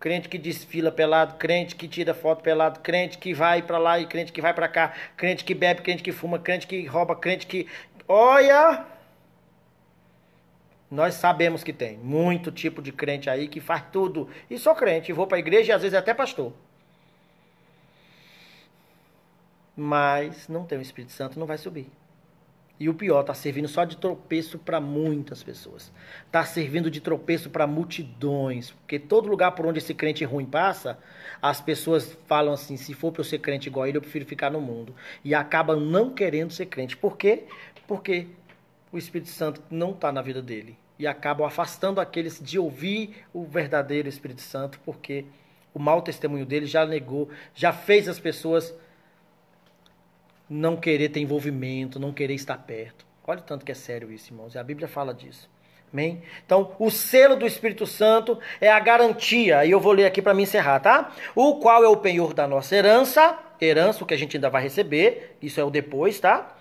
Crente 0.00 0.28
que 0.28 0.38
desfila 0.38 0.90
pelado, 0.90 1.34
crente 1.34 1.74
que 1.74 1.88
tira 1.88 2.14
foto 2.14 2.42
pelado, 2.42 2.80
crente 2.80 3.18
que 3.18 3.34
vai 3.34 3.62
para 3.62 3.78
lá 3.78 3.98
e 3.98 4.06
crente 4.06 4.32
que 4.32 4.42
vai 4.42 4.52
para 4.52 4.68
cá, 4.68 4.92
crente 5.16 5.44
que 5.44 5.54
bebe, 5.54 5.80
crente 5.82 6.02
que 6.02 6.12
fuma, 6.12 6.38
crente 6.38 6.66
que 6.66 6.86
rouba, 6.86 7.16
crente 7.16 7.46
que. 7.46 7.66
Olha! 8.06 8.84
Nós 10.90 11.14
sabemos 11.14 11.64
que 11.64 11.72
tem 11.72 11.98
muito 11.98 12.52
tipo 12.52 12.80
de 12.80 12.92
crente 12.92 13.28
aí 13.28 13.48
que 13.48 13.60
faz 13.60 13.82
tudo. 13.90 14.28
E 14.48 14.58
sou 14.58 14.74
crente, 14.74 15.12
vou 15.12 15.26
para 15.26 15.36
a 15.36 15.40
igreja 15.40 15.72
e 15.72 15.74
às 15.74 15.82
vezes 15.82 15.98
até 15.98 16.14
pastor. 16.14 16.52
Mas 19.76 20.48
não 20.48 20.64
tem 20.64 20.78
o 20.78 20.82
Espírito 20.82 21.12
Santo, 21.12 21.38
não 21.38 21.46
vai 21.46 21.58
subir. 21.58 21.90
E 22.78 22.90
o 22.90 22.94
pior, 22.94 23.22
está 23.22 23.32
servindo 23.32 23.68
só 23.68 23.84
de 23.84 23.96
tropeço 23.96 24.58
para 24.58 24.78
muitas 24.80 25.42
pessoas. 25.42 25.90
Está 26.26 26.44
servindo 26.44 26.90
de 26.90 27.00
tropeço 27.00 27.48
para 27.48 27.66
multidões. 27.66 28.70
Porque 28.70 28.98
todo 28.98 29.28
lugar 29.28 29.52
por 29.52 29.64
onde 29.64 29.78
esse 29.78 29.94
crente 29.94 30.24
ruim 30.24 30.44
passa, 30.44 30.98
as 31.40 31.58
pessoas 31.58 32.16
falam 32.26 32.52
assim: 32.52 32.76
se 32.76 32.92
for 32.92 33.12
para 33.12 33.20
eu 33.20 33.24
ser 33.24 33.38
crente 33.38 33.68
igual 33.68 33.86
ele, 33.86 33.96
eu 33.96 34.02
prefiro 34.02 34.26
ficar 34.26 34.50
no 34.50 34.60
mundo. 34.60 34.94
E 35.24 35.34
acabam 35.34 35.80
não 35.80 36.10
querendo 36.10 36.52
ser 36.52 36.66
crente. 36.66 36.96
Por 36.96 37.16
quê? 37.16 37.44
Porque 37.86 38.26
o 38.92 38.98
Espírito 38.98 39.30
Santo 39.30 39.62
não 39.70 39.92
está 39.92 40.12
na 40.12 40.20
vida 40.20 40.42
dele. 40.42 40.76
E 40.98 41.06
acabam 41.06 41.46
afastando 41.46 41.98
aqueles 41.98 42.40
de 42.42 42.58
ouvir 42.58 43.24
o 43.32 43.44
verdadeiro 43.44 44.08
Espírito 44.08 44.42
Santo, 44.42 44.78
porque 44.84 45.24
o 45.72 45.78
mau 45.78 46.02
testemunho 46.02 46.44
dele 46.44 46.66
já 46.66 46.86
negou, 46.86 47.28
já 47.54 47.72
fez 47.72 48.08
as 48.08 48.18
pessoas 48.18 48.74
não 50.48 50.76
querer 50.76 51.08
ter 51.08 51.20
envolvimento, 51.20 51.98
não 51.98 52.12
querer 52.12 52.34
estar 52.34 52.56
perto. 52.58 53.06
Olha 53.26 53.40
o 53.40 53.42
tanto 53.42 53.64
que 53.64 53.72
é 53.72 53.74
sério 53.74 54.12
isso, 54.12 54.32
irmãos. 54.32 54.54
E 54.54 54.58
a 54.58 54.62
Bíblia 54.62 54.86
fala 54.86 55.12
disso. 55.12 55.50
Amém? 55.92 56.22
Então, 56.44 56.74
o 56.78 56.90
selo 56.90 57.36
do 57.36 57.46
Espírito 57.46 57.86
Santo 57.86 58.38
é 58.60 58.70
a 58.70 58.78
garantia, 58.78 59.64
e 59.64 59.70
eu 59.70 59.80
vou 59.80 59.92
ler 59.92 60.04
aqui 60.04 60.20
para 60.20 60.34
me 60.34 60.42
encerrar, 60.42 60.80
tá? 60.80 61.12
O 61.34 61.56
qual 61.56 61.82
é 61.84 61.88
o 61.88 61.96
penhor 61.96 62.34
da 62.34 62.46
nossa 62.46 62.74
herança, 62.74 63.38
herança, 63.60 64.02
o 64.02 64.06
que 64.06 64.14
a 64.14 64.18
gente 64.18 64.36
ainda 64.36 64.50
vai 64.50 64.62
receber, 64.62 65.36
isso 65.40 65.60
é 65.60 65.64
o 65.64 65.70
depois, 65.70 66.18
tá? 66.18 66.54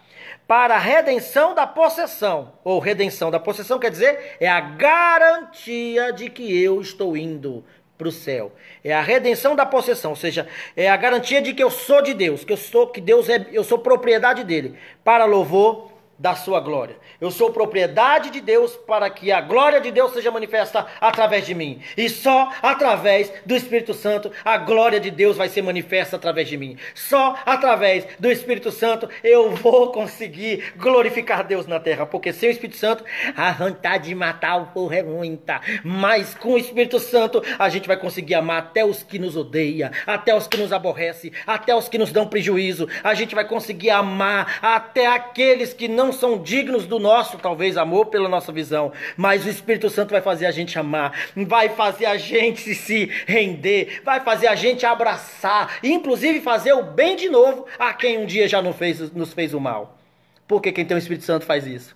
Para 0.48 0.76
a 0.76 0.80
redenção 0.80 1.56
da 1.56 1.66
possessão, 1.66 2.54
ou 2.64 2.80
redenção 2.80 3.32
da 3.32 3.40
possessão 3.40 3.80
quer 3.80 3.90
dizer, 3.90 4.38
é 4.40 4.48
a 4.48 4.62
garantia 4.62 6.14
de 6.14 6.30
que 6.30 6.56
eu 6.62 6.80
estou 6.80 7.18
indo 7.18 7.64
para 7.98 8.08
o 8.08 8.12
céu. 8.12 8.52
É 8.84 8.94
a 8.94 9.02
redenção 9.02 9.56
da 9.56 9.66
possessão, 9.66 10.12
ou 10.12 10.18
seja, 10.18 10.48
é 10.76 10.90
a 10.90 10.98
garantia 10.98 11.42
de 11.42 11.54
que 11.54 11.64
eu 11.64 11.72
sou 11.72 12.02
de 12.02 12.14
Deus, 12.14 12.44
que 12.44 12.54
eu 12.54 12.58
sou 12.58 12.88
que 12.88 13.00
Deus 13.02 13.30
é, 13.30 13.48
eu 13.52 13.64
sou 13.64 13.80
propriedade 13.80 14.44
dele, 14.44 14.76
para 15.04 15.26
louvor 15.26 15.95
da 16.18 16.36
sua 16.36 16.60
glória. 16.60 16.96
Eu 17.20 17.30
sou 17.30 17.52
propriedade 17.52 18.30
de 18.30 18.40
Deus 18.40 18.76
para 18.76 19.10
que 19.10 19.32
a 19.32 19.42
glória 19.42 19.82
de 19.82 19.92
Deus 19.92 20.14
seja 20.14 20.32
manifesta 20.32 20.86
através 21.00 21.46
de 21.46 21.54
mim. 21.54 21.82
E 21.98 22.10
só 22.10 22.52
através 22.62 23.32
do 23.46 23.56
Espírito 23.56 23.94
Santo 23.94 24.32
a 24.44 24.58
glória 24.58 25.00
de 25.00 25.12
Deus 25.12 25.38
vai 25.38 25.50
ser 25.50 25.62
manifesta 25.62 26.16
através 26.16 26.48
de 26.48 26.58
mim. 26.58 26.78
Só 26.94 27.38
através 27.46 28.08
do 28.20 28.32
Espírito 28.32 28.72
Santo 28.72 29.10
eu 29.24 29.52
vou 29.52 29.92
conseguir 29.92 30.74
glorificar 30.78 31.46
Deus 31.46 31.68
na 31.68 31.80
terra, 31.80 32.06
porque 32.06 32.32
sem 32.32 32.50
o 32.50 32.52
Espírito 32.52 32.78
Santo 32.78 33.04
a 33.36 33.52
vontade 33.52 34.06
de 34.06 34.16
matar 34.16 34.58
o 34.58 34.68
povo 34.68 34.94
é 34.94 35.04
muita, 35.04 35.62
mas 35.84 36.34
com 36.36 36.54
o 36.54 36.58
Espírito 36.58 37.00
Santo 37.00 37.42
a 37.60 37.70
gente 37.70 37.88
vai 37.88 37.98
conseguir 37.98 38.36
amar 38.36 38.60
até 38.60 38.86
os 38.86 39.04
que 39.04 39.20
nos 39.20 39.36
odeiam, 39.36 39.90
até 40.06 40.36
os 40.36 40.48
que 40.48 40.58
nos 40.58 40.72
aborrecem, 40.72 41.32
até 41.46 41.76
os 41.76 41.90
que 41.90 41.98
nos 41.98 42.12
dão 42.12 42.28
prejuízo. 42.28 42.88
A 43.04 43.14
gente 43.14 43.36
vai 43.36 43.46
conseguir 43.46 43.90
amar 43.90 44.60
até 44.62 45.08
aqueles 45.08 45.74
que 45.74 45.88
não 45.88 46.05
não 46.06 46.14
são 46.14 46.38
dignos 46.38 46.86
do 46.86 47.00
nosso, 47.00 47.38
talvez, 47.38 47.78
amor 47.78 48.08
pela 48.08 48.30
nossa 48.30 48.52
visão, 48.52 48.92
mas 49.18 49.46
o 49.46 49.50
Espírito 49.50 49.90
Santo 49.90 50.12
vai 50.12 50.22
fazer 50.22 50.46
a 50.46 50.52
gente 50.52 50.78
amar, 50.78 51.14
vai 51.36 51.70
fazer 51.70 52.06
a 52.06 52.18
gente 52.18 52.76
se 52.76 53.10
render, 53.26 54.02
vai 54.04 54.20
fazer 54.20 54.48
a 54.48 54.56
gente 54.56 54.86
abraçar, 54.86 55.80
inclusive 55.84 56.42
fazer 56.42 56.74
o 56.74 56.84
bem 56.84 57.16
de 57.16 57.30
novo 57.30 57.66
a 57.80 57.94
quem 57.94 58.18
um 58.20 58.26
dia 58.26 58.48
já 58.48 58.62
não 58.62 58.74
fez, 58.74 59.12
nos 59.12 59.34
fez 59.34 59.54
o 59.54 59.60
mal. 59.60 59.98
Porque 60.48 60.72
quem 60.72 60.86
tem 60.86 60.96
o 60.96 61.00
Espírito 61.00 61.26
Santo 61.26 61.46
faz 61.46 61.66
isso. 61.66 61.96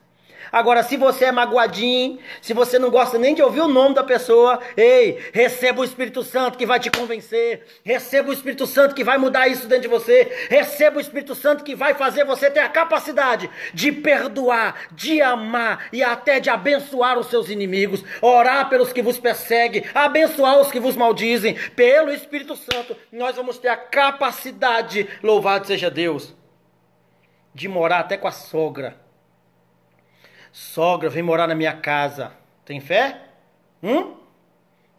Agora, 0.52 0.84
se 0.84 0.98
você 0.98 1.26
é 1.26 1.32
magoadinho, 1.32 2.20
se 2.42 2.54
você 2.54 2.80
não 2.80 2.90
gosta 2.90 3.18
nem 3.18 3.36
de 3.36 3.42
ouvir 3.42 3.62
o 3.62 3.68
nome 3.68 3.96
da 3.96 4.04
pessoa, 4.04 4.60
ei, 4.76 5.20
receba 5.32 5.82
o 5.82 5.84
Espírito 5.84 6.24
Santo 6.24 6.58
que 6.58 6.66
vai 6.66 6.80
te 6.80 6.90
convencer. 6.90 7.66
Receba 7.84 8.30
o 8.30 8.34
Espírito 8.34 8.66
Santo 8.66 8.96
que 8.96 9.04
vai 9.04 9.18
mudar 9.18 9.48
isso 9.48 9.68
dentro 9.68 9.84
de 9.84 9.88
você. 9.88 10.48
Receba 10.50 10.98
o 10.98 11.02
Espírito 11.02 11.36
Santo 11.36 11.64
que 11.64 11.76
vai 11.76 11.94
fazer 11.94 12.26
você 12.26 12.50
ter 12.50 12.62
a 12.62 12.70
capacidade 12.70 13.50
de 13.74 13.92
perdoar, 13.92 14.88
de 14.92 15.22
amar 15.22 15.88
e 15.94 16.04
até 16.04 16.40
de 16.40 16.50
abençoar 16.50 17.18
os 17.18 17.28
seus 17.28 17.50
inimigos. 17.50 18.04
Orar 18.22 18.70
pelos 18.70 18.92
que 18.92 19.02
vos 19.02 19.20
perseguem, 19.20 19.84
abençoar 19.94 20.60
os 20.60 20.72
que 20.72 20.80
vos 20.80 20.96
maldizem. 20.96 21.56
Pelo 21.76 22.12
Espírito 22.12 22.56
Santo, 22.56 22.98
nós 23.12 23.36
vamos 23.36 23.58
ter 23.58 23.70
a 23.70 23.78
capacidade, 23.78 25.08
louvado 25.22 25.68
seja 25.68 25.92
Deus, 25.92 26.36
de 27.54 27.68
morar 27.68 28.00
até 28.00 28.18
com 28.18 28.28
a 28.28 28.32
sogra 28.32 28.99
Sogra, 30.60 31.10
vem 31.10 31.24
morar 31.24 31.48
na 31.48 31.56
minha 31.56 31.72
casa. 31.72 32.34
Tem 32.66 32.82
fé? 32.82 33.22
Hum? 33.82 34.12
O 34.12 34.18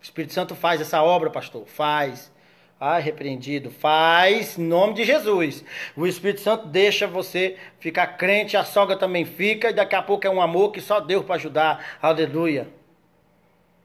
Espírito 0.02 0.32
Santo 0.32 0.54
faz 0.54 0.80
essa 0.80 1.02
obra, 1.02 1.28
pastor. 1.28 1.66
Faz. 1.66 2.32
Ai, 2.80 3.02
repreendido. 3.02 3.70
Faz 3.70 4.58
em 4.58 4.62
nome 4.62 4.94
de 4.94 5.04
Jesus. 5.04 5.62
O 5.94 6.06
Espírito 6.06 6.40
Santo 6.40 6.66
deixa 6.66 7.06
você 7.06 7.58
ficar 7.78 8.06
crente, 8.16 8.56
a 8.56 8.64
sogra 8.64 8.96
também 8.96 9.26
fica, 9.26 9.68
e 9.68 9.74
daqui 9.74 9.94
a 9.94 10.00
pouco 10.00 10.26
é 10.26 10.30
um 10.30 10.40
amor 10.40 10.72
que 10.72 10.80
só 10.80 10.98
Deus 10.98 11.26
para 11.26 11.34
ajudar. 11.34 11.98
Aleluia. 12.00 12.66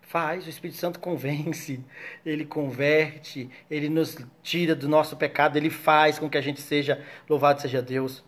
Faz, 0.01 0.45
o 0.47 0.49
Espírito 0.49 0.80
Santo 0.80 0.97
convence, 0.97 1.84
ele 2.26 2.45
converte, 2.45 3.49
ele 3.69 3.89
nos 3.89 4.17
tira 4.41 4.73
do 4.73 4.88
nosso 4.88 5.17
pecado, 5.17 5.57
ele 5.57 5.69
faz 5.69 6.17
com 6.17 6.30
que 6.30 6.38
a 6.38 6.41
gente 6.41 6.61
seja, 6.61 7.03
louvado 7.30 7.59
seja 7.59 7.82
Deus, 7.82 8.23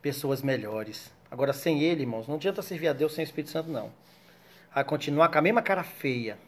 pessoas 0.00 0.40
melhores. 0.40 1.14
Agora, 1.30 1.52
sem 1.52 1.82
ele, 1.82 2.02
irmãos, 2.02 2.28
não 2.28 2.36
adianta 2.36 2.62
servir 2.62 2.88
a 2.88 2.92
Deus 2.92 3.14
sem 3.14 3.22
o 3.22 3.26
Espírito 3.26 3.50
Santo, 3.50 3.70
não. 3.70 3.90
Vai 4.74 4.84
continuar 4.84 5.28
com 5.28 5.38
a 5.38 5.42
mesma 5.42 5.62
cara 5.62 5.82
feia. 5.82 6.38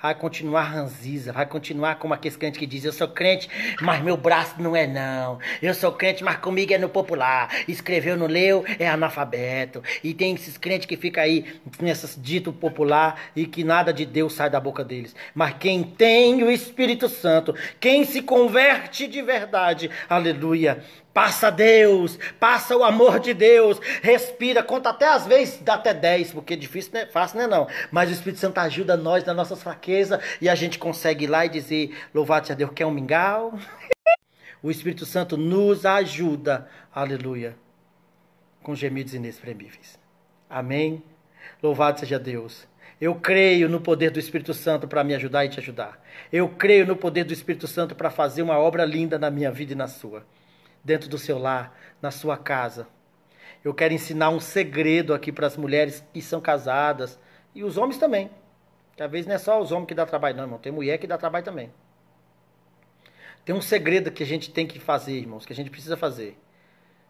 Vai 0.00 0.14
continuar 0.14 0.62
ranziza, 0.62 1.32
vai 1.32 1.44
continuar 1.44 1.96
como 1.96 2.14
aquele 2.14 2.36
crente 2.36 2.56
que 2.56 2.66
diz: 2.66 2.84
Eu 2.84 2.92
sou 2.92 3.08
crente, 3.08 3.50
mas 3.80 4.00
meu 4.00 4.16
braço 4.16 4.54
não 4.62 4.76
é 4.76 4.86
não. 4.86 5.40
Eu 5.60 5.74
sou 5.74 5.90
crente, 5.90 6.22
mas 6.22 6.36
comigo 6.36 6.72
é 6.72 6.78
no 6.78 6.88
popular. 6.88 7.52
Escreveu, 7.66 8.16
não 8.16 8.28
leu, 8.28 8.64
é 8.78 8.88
analfabeto. 8.88 9.82
E 10.04 10.14
tem 10.14 10.36
esses 10.36 10.56
crentes 10.56 10.86
que 10.86 10.96
ficam 10.96 11.20
aí 11.20 11.60
nessas 11.80 12.16
dito 12.16 12.52
popular 12.52 13.20
e 13.34 13.44
que 13.44 13.64
nada 13.64 13.92
de 13.92 14.06
Deus 14.06 14.34
sai 14.34 14.48
da 14.48 14.60
boca 14.60 14.84
deles. 14.84 15.16
Mas 15.34 15.56
quem 15.58 15.82
tem 15.82 16.44
o 16.44 16.50
Espírito 16.50 17.08
Santo, 17.08 17.52
quem 17.80 18.04
se 18.04 18.22
converte 18.22 19.08
de 19.08 19.20
verdade, 19.20 19.90
aleluia, 20.08 20.80
Passa 21.12 21.50
Deus, 21.50 22.18
passa 22.38 22.76
o 22.76 22.84
amor 22.84 23.18
de 23.18 23.34
Deus, 23.34 23.80
respira, 24.02 24.62
conta 24.62 24.90
até 24.90 25.08
às 25.08 25.26
vezes, 25.26 25.58
dá 25.60 25.74
até 25.74 25.92
10, 25.92 26.32
porque 26.32 26.54
difícil, 26.54 26.92
né? 26.92 27.06
Fácil, 27.06 27.38
né? 27.38 27.46
Não. 27.46 27.66
Mas 27.90 28.08
o 28.08 28.12
Espírito 28.12 28.38
Santo 28.38 28.58
ajuda 28.58 28.96
nós 28.96 29.24
nas 29.24 29.34
nossas 29.34 29.62
fraquezas 29.62 30.22
e 30.40 30.48
a 30.48 30.54
gente 30.54 30.78
consegue 30.78 31.24
ir 31.24 31.28
lá 31.28 31.44
e 31.44 31.48
dizer: 31.48 31.96
Louvado 32.14 32.46
seja 32.46 32.56
Deus, 32.56 32.70
quer 32.74 32.86
um 32.86 32.90
mingau? 32.90 33.58
o 34.62 34.70
Espírito 34.70 35.04
Santo 35.04 35.36
nos 35.36 35.84
ajuda, 35.84 36.68
aleluia, 36.94 37.56
com 38.62 38.74
gemidos 38.74 39.14
inexprimíveis. 39.14 39.98
Amém? 40.48 41.02
Louvado 41.62 41.98
seja 41.98 42.18
Deus. 42.18 42.68
Eu 43.00 43.14
creio 43.14 43.68
no 43.68 43.80
poder 43.80 44.10
do 44.10 44.18
Espírito 44.18 44.52
Santo 44.52 44.86
para 44.86 45.02
me 45.02 45.14
ajudar 45.14 45.44
e 45.44 45.48
te 45.48 45.58
ajudar. 45.58 46.00
Eu 46.32 46.48
creio 46.48 46.86
no 46.86 46.96
poder 46.96 47.24
do 47.24 47.32
Espírito 47.32 47.66
Santo 47.66 47.94
para 47.94 48.10
fazer 48.10 48.42
uma 48.42 48.58
obra 48.58 48.84
linda 48.84 49.18
na 49.18 49.30
minha 49.30 49.50
vida 49.50 49.72
e 49.72 49.76
na 49.76 49.88
sua 49.88 50.24
dentro 50.84 51.08
do 51.08 51.18
seu 51.18 51.38
lar, 51.38 51.76
na 52.00 52.10
sua 52.10 52.36
casa. 52.36 52.86
Eu 53.64 53.74
quero 53.74 53.92
ensinar 53.92 54.30
um 54.30 54.40
segredo 54.40 55.12
aqui 55.12 55.32
para 55.32 55.46
as 55.46 55.56
mulheres 55.56 56.04
que 56.12 56.22
são 56.22 56.40
casadas 56.40 57.18
e 57.54 57.64
os 57.64 57.76
homens 57.76 57.98
também. 57.98 58.30
Talvez 58.96 59.26
não 59.26 59.34
é 59.34 59.38
só 59.38 59.60
os 59.60 59.72
homens 59.72 59.88
que 59.88 59.94
dá 59.94 60.06
trabalho, 60.06 60.36
não, 60.36 60.44
irmão. 60.44 60.58
Tem 60.58 60.72
mulher 60.72 60.98
que 60.98 61.06
dá 61.06 61.16
trabalho 61.16 61.44
também. 61.44 61.72
Tem 63.44 63.54
um 63.54 63.60
segredo 63.60 64.10
que 64.10 64.22
a 64.22 64.26
gente 64.26 64.50
tem 64.50 64.66
que 64.66 64.78
fazer, 64.78 65.18
irmãos, 65.18 65.46
que 65.46 65.52
a 65.52 65.56
gente 65.56 65.70
precisa 65.70 65.96
fazer. 65.96 66.36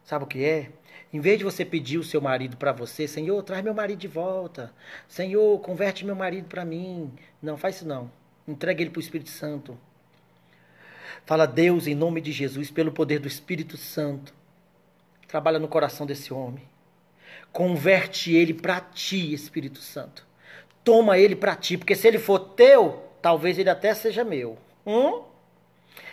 Sabe 0.03 0.23
o 0.23 0.27
que 0.27 0.43
é? 0.43 0.71
Em 1.11 1.19
vez 1.19 1.37
de 1.37 1.43
você 1.43 1.65
pedir 1.65 1.97
o 1.97 2.03
seu 2.03 2.21
marido 2.21 2.57
para 2.57 2.71
você, 2.71 3.07
Senhor, 3.07 3.41
traz 3.43 3.63
meu 3.63 3.73
marido 3.73 3.99
de 3.99 4.07
volta. 4.07 4.73
Senhor, 5.07 5.59
converte 5.59 6.05
meu 6.05 6.15
marido 6.15 6.47
para 6.47 6.63
mim. 6.63 7.11
Não, 7.41 7.57
faz 7.57 7.77
isso 7.77 7.87
não. 7.87 8.11
Entrega 8.47 8.81
ele 8.81 8.89
para 8.89 8.99
o 8.99 9.01
Espírito 9.01 9.29
Santo. 9.29 9.77
Fala, 11.29 11.45
Deus, 11.45 11.85
em 11.85 11.93
nome 11.93 12.21
de 12.21 12.31
Jesus, 12.31 12.71
pelo 12.71 12.91
poder 12.91 13.19
do 13.19 13.27
Espírito 13.27 13.77
Santo. 13.77 14.33
Trabalha 15.27 15.59
no 15.59 15.67
coração 15.67 16.03
desse 16.03 16.33
homem. 16.33 16.63
Converte 17.51 18.33
ele 18.33 18.51
para 18.51 18.81
ti, 18.81 19.31
Espírito 19.31 19.77
Santo. 19.77 20.25
Toma 20.83 21.19
ele 21.19 21.35
para 21.35 21.55
ti, 21.55 21.77
porque 21.77 21.93
se 21.93 22.07
ele 22.07 22.17
for 22.17 22.39
teu, 22.39 23.03
talvez 23.21 23.59
ele 23.59 23.69
até 23.69 23.93
seja 23.93 24.23
meu. 24.23 24.57
Hum? 24.83 25.21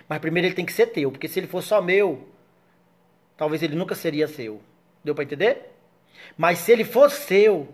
Mas 0.06 0.18
primeiro 0.18 0.48
ele 0.48 0.54
tem 0.54 0.66
que 0.66 0.72
ser 0.74 0.88
teu, 0.88 1.10
porque 1.10 1.28
se 1.28 1.40
ele 1.40 1.46
for 1.46 1.62
só 1.62 1.80
meu, 1.80 2.28
talvez 3.38 3.62
ele 3.62 3.74
nunca 3.74 3.94
seria 3.94 4.28
seu. 4.28 4.60
Deu 5.02 5.14
para 5.14 5.24
entender? 5.24 5.72
Mas 6.36 6.58
se 6.58 6.72
ele 6.72 6.84
for 6.84 7.10
seu, 7.10 7.70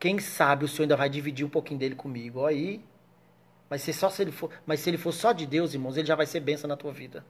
quem 0.00 0.18
sabe 0.18 0.64
o 0.64 0.68
Senhor 0.68 0.82
ainda 0.82 0.96
vai 0.96 1.08
dividir 1.08 1.46
um 1.46 1.48
pouquinho 1.48 1.78
dele 1.78 1.94
comigo. 1.94 2.44
Aí 2.44 2.82
mas 3.72 3.80
se, 3.80 3.90
só 3.94 4.10
se 4.10 4.20
ele 4.20 4.30
for, 4.30 4.50
mas 4.66 4.80
se 4.80 4.90
ele 4.90 4.98
for 4.98 5.12
só 5.12 5.32
de 5.32 5.46
Deus, 5.46 5.72
irmãos, 5.72 5.96
ele 5.96 6.06
já 6.06 6.14
vai 6.14 6.26
ser 6.26 6.40
bênção 6.40 6.68
na 6.68 6.76
tua 6.76 6.92
vida. 6.92 7.24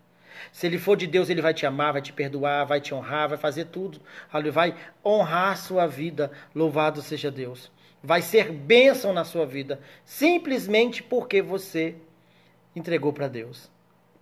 Se 0.51 0.67
ele 0.67 0.77
for 0.77 0.97
de 0.97 1.07
Deus, 1.07 1.31
ele 1.31 1.41
vai 1.41 1.55
te 1.55 1.65
amar, 1.65 1.93
vai 1.93 2.03
te 2.03 2.13
perdoar, 2.13 2.65
vai 2.65 2.81
te 2.81 2.93
honrar, 2.93 3.29
vai 3.29 3.39
fazer 3.39 3.67
tudo. 3.67 4.01
Ele 4.35 4.51
vai 4.51 4.75
honrar 5.05 5.53
a 5.53 5.55
sua 5.55 5.87
vida. 5.87 6.33
Louvado 6.53 7.01
seja 7.01 7.31
Deus. 7.31 7.71
Vai 8.03 8.23
ser 8.23 8.51
bênção 8.51 9.13
na 9.13 9.23
sua 9.23 9.47
vida, 9.47 9.79
simplesmente 10.05 11.01
porque 11.01 11.41
você 11.41 11.95
entregou 12.75 13.13
para 13.13 13.29
Deus. 13.29 13.71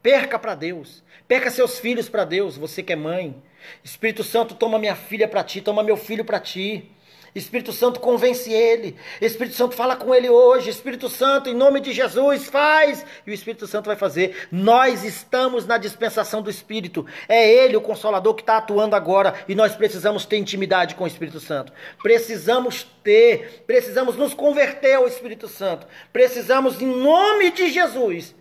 Perca 0.02 0.38
para 0.38 0.54
Deus. 0.54 1.02
Perca 1.26 1.50
seus 1.50 1.78
filhos 1.78 2.10
para 2.10 2.26
Deus, 2.26 2.54
você 2.54 2.82
que 2.82 2.92
é 2.92 2.96
mãe. 2.96 3.34
Espírito 3.82 4.22
Santo, 4.22 4.54
toma 4.54 4.78
minha 4.78 4.94
filha 4.94 5.26
para 5.26 5.42
ti, 5.42 5.62
toma 5.62 5.82
meu 5.82 5.96
filho 5.96 6.26
para 6.26 6.38
ti. 6.38 6.90
Espírito 7.34 7.72
Santo 7.72 8.00
convence 8.00 8.52
ele. 8.52 8.96
Espírito 9.20 9.56
Santo 9.56 9.74
fala 9.74 9.96
com 9.96 10.14
ele 10.14 10.28
hoje. 10.28 10.70
Espírito 10.70 11.08
Santo, 11.08 11.48
em 11.48 11.54
nome 11.54 11.80
de 11.80 11.92
Jesus, 11.92 12.46
faz. 12.46 13.04
E 13.26 13.30
o 13.30 13.34
Espírito 13.34 13.66
Santo 13.66 13.86
vai 13.86 13.96
fazer. 13.96 14.48
Nós 14.50 15.04
estamos 15.04 15.66
na 15.66 15.78
dispensação 15.78 16.42
do 16.42 16.50
Espírito. 16.50 17.06
É 17.28 17.48
ele 17.48 17.76
o 17.76 17.80
consolador 17.80 18.34
que 18.34 18.42
está 18.42 18.56
atuando 18.56 18.96
agora. 18.96 19.34
E 19.48 19.54
nós 19.54 19.76
precisamos 19.76 20.24
ter 20.24 20.38
intimidade 20.38 20.94
com 20.94 21.04
o 21.04 21.06
Espírito 21.06 21.40
Santo. 21.40 21.72
Precisamos 22.02 22.86
ter. 23.04 23.64
Precisamos 23.66 24.16
nos 24.16 24.34
converter 24.34 24.94
ao 24.94 25.06
Espírito 25.06 25.46
Santo. 25.48 25.86
Precisamos, 26.12 26.82
em 26.82 26.86
nome 26.86 27.50
de 27.50 27.70
Jesus, 27.70 28.34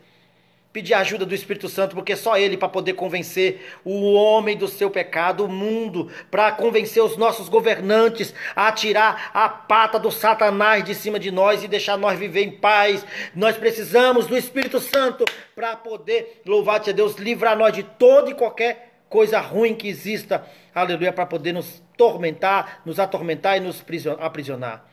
pedir 0.79 0.93
ajuda 0.93 1.25
do 1.25 1.35
Espírito 1.35 1.67
Santo, 1.67 1.93
porque 1.93 2.15
só 2.15 2.37
Ele 2.37 2.55
para 2.55 2.69
poder 2.69 2.93
convencer 2.93 3.59
o 3.83 4.13
homem 4.13 4.55
do 4.55 4.65
seu 4.65 4.89
pecado, 4.89 5.43
o 5.43 5.49
mundo, 5.49 6.09
para 6.31 6.53
convencer 6.53 7.03
os 7.03 7.17
nossos 7.17 7.49
governantes 7.49 8.33
a 8.55 8.71
tirar 8.71 9.29
a 9.33 9.49
pata 9.49 9.99
do 9.99 10.09
Satanás 10.09 10.85
de 10.85 10.95
cima 10.95 11.19
de 11.19 11.31
nós 11.31 11.63
e 11.63 11.67
deixar 11.67 11.97
nós 11.97 12.17
viver 12.17 12.43
em 12.43 12.51
paz. 12.51 13.05
Nós 13.35 13.57
precisamos 13.57 14.25
do 14.25 14.37
Espírito 14.37 14.79
Santo 14.79 15.25
para 15.53 15.75
poder, 15.75 16.41
louvar-te 16.45 16.91
a 16.91 16.93
Deus, 16.93 17.15
livrar 17.15 17.57
nós 17.57 17.73
de 17.73 17.83
toda 17.83 18.29
e 18.29 18.33
qualquer 18.33 19.01
coisa 19.09 19.39
ruim 19.41 19.75
que 19.75 19.89
exista, 19.89 20.45
aleluia, 20.73 21.11
para 21.11 21.25
poder 21.25 21.51
nos 21.51 21.83
tormentar, 21.97 22.81
nos 22.85 22.99
atormentar 22.99 23.57
e 23.57 23.59
nos 23.59 23.83
aprisionar 24.17 24.88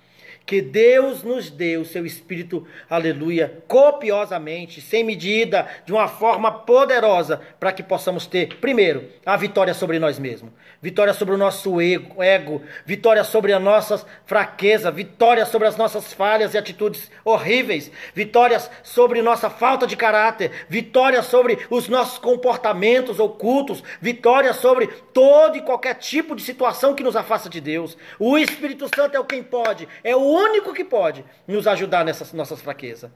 que 0.47 0.63
Deus 0.63 1.25
nos 1.25 1.51
dê 1.51 1.77
o 1.77 1.85
seu 1.85 2.07
Espírito, 2.07 2.65
aleluia, 2.89 3.63
copiosamente, 3.67 4.81
sem 4.81 5.03
medida, 5.03 5.67
de 5.85 5.93
uma 5.93 6.07
forma 6.07 6.53
poderosa, 6.53 7.41
para 7.59 7.73
que 7.73 7.83
possamos 7.83 8.27
ter, 8.29 8.57
primeiro, 8.61 9.09
a 9.27 9.37
vitória 9.37 9.75
sobre 9.75 9.99
nós 9.99 10.21
mesmos, 10.21 10.53
vitória 10.81 11.13
sobre 11.13 11.35
o 11.35 11.39
nosso 11.39 11.81
ego, 11.81 12.23
ego 12.23 12.63
vitória 12.85 13.25
sobre 13.25 13.53
as 13.53 13.61
nossas 13.61 14.07
fraquezas, 14.25 14.95
vitória 14.95 15.45
sobre 15.45 15.67
as 15.67 15.77
nossas 15.77 16.13
falhas 16.13 16.55
e 16.55 16.59
atitudes 16.59 17.11
horríveis, 17.25 17.91
vitórias 18.15 18.71
sobre 18.85 19.21
nossa 19.21 19.51
falta 19.51 19.85
de 19.85 19.97
caráter, 19.97 20.53
vitória 20.69 21.23
sobre 21.25 21.59
os 21.69 21.89
nossos 21.89 22.19
comportamentos 22.19 23.19
ocultos, 23.19 23.83
vitória 24.01 24.53
sobre 24.53 24.87
todo 24.87 25.57
e 25.57 25.63
qualquer 25.63 25.95
tipo 25.95 26.37
de 26.37 26.43
situação 26.43 26.95
que 26.95 27.03
nos 27.03 27.17
afasta 27.17 27.49
de 27.49 27.61
Deus. 27.61 27.97
O 28.17 28.39
Espírito 28.39 28.89
Santo 28.95 29.17
é 29.17 29.19
o 29.19 29.25
quem 29.25 29.43
pode, 29.43 29.89
é 30.05 30.15
o 30.15 30.36
único 30.37 30.73
que 30.73 30.85
pode 30.85 31.25
nos 31.47 31.67
ajudar 31.67 32.05
nessas 32.05 32.33
nossas 32.33 32.61
fraquezas. 32.61 33.11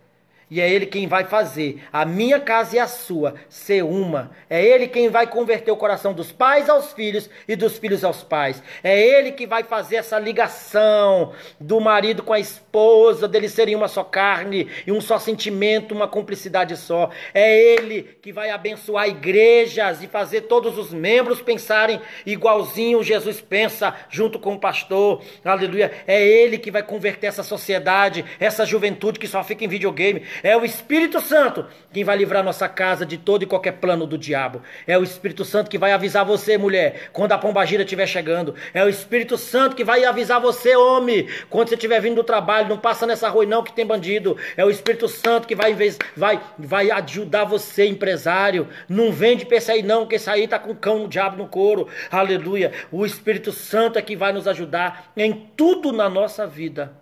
E 0.51 0.61
é 0.61 0.69
Ele 0.69 0.85
quem 0.85 1.07
vai 1.07 1.25
fazer 1.25 1.83
a 1.93 2.05
minha 2.05 2.41
casa 2.41 2.75
e 2.75 2.79
a 2.79 2.89
sua 2.89 3.35
ser 3.49 3.85
uma. 3.85 4.33
É 4.49 4.65
Ele 4.65 4.89
quem 4.89 5.09
vai 5.09 5.27
converter 5.27 5.71
o 5.71 5.77
coração 5.77 6.13
dos 6.13 6.33
pais 6.33 6.69
aos 6.69 6.93
filhos 6.93 7.31
e 7.47 7.55
dos 7.55 7.79
filhos 7.79 8.03
aos 8.03 8.25
pais. 8.25 8.61
É 8.83 9.01
Ele 9.01 9.31
que 9.31 9.47
vai 9.47 9.63
fazer 9.63 9.97
essa 9.97 10.19
ligação 10.19 11.33
do 11.61 11.81
marido 11.81 12.23
com 12.23 12.33
a 12.33 12.41
esposa, 12.41 13.29
deles 13.29 13.53
serem 13.53 13.77
uma 13.77 13.87
só 13.87 14.03
carne 14.03 14.69
e 14.87 14.91
um 14.91 15.01
só 15.01 15.19
sentimento, 15.21 15.95
uma 15.95 16.09
cumplicidade 16.09 16.77
só. 16.77 17.11
É 17.33 17.57
Ele 17.75 18.03
que 18.21 18.33
vai 18.33 18.51
abençoar 18.51 19.09
igrejas 19.09 20.03
e 20.03 20.09
fazer 20.09 20.43
todos 20.43 20.77
os 20.77 20.93
membros 20.93 21.41
pensarem 21.41 22.01
igualzinho 22.27 23.05
Jesus 23.05 23.41
pensa, 23.41 23.95
junto 24.09 24.39
com 24.39 24.55
o 24.55 24.59
pastor. 24.59 25.23
Aleluia. 25.45 25.93
É 26.07 26.21
Ele 26.21 26.59
que 26.59 26.71
vai 26.71 26.83
converter 26.83 27.29
essa 27.29 27.45
sociedade, 27.45 28.25
essa 28.41 28.67
juventude 28.67 29.21
que 29.21 29.29
só 29.29 29.45
fica 29.45 29.65
em 29.65 29.69
videogame. 29.69 30.23
É 30.43 30.57
o 30.57 30.65
Espírito 30.65 31.21
Santo 31.21 31.67
quem 31.93 32.05
vai 32.05 32.17
livrar 32.17 32.43
nossa 32.43 32.69
casa 32.69 33.05
de 33.05 33.19
todo 33.19 33.43
e 33.43 33.47
qualquer 33.47 33.73
plano 33.73 34.07
do 34.07 34.17
diabo. 34.17 34.63
É 34.87 34.97
o 34.97 35.03
Espírito 35.03 35.45
Santo 35.45 35.69
que 35.69 35.79
vai 35.79 35.93
avisar 35.93 36.25
você, 36.25 36.57
mulher, 36.57 37.11
quando 37.13 37.33
a 37.33 37.39
pombagira 37.39 37.83
estiver 37.83 38.07
chegando. 38.07 38.55
É 38.73 38.85
o 38.85 38.89
Espírito 38.89 39.37
Santo 39.37 39.77
que 39.77 39.85
vai 39.85 40.05
avisar 40.05 40.41
você, 40.41 40.75
homem, 40.77 41.29
quando 41.49 41.69
você 41.69 41.75
estiver 41.75 42.01
vindo 42.01 42.17
do 42.17 42.25
trabalho. 42.25 42.69
Não 42.69 42.79
passa 42.79 43.07
nessa 43.07 43.29
rua 43.29 43.45
não 43.45 43.63
que 43.63 43.73
tem 43.73 43.87
bandido. 43.87 44.37
É 44.57 44.65
o 44.65 44.71
Espírito 44.71 45.09
Santo 45.09 45.47
que 45.47 45.55
vai, 45.55 45.75
vai, 46.17 46.41
vai 46.59 46.91
ajudar 46.91 47.45
você, 47.45 47.87
empresário. 47.87 48.69
Não 48.89 49.13
vende 49.13 49.45
pra 49.45 49.57
esse 49.57 49.71
aí 49.71 49.83
não, 49.83 50.07
que 50.07 50.15
esse 50.15 50.31
aí 50.31 50.47
tá 50.47 50.59
com 50.59 50.75
cão, 50.75 51.05
o 51.05 51.09
diabo 51.09 51.37
no 51.37 51.49
couro. 51.49 51.89
Aleluia. 52.11 52.73
O 52.91 53.05
Espírito 53.05 53.53
Santo 53.53 53.99
é 53.99 54.03
que 54.03 54.17
vai 54.17 54.33
nos 54.33 54.47
ajudar 54.47 55.13
em 55.17 55.33
tudo 55.57 55.93
na 55.93 56.09
nossa 56.09 56.47
vida. 56.47 56.93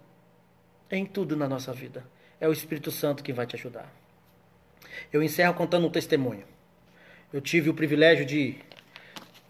Em 0.90 1.04
tudo 1.04 1.36
na 1.36 1.46
nossa 1.46 1.72
vida 1.72 2.02
é 2.40 2.48
o 2.48 2.52
Espírito 2.52 2.90
Santo 2.90 3.22
que 3.22 3.32
vai 3.32 3.46
te 3.46 3.56
ajudar. 3.56 3.92
Eu 5.12 5.22
encerro 5.22 5.54
contando 5.54 5.86
um 5.86 5.90
testemunho. 5.90 6.44
Eu 7.32 7.40
tive 7.40 7.68
o 7.68 7.74
privilégio 7.74 8.24
de 8.24 8.56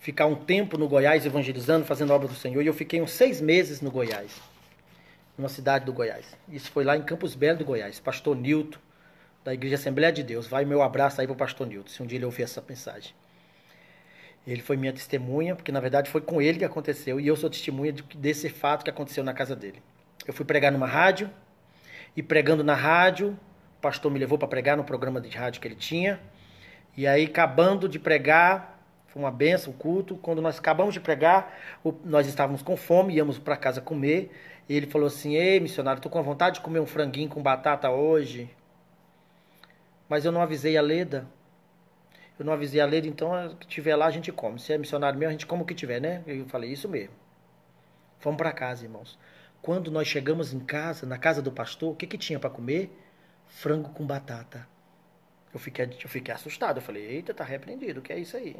ficar 0.01 0.26
um 0.26 0.34
tempo 0.34 0.78
no 0.78 0.89
Goiás 0.89 1.26
evangelizando, 1.26 1.84
fazendo 1.84 2.12
obra 2.12 2.28
do 2.28 2.34
Senhor, 2.34 2.62
e 2.62 2.66
eu 2.66 2.74
fiquei 2.74 3.01
uns 3.01 3.12
seis 3.12 3.41
meses 3.41 3.80
no 3.80 3.91
Goiás, 3.91 4.41
numa 5.36 5.49
cidade 5.49 5.84
do 5.84 5.93
Goiás. 5.93 6.36
Isso 6.49 6.70
foi 6.70 6.84
lá 6.84 6.97
em 6.97 7.03
Campos 7.03 7.34
Belo 7.34 7.59
do 7.59 7.64
Goiás. 7.64 8.01
Pastor 8.01 8.36
Nilton, 8.36 8.78
da 9.45 9.55
Igreja 9.55 9.76
Assembleia 9.76 10.12
de 10.12 10.22
Deus. 10.22 10.47
Vai 10.47 10.64
meu 10.64 10.82
abraço 10.82 11.20
aí 11.20 11.26
para 11.26 11.34
o 11.34 11.36
pastor 11.36 11.66
Nilton, 11.66 11.89
se 11.89 12.03
um 12.03 12.07
dia 12.07 12.18
ele 12.18 12.24
ouvir 12.24 12.43
essa 12.43 12.62
mensagem. 12.66 13.12
Ele 14.47 14.62
foi 14.62 14.76
minha 14.76 14.93
testemunha, 14.93 15.55
porque 15.55 15.70
na 15.70 15.80
verdade 15.80 16.11
foi 16.11 16.20
com 16.20 16.41
ele 16.41 16.59
que 16.59 16.64
aconteceu, 16.64 17.20
e 17.20 17.26
eu 17.26 17.36
sou 17.36 17.51
testemunha 17.51 17.93
desse 18.14 18.49
fato 18.49 18.82
que 18.82 18.91
aconteceu 18.91 19.22
na 19.22 19.34
casa 19.34 19.55
dele. 19.55 19.82
Eu 20.26 20.32
fui 20.32 20.45
pregar 20.45 20.72
numa 20.72 20.86
rádio, 20.86 21.30
e 22.18 22.22
pregando 22.22 22.64
na 22.64 22.74
rádio. 22.74 23.38
O 23.78 23.80
pastor 23.80 24.10
me 24.10 24.18
levou 24.18 24.36
para 24.36 24.48
pregar 24.48 24.76
no 24.76 24.82
programa 24.82 25.20
de 25.20 25.28
rádio 25.28 25.60
que 25.60 25.68
ele 25.68 25.76
tinha. 25.76 26.18
E 26.96 27.06
aí, 27.06 27.26
acabando 27.26 27.88
de 27.88 27.96
pregar, 27.96 28.82
foi 29.06 29.22
uma 29.22 29.30
benção 29.30 29.72
o 29.72 29.76
culto. 29.76 30.16
Quando 30.16 30.42
nós 30.42 30.58
acabamos 30.58 30.92
de 30.92 30.98
pregar, 30.98 31.56
nós 32.04 32.26
estávamos 32.26 32.60
com 32.60 32.76
fome, 32.76 33.14
íamos 33.14 33.38
para 33.38 33.56
casa 33.56 33.80
comer. 33.80 34.32
E 34.68 34.74
ele 34.74 34.88
falou 34.88 35.06
assim: 35.06 35.36
Ei, 35.36 35.60
missionário, 35.60 36.00
estou 36.00 36.10
com 36.10 36.20
vontade 36.20 36.56
de 36.56 36.60
comer 36.60 36.80
um 36.80 36.86
franguinho 36.86 37.28
com 37.28 37.40
batata 37.40 37.88
hoje. 37.88 38.50
Mas 40.08 40.24
eu 40.24 40.32
não 40.32 40.42
avisei 40.42 40.76
a 40.76 40.82
Leda. 40.82 41.24
Eu 42.36 42.44
não 42.44 42.52
avisei 42.52 42.80
a 42.80 42.86
Leda, 42.86 43.06
então 43.06 43.30
o 43.46 43.54
que 43.54 43.66
tiver 43.68 43.94
lá 43.94 44.06
a 44.06 44.10
gente 44.10 44.32
come. 44.32 44.58
Se 44.58 44.72
é 44.72 44.78
missionário 44.78 45.16
mesmo, 45.16 45.28
a 45.28 45.32
gente 45.32 45.46
come 45.46 45.62
o 45.62 45.64
que 45.64 45.74
tiver, 45.74 46.00
né? 46.00 46.24
Eu 46.26 46.46
falei: 46.46 46.72
Isso 46.72 46.88
mesmo. 46.88 47.14
Vamos 48.20 48.38
para 48.38 48.50
casa, 48.50 48.84
irmãos. 48.84 49.16
Quando 49.68 49.90
nós 49.90 50.08
chegamos 50.08 50.54
em 50.54 50.60
casa, 50.60 51.04
na 51.04 51.18
casa 51.18 51.42
do 51.42 51.52
pastor, 51.52 51.92
o 51.92 51.94
que, 51.94 52.06
que 52.06 52.16
tinha 52.16 52.40
para 52.40 52.48
comer? 52.48 52.90
Frango 53.48 53.90
com 53.90 54.06
batata. 54.06 54.66
Eu 55.52 55.60
fiquei, 55.60 55.84
eu 55.84 56.08
fiquei 56.08 56.32
assustado. 56.32 56.78
Eu 56.78 56.82
falei, 56.82 57.04
eita, 57.04 57.34
tá 57.34 57.44
repreendido, 57.44 58.00
o 58.00 58.02
que 58.02 58.10
é 58.10 58.18
isso 58.18 58.34
aí? 58.34 58.56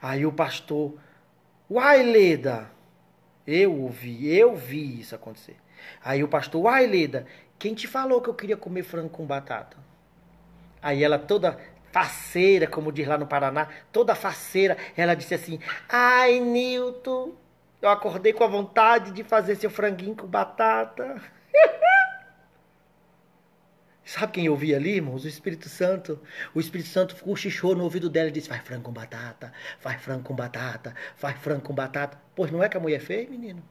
Aí 0.00 0.24
o 0.24 0.32
pastor, 0.32 0.96
uai, 1.68 2.04
Leda. 2.04 2.70
Eu 3.44 3.76
ouvi, 3.80 4.32
eu 4.32 4.54
vi 4.54 5.00
isso 5.00 5.12
acontecer. 5.12 5.56
Aí 6.04 6.22
o 6.22 6.28
pastor, 6.28 6.66
uai, 6.66 6.86
Leda, 6.86 7.26
quem 7.58 7.74
te 7.74 7.88
falou 7.88 8.22
que 8.22 8.30
eu 8.30 8.34
queria 8.34 8.56
comer 8.56 8.84
frango 8.84 9.08
com 9.08 9.26
batata? 9.26 9.76
Aí 10.80 11.02
ela 11.02 11.18
toda 11.18 11.58
faceira, 11.90 12.68
como 12.68 12.92
diz 12.92 13.08
lá 13.08 13.18
no 13.18 13.26
Paraná, 13.26 13.66
toda 13.90 14.14
faceira, 14.14 14.76
ela 14.96 15.16
disse 15.16 15.34
assim: 15.34 15.58
Ai, 15.88 16.38
Nilton, 16.38 17.34
eu 17.80 17.88
acordei 17.88 18.32
com 18.32 18.44
a 18.44 18.48
vontade 18.48 19.10
de 19.10 19.24
fazer 19.24 19.56
seu 19.56 19.70
franguinho 19.70 20.14
com 20.14 20.26
batata. 20.26 21.20
Sabe 24.04 24.32
quem 24.32 24.46
eu 24.46 24.56
vi 24.56 24.74
ali, 24.74 24.96
irmãos? 24.96 25.24
O 25.24 25.28
Espírito 25.28 25.68
Santo. 25.68 26.20
O 26.54 26.60
Espírito 26.60 26.88
Santo 26.88 27.16
cochichou 27.16 27.74
no 27.76 27.84
ouvido 27.84 28.10
dela 28.10 28.28
e 28.28 28.32
disse: 28.32 28.48
Faz 28.48 28.60
frango 28.62 28.84
com 28.84 28.92
batata, 28.92 29.52
faz 29.78 30.02
frango 30.02 30.24
com 30.24 30.34
batata, 30.34 30.94
faz 31.16 31.38
frango 31.38 31.62
com 31.62 31.72
batata. 31.72 32.20
Pois 32.34 32.50
não 32.50 32.62
é 32.62 32.68
que 32.68 32.76
a 32.76 32.80
mulher 32.80 33.00
fez, 33.00 33.30
menino? 33.30 33.62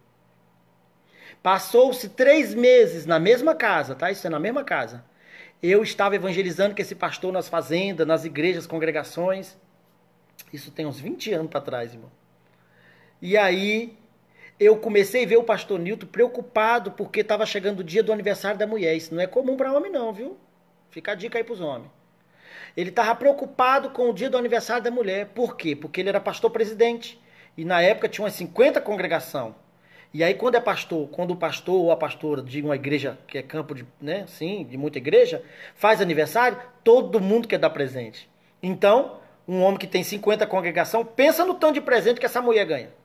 Passou-se 1.43 2.09
três 2.09 2.53
meses 2.53 3.05
na 3.05 3.19
mesma 3.19 3.53
casa, 3.53 3.95
tá? 3.95 4.09
Isso 4.09 4.25
é 4.25 4.29
na 4.29 4.39
mesma 4.39 4.63
casa. 4.63 5.05
Eu 5.61 5.83
estava 5.83 6.15
evangelizando 6.15 6.73
com 6.73 6.81
esse 6.81 6.95
pastor 6.95 7.33
nas 7.33 7.49
fazendas, 7.49 8.07
nas 8.07 8.23
igrejas, 8.25 8.65
congregações. 8.65 9.57
Isso 10.53 10.71
tem 10.71 10.85
uns 10.85 10.99
20 10.99 11.33
anos 11.33 11.51
para 11.51 11.61
trás, 11.61 11.93
irmão. 11.93 12.11
E 13.21 13.37
aí 13.37 13.98
eu 14.59 14.75
comecei 14.75 15.23
a 15.23 15.27
ver 15.27 15.37
o 15.37 15.43
pastor 15.43 15.79
Nilton 15.79 16.05
preocupado 16.07 16.91
porque 16.91 17.21
estava 17.21 17.45
chegando 17.45 17.79
o 17.79 17.83
dia 17.83 18.03
do 18.03 18.11
aniversário 18.11 18.59
da 18.59 18.67
mulher. 18.67 18.95
Isso 18.95 19.15
não 19.15 19.21
é 19.21 19.27
comum 19.27 19.55
para 19.55 19.71
homem 19.71 19.91
não, 19.91 20.11
viu? 20.11 20.37
Fica 20.89 21.13
a 21.13 21.15
dica 21.15 21.37
aí 21.37 21.43
para 21.43 21.53
os 21.53 21.61
homens. 21.61 21.89
Ele 22.75 22.89
estava 22.89 23.15
preocupado 23.15 23.91
com 23.91 24.09
o 24.09 24.13
dia 24.13 24.29
do 24.29 24.37
aniversário 24.37 24.83
da 24.83 24.91
mulher. 24.91 25.27
Por 25.27 25.55
quê? 25.55 25.75
Porque 25.75 26.01
ele 26.01 26.09
era 26.09 26.19
pastor 26.19 26.51
presidente. 26.51 27.19
E 27.57 27.63
na 27.63 27.81
época 27.81 28.09
tinha 28.09 28.25
umas 28.25 28.33
50 28.33 28.81
congregação. 28.81 29.55
E 30.13 30.23
aí 30.23 30.33
quando 30.33 30.55
é 30.55 30.59
pastor, 30.59 31.07
quando 31.09 31.31
o 31.31 31.35
pastor 31.35 31.75
ou 31.75 31.91
a 31.91 31.97
pastora 31.97 32.41
de 32.41 32.61
uma 32.61 32.75
igreja 32.75 33.17
que 33.27 33.37
é 33.37 33.43
campo 33.43 33.73
de, 33.73 33.85
né, 34.01 34.25
sim, 34.27 34.65
de 34.65 34.77
muita 34.77 34.97
igreja, 34.97 35.43
faz 35.75 36.01
aniversário, 36.01 36.57
todo 36.83 37.19
mundo 37.21 37.47
quer 37.47 37.59
dar 37.59 37.69
presente. 37.69 38.29
Então, 38.61 39.19
um 39.47 39.61
homem 39.61 39.77
que 39.77 39.87
tem 39.87 40.03
50 40.03 40.45
congregação, 40.47 41.05
pensa 41.05 41.45
no 41.45 41.53
tanto 41.53 41.75
de 41.75 41.81
presente 41.81 42.19
que 42.19 42.25
essa 42.25 42.41
mulher 42.41 42.65
ganha. 42.65 42.98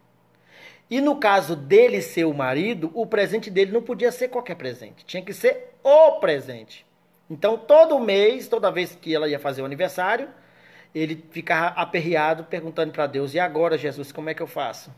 E 0.91 1.01
no 1.01 1.17
caso 1.17 1.57
dele 1.57 2.03
ser 2.03 2.25
o 2.25 2.35
marido, 2.35 2.91
o 2.95 3.07
presente 3.07 3.51
dele 3.51 3.73
não 3.73 3.83
podia 3.83 4.13
ser 4.13 4.29
qualquer 4.29 4.55
presente, 4.55 5.05
tinha 5.05 5.23
que 5.23 5.33
ser 5.33 5.75
o 5.83 6.13
presente. 6.21 6.85
Então, 7.29 7.57
todo 7.57 7.99
mês, 7.99 8.49
toda 8.49 8.71
vez 8.71 8.97
que 9.01 9.15
ela 9.15 9.29
ia 9.29 9.39
fazer 9.39 9.63
o 9.63 9.65
aniversário, 9.65 10.29
ele 10.95 11.25
ficava 11.31 11.81
aperreado 11.81 12.45
perguntando 12.45 12.93
para 12.93 13.07
Deus: 13.07 13.35
E 13.35 13.41
agora, 13.41 13.79
Jesus, 13.79 14.13
como 14.13 14.29
é 14.29 14.35
que 14.35 14.43
eu 14.43 14.47
faço? 14.47 14.93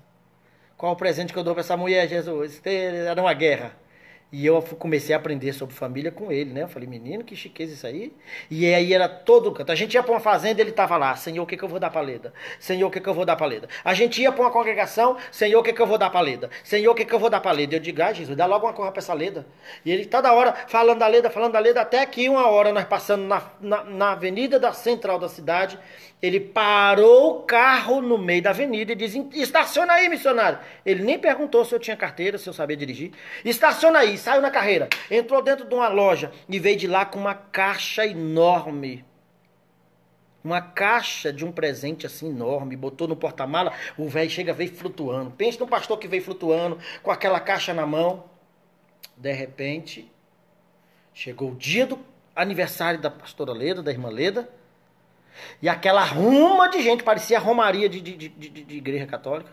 Qual 0.76 0.93
o 0.93 0.97
presente 0.97 1.32
que 1.32 1.39
eu 1.39 1.45
dou 1.45 1.55
para 1.55 1.62
essa 1.62 1.76
mulher, 1.76 2.07
Jesus? 2.09 2.61
Era 2.64 3.20
uma 3.20 3.32
guerra. 3.32 3.72
E 4.33 4.45
eu 4.45 4.61
comecei 4.61 5.14
a 5.14 5.18
aprender 5.18 5.53
sobre 5.53 5.72
família 5.74 6.11
com 6.11 6.33
ele, 6.33 6.53
né? 6.53 6.64
Eu 6.64 6.68
falei, 6.68 6.89
menino, 6.89 7.22
que 7.22 7.37
chiqueza 7.37 7.74
isso 7.74 7.87
aí. 7.87 8.12
E 8.51 8.66
aí 8.74 8.93
era 8.93 9.09
todo 9.09 9.53
canto. 9.53 9.70
A 9.70 9.74
gente 9.77 9.95
ia 9.95 10.03
para 10.03 10.12
uma 10.12 10.20
fazenda, 10.20 10.61
ele 10.61 10.72
tava 10.72 10.97
lá, 10.97 11.14
Senhor, 11.14 11.45
o 11.45 11.47
que, 11.47 11.57
que 11.57 11.62
eu 11.62 11.68
vou 11.68 11.79
dar 11.79 11.91
para 11.91 12.01
Leda? 12.01 12.35
Senhor, 12.59 12.89
o 12.89 12.91
que, 12.91 13.01
que 13.01 13.09
eu 13.09 13.14
vou 13.14 13.24
dar 13.24 13.37
para 13.37 13.47
Leda? 13.47 13.68
A 13.85 13.95
gente 13.95 14.20
ia 14.20 14.33
para 14.33 14.41
uma 14.41 14.51
congregação, 14.51 15.16
Senhor, 15.31 15.61
o 15.61 15.62
que, 15.62 15.72
que 15.72 15.81
eu 15.81 15.87
vou 15.87 15.97
dar 15.97 16.11
para 16.11 16.20
Leda? 16.20 16.51
Senhor, 16.64 16.91
o 16.91 16.95
que, 16.95 17.05
que 17.05 17.14
eu 17.14 17.20
vou 17.20 17.31
dar 17.31 17.41
para 17.41 17.53
Leda? 17.53 17.77
Eu 17.77 17.81
digo, 17.81 18.03
ah, 18.03 18.12
Jesus, 18.12 18.37
dá 18.37 18.47
logo 18.47 18.66
uma 18.66 18.72
coisa 18.72 18.91
para 18.91 19.01
essa 19.01 19.14
Leda. 19.14 19.47
E 19.85 19.93
ele 19.93 20.05
toda 20.07 20.33
hora 20.33 20.53
falando 20.66 20.99
da 20.99 21.07
Leda, 21.07 21.31
falando 21.31 21.53
da 21.53 21.61
Leda, 21.61 21.83
até 21.83 22.05
que 22.05 22.29
uma 22.29 22.49
hora 22.49 22.72
nós 22.72 22.85
passando 22.85 23.24
na, 23.24 23.43
na, 23.61 23.85
na 23.85 24.12
avenida 24.12 24.59
da 24.59 24.72
central 24.72 25.20
da 25.20 25.29
cidade, 25.29 25.79
ele 26.20 26.40
parou 26.40 27.38
o 27.38 27.42
carro 27.42 28.00
no 28.00 28.16
meio 28.16 28.42
da 28.42 28.50
avenida 28.50 28.92
e 28.92 28.96
disse: 28.96 29.28
Estaciona 29.34 29.92
aí, 29.92 30.08
missionário. 30.08 30.58
Ele 30.84 31.02
nem 31.02 31.18
perguntou 31.18 31.64
se 31.64 31.74
eu 31.74 31.78
tinha 31.78 31.96
carteira, 31.96 32.38
se 32.38 32.48
eu 32.48 32.54
sabia 32.54 32.76
dirigir. 32.76 33.12
Estaciona 33.44 33.98
aí, 33.98 34.16
saiu 34.16 34.40
na 34.40 34.50
carreira. 34.50 34.88
Entrou 35.10 35.42
dentro 35.42 35.68
de 35.68 35.74
uma 35.74 35.88
loja 35.88 36.32
e 36.48 36.58
veio 36.58 36.76
de 36.76 36.86
lá 36.86 37.04
com 37.04 37.18
uma 37.18 37.34
caixa 37.34 38.06
enorme. 38.06 39.04
Uma 40.42 40.60
caixa 40.60 41.32
de 41.32 41.44
um 41.44 41.52
presente 41.52 42.06
assim 42.06 42.28
enorme, 42.30 42.76
botou 42.76 43.08
no 43.08 43.16
porta-mala, 43.16 43.72
o 43.98 44.08
velho 44.08 44.30
chega, 44.30 44.52
veio 44.52 44.72
flutuando. 44.72 45.32
Pense 45.32 45.58
no 45.58 45.66
pastor 45.66 45.98
que 45.98 46.06
veio 46.06 46.22
flutuando, 46.22 46.78
com 47.02 47.10
aquela 47.10 47.40
caixa 47.40 47.74
na 47.74 47.84
mão. 47.84 48.24
De 49.16 49.32
repente, 49.32 50.10
chegou 51.12 51.50
o 51.50 51.54
dia 51.56 51.84
do 51.84 51.98
aniversário 52.34 53.00
da 53.00 53.10
pastora 53.10 53.52
Leda, 53.52 53.82
da 53.82 53.90
irmã 53.90 54.08
Leda. 54.08 54.48
E 55.61 55.68
aquela 55.68 56.05
ruma 56.05 56.68
de 56.68 56.82
gente, 56.82 57.03
parecia 57.03 57.39
romaria 57.39 57.89
de, 57.89 58.01
de, 58.01 58.16
de, 58.16 58.28
de, 58.28 58.62
de 58.64 58.76
igreja 58.76 59.07
católica. 59.07 59.51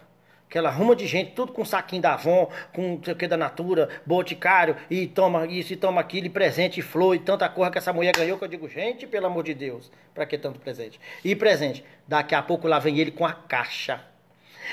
Aquela 0.50 0.70
ruma 0.70 0.96
de 0.96 1.08
gente, 1.08 1.32
tudo 1.32 1.52
com 1.52 1.66
saquinho 1.66 2.02
da 2.02 2.14
Avon, 2.14 2.48
com 2.74 2.96
não 2.96 3.04
sei 3.04 3.14
o 3.14 3.16
que 3.16 3.28
da 3.28 3.36
Natura, 3.36 3.90
boticário, 4.06 4.76
e 4.88 5.08
toma 5.08 5.48
isso, 5.48 5.74
e 5.74 5.76
toma 5.76 6.00
aquilo, 6.00 6.28
e 6.28 6.30
presente, 6.30 6.80
e 6.80 6.84
flor, 6.84 7.16
e 7.16 7.20
tanta 7.20 7.50
coisa 7.50 7.72
que 7.72 7.80
essa 7.80 7.92
mulher 7.92 8.14
ganhou, 8.16 8.38
que 8.38 8.44
eu 8.44 8.48
digo, 8.48 8.70
gente, 8.70 9.08
pelo 9.08 9.26
amor 9.26 9.44
de 9.44 9.56
Deus, 9.56 9.92
para 10.14 10.28
que 10.28 10.38
tanto 10.38 10.60
presente? 10.60 11.00
E 11.26 11.36
presente, 11.36 11.84
daqui 12.08 12.36
a 12.36 12.42
pouco 12.44 12.68
lá 12.68 12.78
vem 12.78 13.00
ele 13.00 13.10
com 13.10 13.26
a 13.26 13.34
caixa 13.34 14.13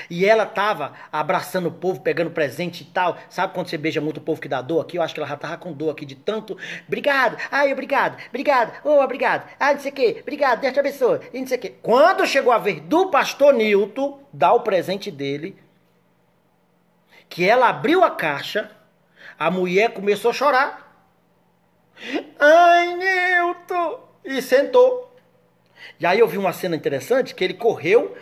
e 0.09 0.25
ela 0.25 0.45
tava 0.45 0.93
abraçando 1.11 1.67
o 1.67 1.71
povo, 1.71 2.01
pegando 2.01 2.31
presente 2.31 2.81
e 2.81 2.85
tal. 2.85 3.17
Sabe 3.29 3.53
quando 3.53 3.67
você 3.67 3.77
beija 3.77 4.01
muito 4.01 4.17
o 4.17 4.21
povo 4.21 4.41
que 4.41 4.47
dá 4.47 4.61
dor 4.61 4.81
aqui? 4.81 4.97
Eu 4.97 5.01
acho 5.01 5.13
que 5.13 5.19
ela 5.19 5.37
tava 5.37 5.57
com 5.57 5.73
dor 5.73 5.91
aqui 5.91 6.05
de 6.05 6.15
tanto. 6.15 6.57
Obrigado, 6.87 7.37
ai, 7.51 7.71
obrigado, 7.71 8.21
obrigado, 8.29 8.73
oh, 8.83 9.01
obrigado, 9.01 9.49
ai, 9.59 9.75
não 9.75 9.81
sei 9.81 9.91
o 9.91 9.95
quê, 9.95 10.17
obrigado, 10.21 10.61
Deus 10.61 10.73
te 10.73 10.79
abençoe, 10.79 11.19
e 11.33 11.39
não 11.39 11.47
sei 11.47 11.57
o 11.57 11.61
quê. 11.61 11.73
Quando 11.81 12.25
chegou 12.25 12.51
a 12.51 12.57
vez 12.57 12.81
do 12.81 13.09
pastor 13.09 13.53
Nilton 13.53 14.21
dar 14.31 14.53
o 14.53 14.61
presente 14.61 15.11
dele, 15.11 15.57
que 17.29 17.47
ela 17.47 17.69
abriu 17.69 18.03
a 18.03 18.11
caixa, 18.11 18.69
a 19.39 19.49
mulher 19.49 19.93
começou 19.93 20.31
a 20.31 20.33
chorar. 20.33 21.07
Ai, 22.39 22.95
Nilton! 22.95 24.11
E 24.23 24.41
sentou. 24.41 25.15
E 25.99 26.05
aí 26.05 26.19
eu 26.19 26.27
vi 26.27 26.37
uma 26.37 26.53
cena 26.53 26.75
interessante 26.75 27.33
que 27.33 27.43
ele 27.43 27.53
correu, 27.53 28.15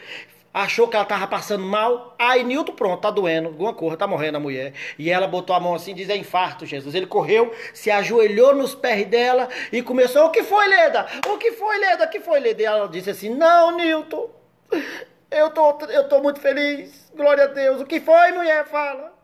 achou 0.64 0.88
que 0.88 0.96
ela 0.96 1.06
tava 1.06 1.28
passando 1.28 1.64
mal. 1.64 2.16
Aí 2.18 2.44
Nilton, 2.44 2.74
pronto, 2.74 3.02
tá 3.02 3.12
doendo, 3.12 3.48
alguma 3.50 3.74
coisa, 3.74 3.98
tá 3.98 4.08
morrendo 4.08 4.38
a 4.38 4.40
mulher. 4.40 4.74
E 4.98 5.10
ela 5.10 5.28
botou 5.28 5.56
a 5.56 5.60
mão 5.60 5.74
assim, 5.74 5.94
diz: 5.94 6.10
é 6.10 6.16
infarto, 6.16 6.66
Jesus. 6.66 6.94
Ele 6.96 7.06
correu, 7.06 7.54
se 7.74 7.90
ajoelhou 7.90 8.56
nos 8.56 8.76
pés 8.76 9.08
dela 9.08 9.50
e 9.72 9.82
começou: 9.82 10.26
O 10.26 10.32
que 10.32 10.44
foi, 10.44 10.68
Leda? 10.68 11.08
O 11.28 11.38
que 11.38 11.52
foi, 11.54 11.78
Leda? 11.78 12.06
O 12.06 12.10
que 12.10 12.20
foi, 12.20 12.40
Leda? 12.40 12.62
E 12.62 12.66
ela 12.66 12.88
disse 12.88 13.10
assim: 13.10 13.30
Não, 13.30 13.76
Nilton, 13.76 14.30
eu 15.32 15.50
tô, 15.52 15.80
eu 15.86 16.08
tô 16.08 16.22
muito 16.22 16.40
feliz, 16.40 17.12
glória 17.16 17.46
a 17.46 17.48
Deus. 17.48 17.82
O 17.82 17.86
que 17.86 18.00
foi, 18.00 18.32
mulher? 18.32 18.66
Fala. 18.66 19.18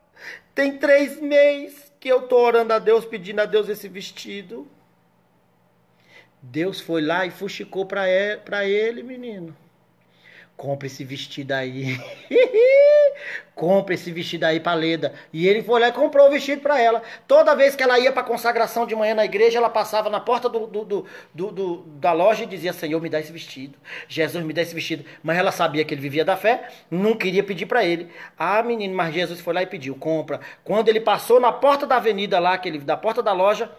Tem 0.53 0.77
três 0.77 1.19
meses 1.19 1.91
que 1.99 2.07
eu 2.07 2.23
tô 2.23 2.39
orando 2.39 2.71
a 2.71 2.79
Deus, 2.79 3.03
pedindo 3.03 3.41
a 3.41 3.45
Deus 3.45 3.67
esse 3.67 3.87
vestido. 3.89 4.67
Deus 6.41 6.79
foi 6.79 7.01
lá 7.01 7.25
e 7.25 7.31
fuxicou 7.31 7.85
para 7.85 8.07
ele, 8.07 8.41
ele, 8.63 9.03
menino. 9.03 9.64
Compre 10.57 10.87
esse 10.87 11.03
vestido 11.03 11.51
aí. 11.51 11.99
Compre 13.53 13.95
esse 13.95 14.11
vestido 14.11 14.45
aí 14.45 14.59
pra 14.59 14.73
Leda. 14.73 15.13
E 15.31 15.47
ele 15.47 15.61
foi 15.61 15.79
lá 15.79 15.89
e 15.89 15.91
comprou 15.91 16.27
o 16.27 16.31
vestido 16.31 16.61
para 16.61 16.79
ela. 16.79 17.01
Toda 17.27 17.55
vez 17.55 17.75
que 17.75 17.83
ela 17.83 17.99
ia 17.99 18.11
pra 18.11 18.23
consagração 18.23 18.85
de 18.85 18.95
manhã 18.95 19.15
na 19.15 19.25
igreja, 19.25 19.57
ela 19.57 19.69
passava 19.69 20.09
na 20.09 20.19
porta 20.19 20.47
do, 20.47 20.65
do, 20.67 20.85
do, 20.85 21.51
do, 21.51 21.77
da 21.99 22.13
loja 22.13 22.43
e 22.43 22.47
dizia: 22.47 22.71
Senhor, 22.71 23.01
me 23.01 23.09
dá 23.09 23.19
esse 23.19 23.31
vestido. 23.31 23.77
Jesus, 24.07 24.43
me 24.45 24.53
dá 24.53 24.61
esse 24.61 24.73
vestido. 24.73 25.05
Mas 25.21 25.37
ela 25.37 25.51
sabia 25.51 25.83
que 25.83 25.93
ele 25.93 26.01
vivia 26.01 26.23
da 26.23 26.37
fé, 26.37 26.69
não 26.89 27.15
queria 27.15 27.43
pedir 27.43 27.65
para 27.65 27.83
ele. 27.83 28.09
Ah, 28.37 28.63
menino, 28.63 28.95
mas 28.95 29.13
Jesus 29.13 29.41
foi 29.41 29.53
lá 29.53 29.61
e 29.61 29.67
pediu: 29.67 29.95
compra. 29.95 30.39
Quando 30.63 30.87
ele 30.87 31.01
passou 31.01 31.39
na 31.39 31.51
porta 31.51 31.85
da 31.85 31.97
avenida 31.97 32.39
lá, 32.39 32.57
que 32.57 32.69
ele, 32.69 32.79
da 32.79 32.95
porta 32.95 33.21
da 33.21 33.33
loja, 33.33 33.69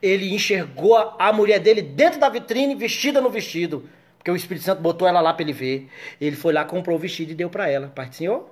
ele 0.00 0.34
enxergou 0.34 0.96
a 1.18 1.32
mulher 1.32 1.60
dele 1.60 1.82
dentro 1.82 2.18
da 2.18 2.28
vitrine, 2.28 2.74
vestida 2.74 3.20
no 3.20 3.30
vestido. 3.30 3.88
Porque 4.22 4.30
o 4.30 4.36
Espírito 4.36 4.64
Santo 4.64 4.80
botou 4.80 5.08
ela 5.08 5.20
lá 5.20 5.34
para 5.34 5.42
ele 5.42 5.52
ver. 5.52 5.88
Ele 6.20 6.36
foi 6.36 6.52
lá, 6.52 6.64
comprou 6.64 6.96
o 6.96 6.98
vestido 6.98 7.32
e 7.32 7.34
deu 7.34 7.50
para 7.50 7.68
ela. 7.68 7.88
Pai 7.88 8.08
Senhor, 8.12 8.48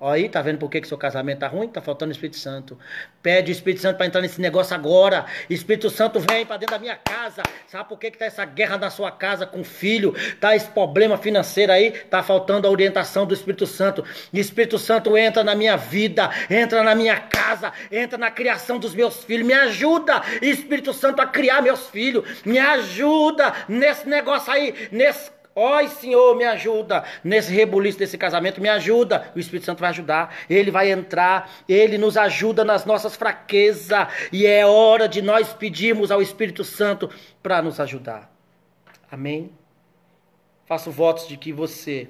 Olha 0.00 0.16
aí, 0.16 0.28
tá 0.28 0.42
vendo 0.42 0.58
por 0.58 0.68
que, 0.68 0.80
que 0.80 0.88
seu 0.88 0.98
casamento 0.98 1.38
tá 1.38 1.46
ruim? 1.46 1.68
Tá 1.68 1.80
faltando 1.80 2.10
o 2.10 2.12
Espírito 2.12 2.36
Santo. 2.36 2.76
Pede 3.22 3.50
o 3.50 3.54
Espírito 3.54 3.80
Santo 3.80 3.96
para 3.96 4.06
entrar 4.06 4.20
nesse 4.20 4.40
negócio 4.40 4.74
agora. 4.74 5.24
Espírito 5.48 5.88
Santo 5.88 6.18
vem 6.18 6.44
para 6.44 6.56
dentro 6.56 6.74
da 6.74 6.80
minha 6.80 6.96
casa. 6.96 7.42
Sabe 7.68 7.88
por 7.88 7.98
que, 7.98 8.10
que 8.10 8.18
tá 8.18 8.24
essa 8.24 8.44
guerra 8.44 8.76
na 8.76 8.90
sua 8.90 9.12
casa 9.12 9.46
com 9.46 9.60
o 9.60 9.64
filho? 9.64 10.12
Tá 10.40 10.54
esse 10.56 10.66
problema 10.66 11.16
financeiro 11.16 11.70
aí? 11.70 11.92
Tá 11.92 12.24
faltando 12.24 12.66
a 12.66 12.70
orientação 12.70 13.24
do 13.24 13.32
Espírito 13.32 13.68
Santo. 13.68 14.04
Espírito 14.32 14.80
Santo 14.80 15.16
entra 15.16 15.44
na 15.44 15.54
minha 15.54 15.76
vida, 15.76 16.28
entra 16.50 16.82
na 16.82 16.94
minha 16.96 17.20
casa, 17.20 17.72
entra 17.90 18.18
na 18.18 18.32
criação 18.32 18.80
dos 18.80 18.96
meus 18.96 19.22
filhos. 19.22 19.46
Me 19.46 19.54
ajuda, 19.54 20.22
Espírito 20.42 20.92
Santo, 20.92 21.22
a 21.22 21.26
criar 21.26 21.62
meus 21.62 21.88
filhos. 21.88 22.42
Me 22.44 22.58
ajuda 22.58 23.54
nesse 23.68 24.08
negócio 24.08 24.52
aí, 24.52 24.88
nesse 24.90 25.33
Ó, 25.56 25.86
Senhor, 25.86 26.34
me 26.36 26.44
ajuda 26.44 27.04
nesse 27.22 27.52
rebuliço 27.52 27.98
desse 27.98 28.18
casamento, 28.18 28.60
me 28.60 28.68
ajuda. 28.68 29.30
O 29.36 29.38
Espírito 29.38 29.66
Santo 29.66 29.80
vai 29.80 29.90
ajudar, 29.90 30.34
ele 30.50 30.70
vai 30.70 30.90
entrar, 30.90 31.50
ele 31.68 31.96
nos 31.96 32.16
ajuda 32.16 32.64
nas 32.64 32.84
nossas 32.84 33.14
fraquezas, 33.14 34.08
e 34.32 34.46
é 34.46 34.66
hora 34.66 35.08
de 35.08 35.22
nós 35.22 35.52
pedirmos 35.52 36.10
ao 36.10 36.20
Espírito 36.20 36.64
Santo 36.64 37.08
para 37.42 37.62
nos 37.62 37.78
ajudar. 37.78 38.34
Amém? 39.10 39.52
Faço 40.66 40.90
votos 40.90 41.28
de 41.28 41.36
que 41.36 41.52
você 41.52 42.08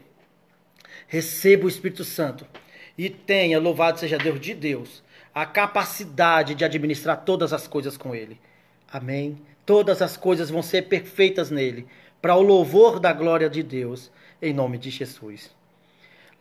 receba 1.06 1.66
o 1.66 1.68
Espírito 1.68 2.04
Santo 2.04 2.46
e 2.96 3.10
tenha, 3.10 3.60
louvado 3.60 3.98
seja 3.98 4.16
Deus 4.16 4.40
de 4.40 4.54
Deus, 4.54 5.02
a 5.34 5.44
capacidade 5.44 6.54
de 6.54 6.64
administrar 6.64 7.24
todas 7.24 7.52
as 7.52 7.68
coisas 7.68 7.96
com 7.98 8.14
Ele. 8.14 8.40
Amém? 8.90 9.38
Todas 9.66 10.00
as 10.00 10.16
coisas 10.16 10.48
vão 10.48 10.62
ser 10.62 10.82
perfeitas 10.82 11.50
nele 11.50 11.86
para 12.24 12.36
o 12.36 12.40
louvor 12.40 12.98
da 12.98 13.12
glória 13.12 13.50
de 13.50 13.62
Deus, 13.62 14.10
em 14.40 14.54
nome 14.54 14.78
de 14.78 14.88
Jesus. 14.88 15.54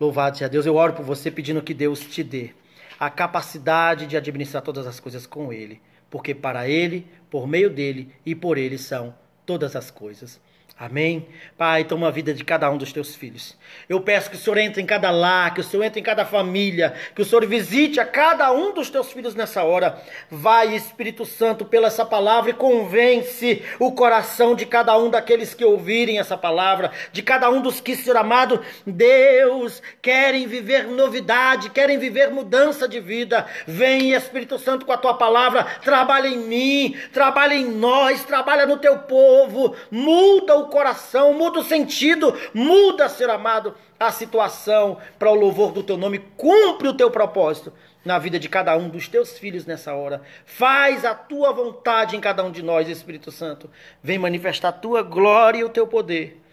Louvado 0.00 0.38
seja 0.38 0.48
Deus, 0.48 0.64
eu 0.64 0.76
oro 0.76 0.94
por 0.94 1.04
você 1.04 1.30
pedindo 1.30 1.60
que 1.60 1.74
Deus 1.74 2.00
te 2.00 2.24
dê 2.24 2.52
a 2.98 3.10
capacidade 3.10 4.06
de 4.06 4.16
administrar 4.16 4.62
todas 4.62 4.86
as 4.86 4.98
coisas 4.98 5.26
com 5.26 5.52
Ele, 5.52 5.82
porque 6.08 6.34
para 6.34 6.66
Ele, 6.66 7.06
por 7.28 7.46
meio 7.46 7.68
dele 7.68 8.10
e 8.24 8.34
por 8.34 8.56
Ele 8.56 8.78
são 8.78 9.14
todas 9.44 9.76
as 9.76 9.90
coisas. 9.90 10.40
Amém? 10.76 11.28
Pai, 11.56 11.84
toma 11.84 12.08
a 12.08 12.10
vida 12.10 12.34
de 12.34 12.42
cada 12.42 12.68
um 12.68 12.76
dos 12.76 12.92
teus 12.92 13.14
filhos. 13.14 13.56
Eu 13.88 14.00
peço 14.00 14.28
que 14.28 14.34
o 14.34 14.38
Senhor 14.38 14.58
entre 14.58 14.82
em 14.82 14.86
cada 14.86 15.08
lar, 15.08 15.54
que 15.54 15.60
o 15.60 15.64
Senhor 15.64 15.84
entre 15.84 16.00
em 16.00 16.02
cada 16.02 16.24
família, 16.24 16.94
que 17.14 17.22
o 17.22 17.24
Senhor 17.24 17.46
visite 17.46 18.00
a 18.00 18.04
cada 18.04 18.52
um 18.52 18.74
dos 18.74 18.90
teus 18.90 19.12
filhos 19.12 19.36
nessa 19.36 19.62
hora. 19.62 20.02
Vai, 20.28 20.74
Espírito 20.74 21.24
Santo, 21.24 21.64
pela 21.64 21.86
essa 21.86 22.04
palavra 22.04 22.50
e 22.50 22.54
convence 22.54 23.62
o 23.78 23.92
coração 23.92 24.56
de 24.56 24.66
cada 24.66 24.98
um 24.98 25.08
daqueles 25.08 25.54
que 25.54 25.64
ouvirem 25.64 26.18
essa 26.18 26.36
palavra, 26.36 26.90
de 27.12 27.22
cada 27.22 27.48
um 27.48 27.62
dos 27.62 27.80
que, 27.80 27.94
Senhor 27.94 28.16
amado, 28.16 28.60
Deus, 28.84 29.80
querem 30.02 30.48
viver 30.48 30.88
novidade, 30.88 31.70
querem 31.70 31.98
viver 31.98 32.32
mudança 32.32 32.88
de 32.88 32.98
vida. 32.98 33.46
Vem, 33.64 34.12
Espírito 34.12 34.58
Santo, 34.58 34.84
com 34.84 34.92
a 34.92 34.98
tua 34.98 35.14
palavra, 35.14 35.64
trabalha 35.84 36.26
em 36.26 36.38
mim, 36.38 36.96
trabalha 37.12 37.54
em 37.54 37.70
nós, 37.70 38.24
trabalha 38.24 38.66
no 38.66 38.76
teu 38.76 38.98
povo, 38.98 39.76
muda 39.88 40.56
o 40.56 40.63
o 40.64 40.68
coração, 40.68 41.32
muda 41.32 41.60
o 41.60 41.64
sentido, 41.64 42.34
muda, 42.52 43.08
ser 43.08 43.30
amado, 43.30 43.74
a 43.98 44.10
situação 44.10 44.98
para 45.18 45.30
o 45.30 45.34
louvor 45.34 45.72
do 45.72 45.82
teu 45.82 45.96
nome, 45.96 46.18
cumpre 46.36 46.88
o 46.88 46.94
teu 46.94 47.10
propósito 47.10 47.72
na 48.04 48.18
vida 48.18 48.38
de 48.38 48.48
cada 48.48 48.76
um 48.76 48.88
dos 48.88 49.08
teus 49.08 49.38
filhos 49.38 49.64
nessa 49.64 49.94
hora. 49.94 50.20
Faz 50.44 51.04
a 51.04 51.14
tua 51.14 51.52
vontade 51.52 52.16
em 52.16 52.20
cada 52.20 52.44
um 52.44 52.50
de 52.50 52.62
nós, 52.62 52.88
Espírito 52.88 53.30
Santo. 53.30 53.70
Vem 54.02 54.18
manifestar 54.18 54.68
a 54.68 54.72
tua 54.72 55.02
glória 55.02 55.60
e 55.60 55.64
o 55.64 55.70
teu 55.70 55.86
poder 55.86 56.43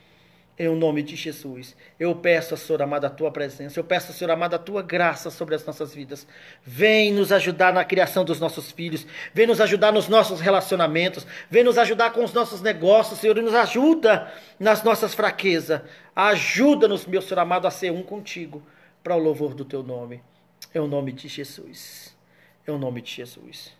em 0.62 0.68
o 0.68 0.76
nome 0.76 1.02
de 1.02 1.16
Jesus. 1.16 1.76
Eu 2.00 2.16
peço, 2.16 2.56
Senhor 2.56 2.84
amado, 2.84 3.06
a 3.06 3.10
tua 3.10 3.32
presença. 3.32 3.80
Eu 3.80 3.84
peço, 3.84 4.14
Senhor 4.14 4.30
amado, 4.30 4.54
a 4.54 4.60
tua 4.60 4.84
graça 4.84 5.32
sobre 5.32 5.56
as 5.56 5.66
nossas 5.66 5.92
vidas. 5.92 6.28
Vem 6.64 7.12
nos 7.12 7.32
ajudar 7.32 7.74
na 7.74 7.84
criação 7.84 8.24
dos 8.24 8.40
nossos 8.40 8.72
filhos. 8.72 9.08
Vem 9.34 9.48
nos 9.48 9.60
ajudar 9.60 9.92
nos 9.92 10.08
nossos 10.08 10.40
relacionamentos. 10.40 11.26
Vem 11.50 11.64
nos 11.64 11.80
ajudar 11.80 12.12
com 12.12 12.24
os 12.24 12.32
nossos 12.32 12.62
negócios, 12.62 13.20
Senhor. 13.20 13.36
E 13.40 13.42
nos 13.42 13.56
ajuda 13.56 14.32
nas 14.60 14.84
nossas 14.84 15.16
fraquezas. 15.16 15.82
Ajuda-nos, 16.16 17.08
meu 17.08 17.24
Senhor 17.24 17.40
amado, 17.40 17.66
a 17.66 17.72
ser 17.72 17.92
um 17.92 18.04
contigo 18.04 18.62
para 19.04 19.16
o 19.16 19.20
louvor 19.20 19.56
do 19.56 19.66
teu 19.66 19.82
nome. 19.82 20.22
Em 20.76 20.80
o 20.80 20.86
nome 20.86 21.12
de 21.12 21.28
Jesus. 21.28 22.16
É 22.68 22.72
o 22.72 22.78
nome 22.78 23.02
de 23.02 23.10
Jesus. 23.10 23.76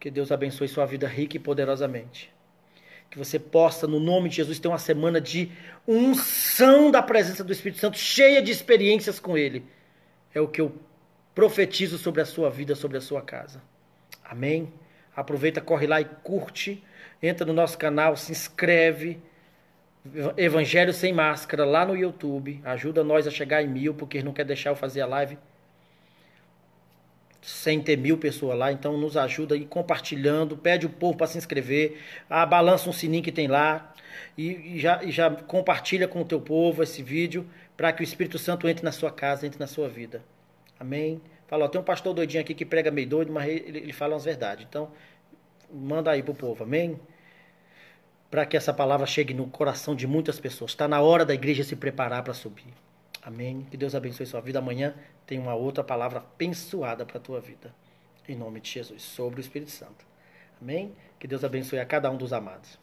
Que 0.00 0.10
Deus 0.10 0.32
abençoe 0.32 0.68
sua 0.68 0.86
vida 0.86 1.06
rica 1.06 1.36
e 1.36 1.40
poderosamente. 1.40 2.37
Que 3.10 3.18
você 3.18 3.38
possa, 3.38 3.86
no 3.86 3.98
nome 3.98 4.28
de 4.28 4.36
Jesus, 4.36 4.58
ter 4.58 4.68
uma 4.68 4.78
semana 4.78 5.20
de 5.20 5.50
unção 5.86 6.90
da 6.90 7.02
presença 7.02 7.42
do 7.42 7.52
Espírito 7.52 7.80
Santo, 7.80 7.98
cheia 7.98 8.42
de 8.42 8.50
experiências 8.50 9.18
com 9.18 9.36
Ele. 9.36 9.64
É 10.34 10.40
o 10.40 10.48
que 10.48 10.60
eu 10.60 10.74
profetizo 11.34 11.96
sobre 11.98 12.20
a 12.20 12.26
sua 12.26 12.50
vida, 12.50 12.74
sobre 12.74 12.98
a 12.98 13.00
sua 13.00 13.22
casa. 13.22 13.62
Amém? 14.24 14.72
Aproveita, 15.16 15.60
corre 15.60 15.86
lá 15.86 16.00
e 16.00 16.04
curte. 16.04 16.82
Entra 17.22 17.46
no 17.46 17.52
nosso 17.52 17.78
canal, 17.78 18.16
se 18.16 18.32
inscreve. 18.32 19.20
Evangelho 20.36 20.92
Sem 20.92 21.12
Máscara 21.12 21.64
lá 21.64 21.86
no 21.86 21.96
YouTube. 21.96 22.60
Ajuda 22.64 23.02
nós 23.02 23.26
a 23.26 23.30
chegar 23.30 23.62
em 23.62 23.68
mil, 23.68 23.94
porque 23.94 24.22
não 24.22 24.32
quer 24.32 24.44
deixar 24.44 24.70
eu 24.70 24.76
fazer 24.76 25.00
a 25.00 25.06
live 25.06 25.38
sem 27.40 27.80
ter 27.80 27.96
mil 27.96 28.18
pessoas 28.18 28.58
lá. 28.58 28.72
Então 28.72 28.96
nos 28.96 29.16
ajuda 29.16 29.54
aí 29.54 29.64
compartilhando. 29.64 30.56
Pede 30.56 30.86
o 30.86 30.90
povo 30.90 31.16
para 31.16 31.26
se 31.26 31.38
inscrever. 31.38 31.98
Ah, 32.28 32.44
balança 32.44 32.88
um 32.88 32.92
sininho 32.92 33.22
que 33.22 33.32
tem 33.32 33.48
lá. 33.48 33.92
E, 34.36 34.74
e 34.74 34.78
já, 34.78 35.02
e 35.02 35.10
já 35.10 35.30
compartilha 35.30 36.08
com 36.08 36.20
o 36.20 36.24
teu 36.24 36.40
povo 36.40 36.82
esse 36.82 37.02
vídeo 37.02 37.48
para 37.76 37.92
que 37.92 38.02
o 38.02 38.04
Espírito 38.04 38.38
Santo 38.38 38.68
entre 38.68 38.84
na 38.84 38.92
sua 38.92 39.10
casa, 39.10 39.46
entre 39.46 39.58
na 39.58 39.66
sua 39.66 39.88
vida. 39.88 40.22
Amém? 40.78 41.20
Fala, 41.46 41.64
ó, 41.64 41.68
tem 41.68 41.80
um 41.80 41.84
pastor 41.84 42.12
doidinho 42.12 42.42
aqui 42.42 42.54
que 42.54 42.64
prega 42.64 42.90
meio 42.90 43.08
doido, 43.08 43.32
mas 43.32 43.48
ele, 43.48 43.78
ele 43.78 43.92
fala 43.92 44.16
as 44.16 44.24
verdades. 44.24 44.66
Então, 44.68 44.90
manda 45.72 46.10
aí 46.10 46.22
pro 46.22 46.34
povo, 46.34 46.64
amém? 46.64 46.98
Para 48.30 48.44
que 48.44 48.56
essa 48.56 48.72
palavra 48.72 49.06
chegue 49.06 49.32
no 49.32 49.46
coração 49.46 49.94
de 49.94 50.06
muitas 50.06 50.38
pessoas. 50.38 50.72
Está 50.72 50.86
na 50.86 51.00
hora 51.00 51.24
da 51.24 51.34
igreja 51.34 51.64
se 51.64 51.74
preparar 51.74 52.22
para 52.22 52.34
subir. 52.34 52.74
Amém? 53.22 53.66
Que 53.70 53.76
Deus 53.76 53.94
abençoe 53.94 54.26
sua 54.26 54.40
vida. 54.40 54.58
Amanhã 54.58 54.94
tem 55.26 55.38
uma 55.38 55.54
outra 55.54 55.84
palavra 55.84 56.20
abençoada 56.20 57.04
para 57.04 57.18
a 57.18 57.20
tua 57.20 57.40
vida. 57.40 57.74
Em 58.28 58.36
nome 58.36 58.60
de 58.60 58.70
Jesus, 58.70 59.02
sobre 59.02 59.40
o 59.40 59.42
Espírito 59.42 59.70
Santo. 59.70 60.06
Amém? 60.60 60.94
Que 61.18 61.26
Deus 61.26 61.44
abençoe 61.44 61.78
a 61.78 61.86
cada 61.86 62.10
um 62.10 62.16
dos 62.16 62.32
amados. 62.32 62.78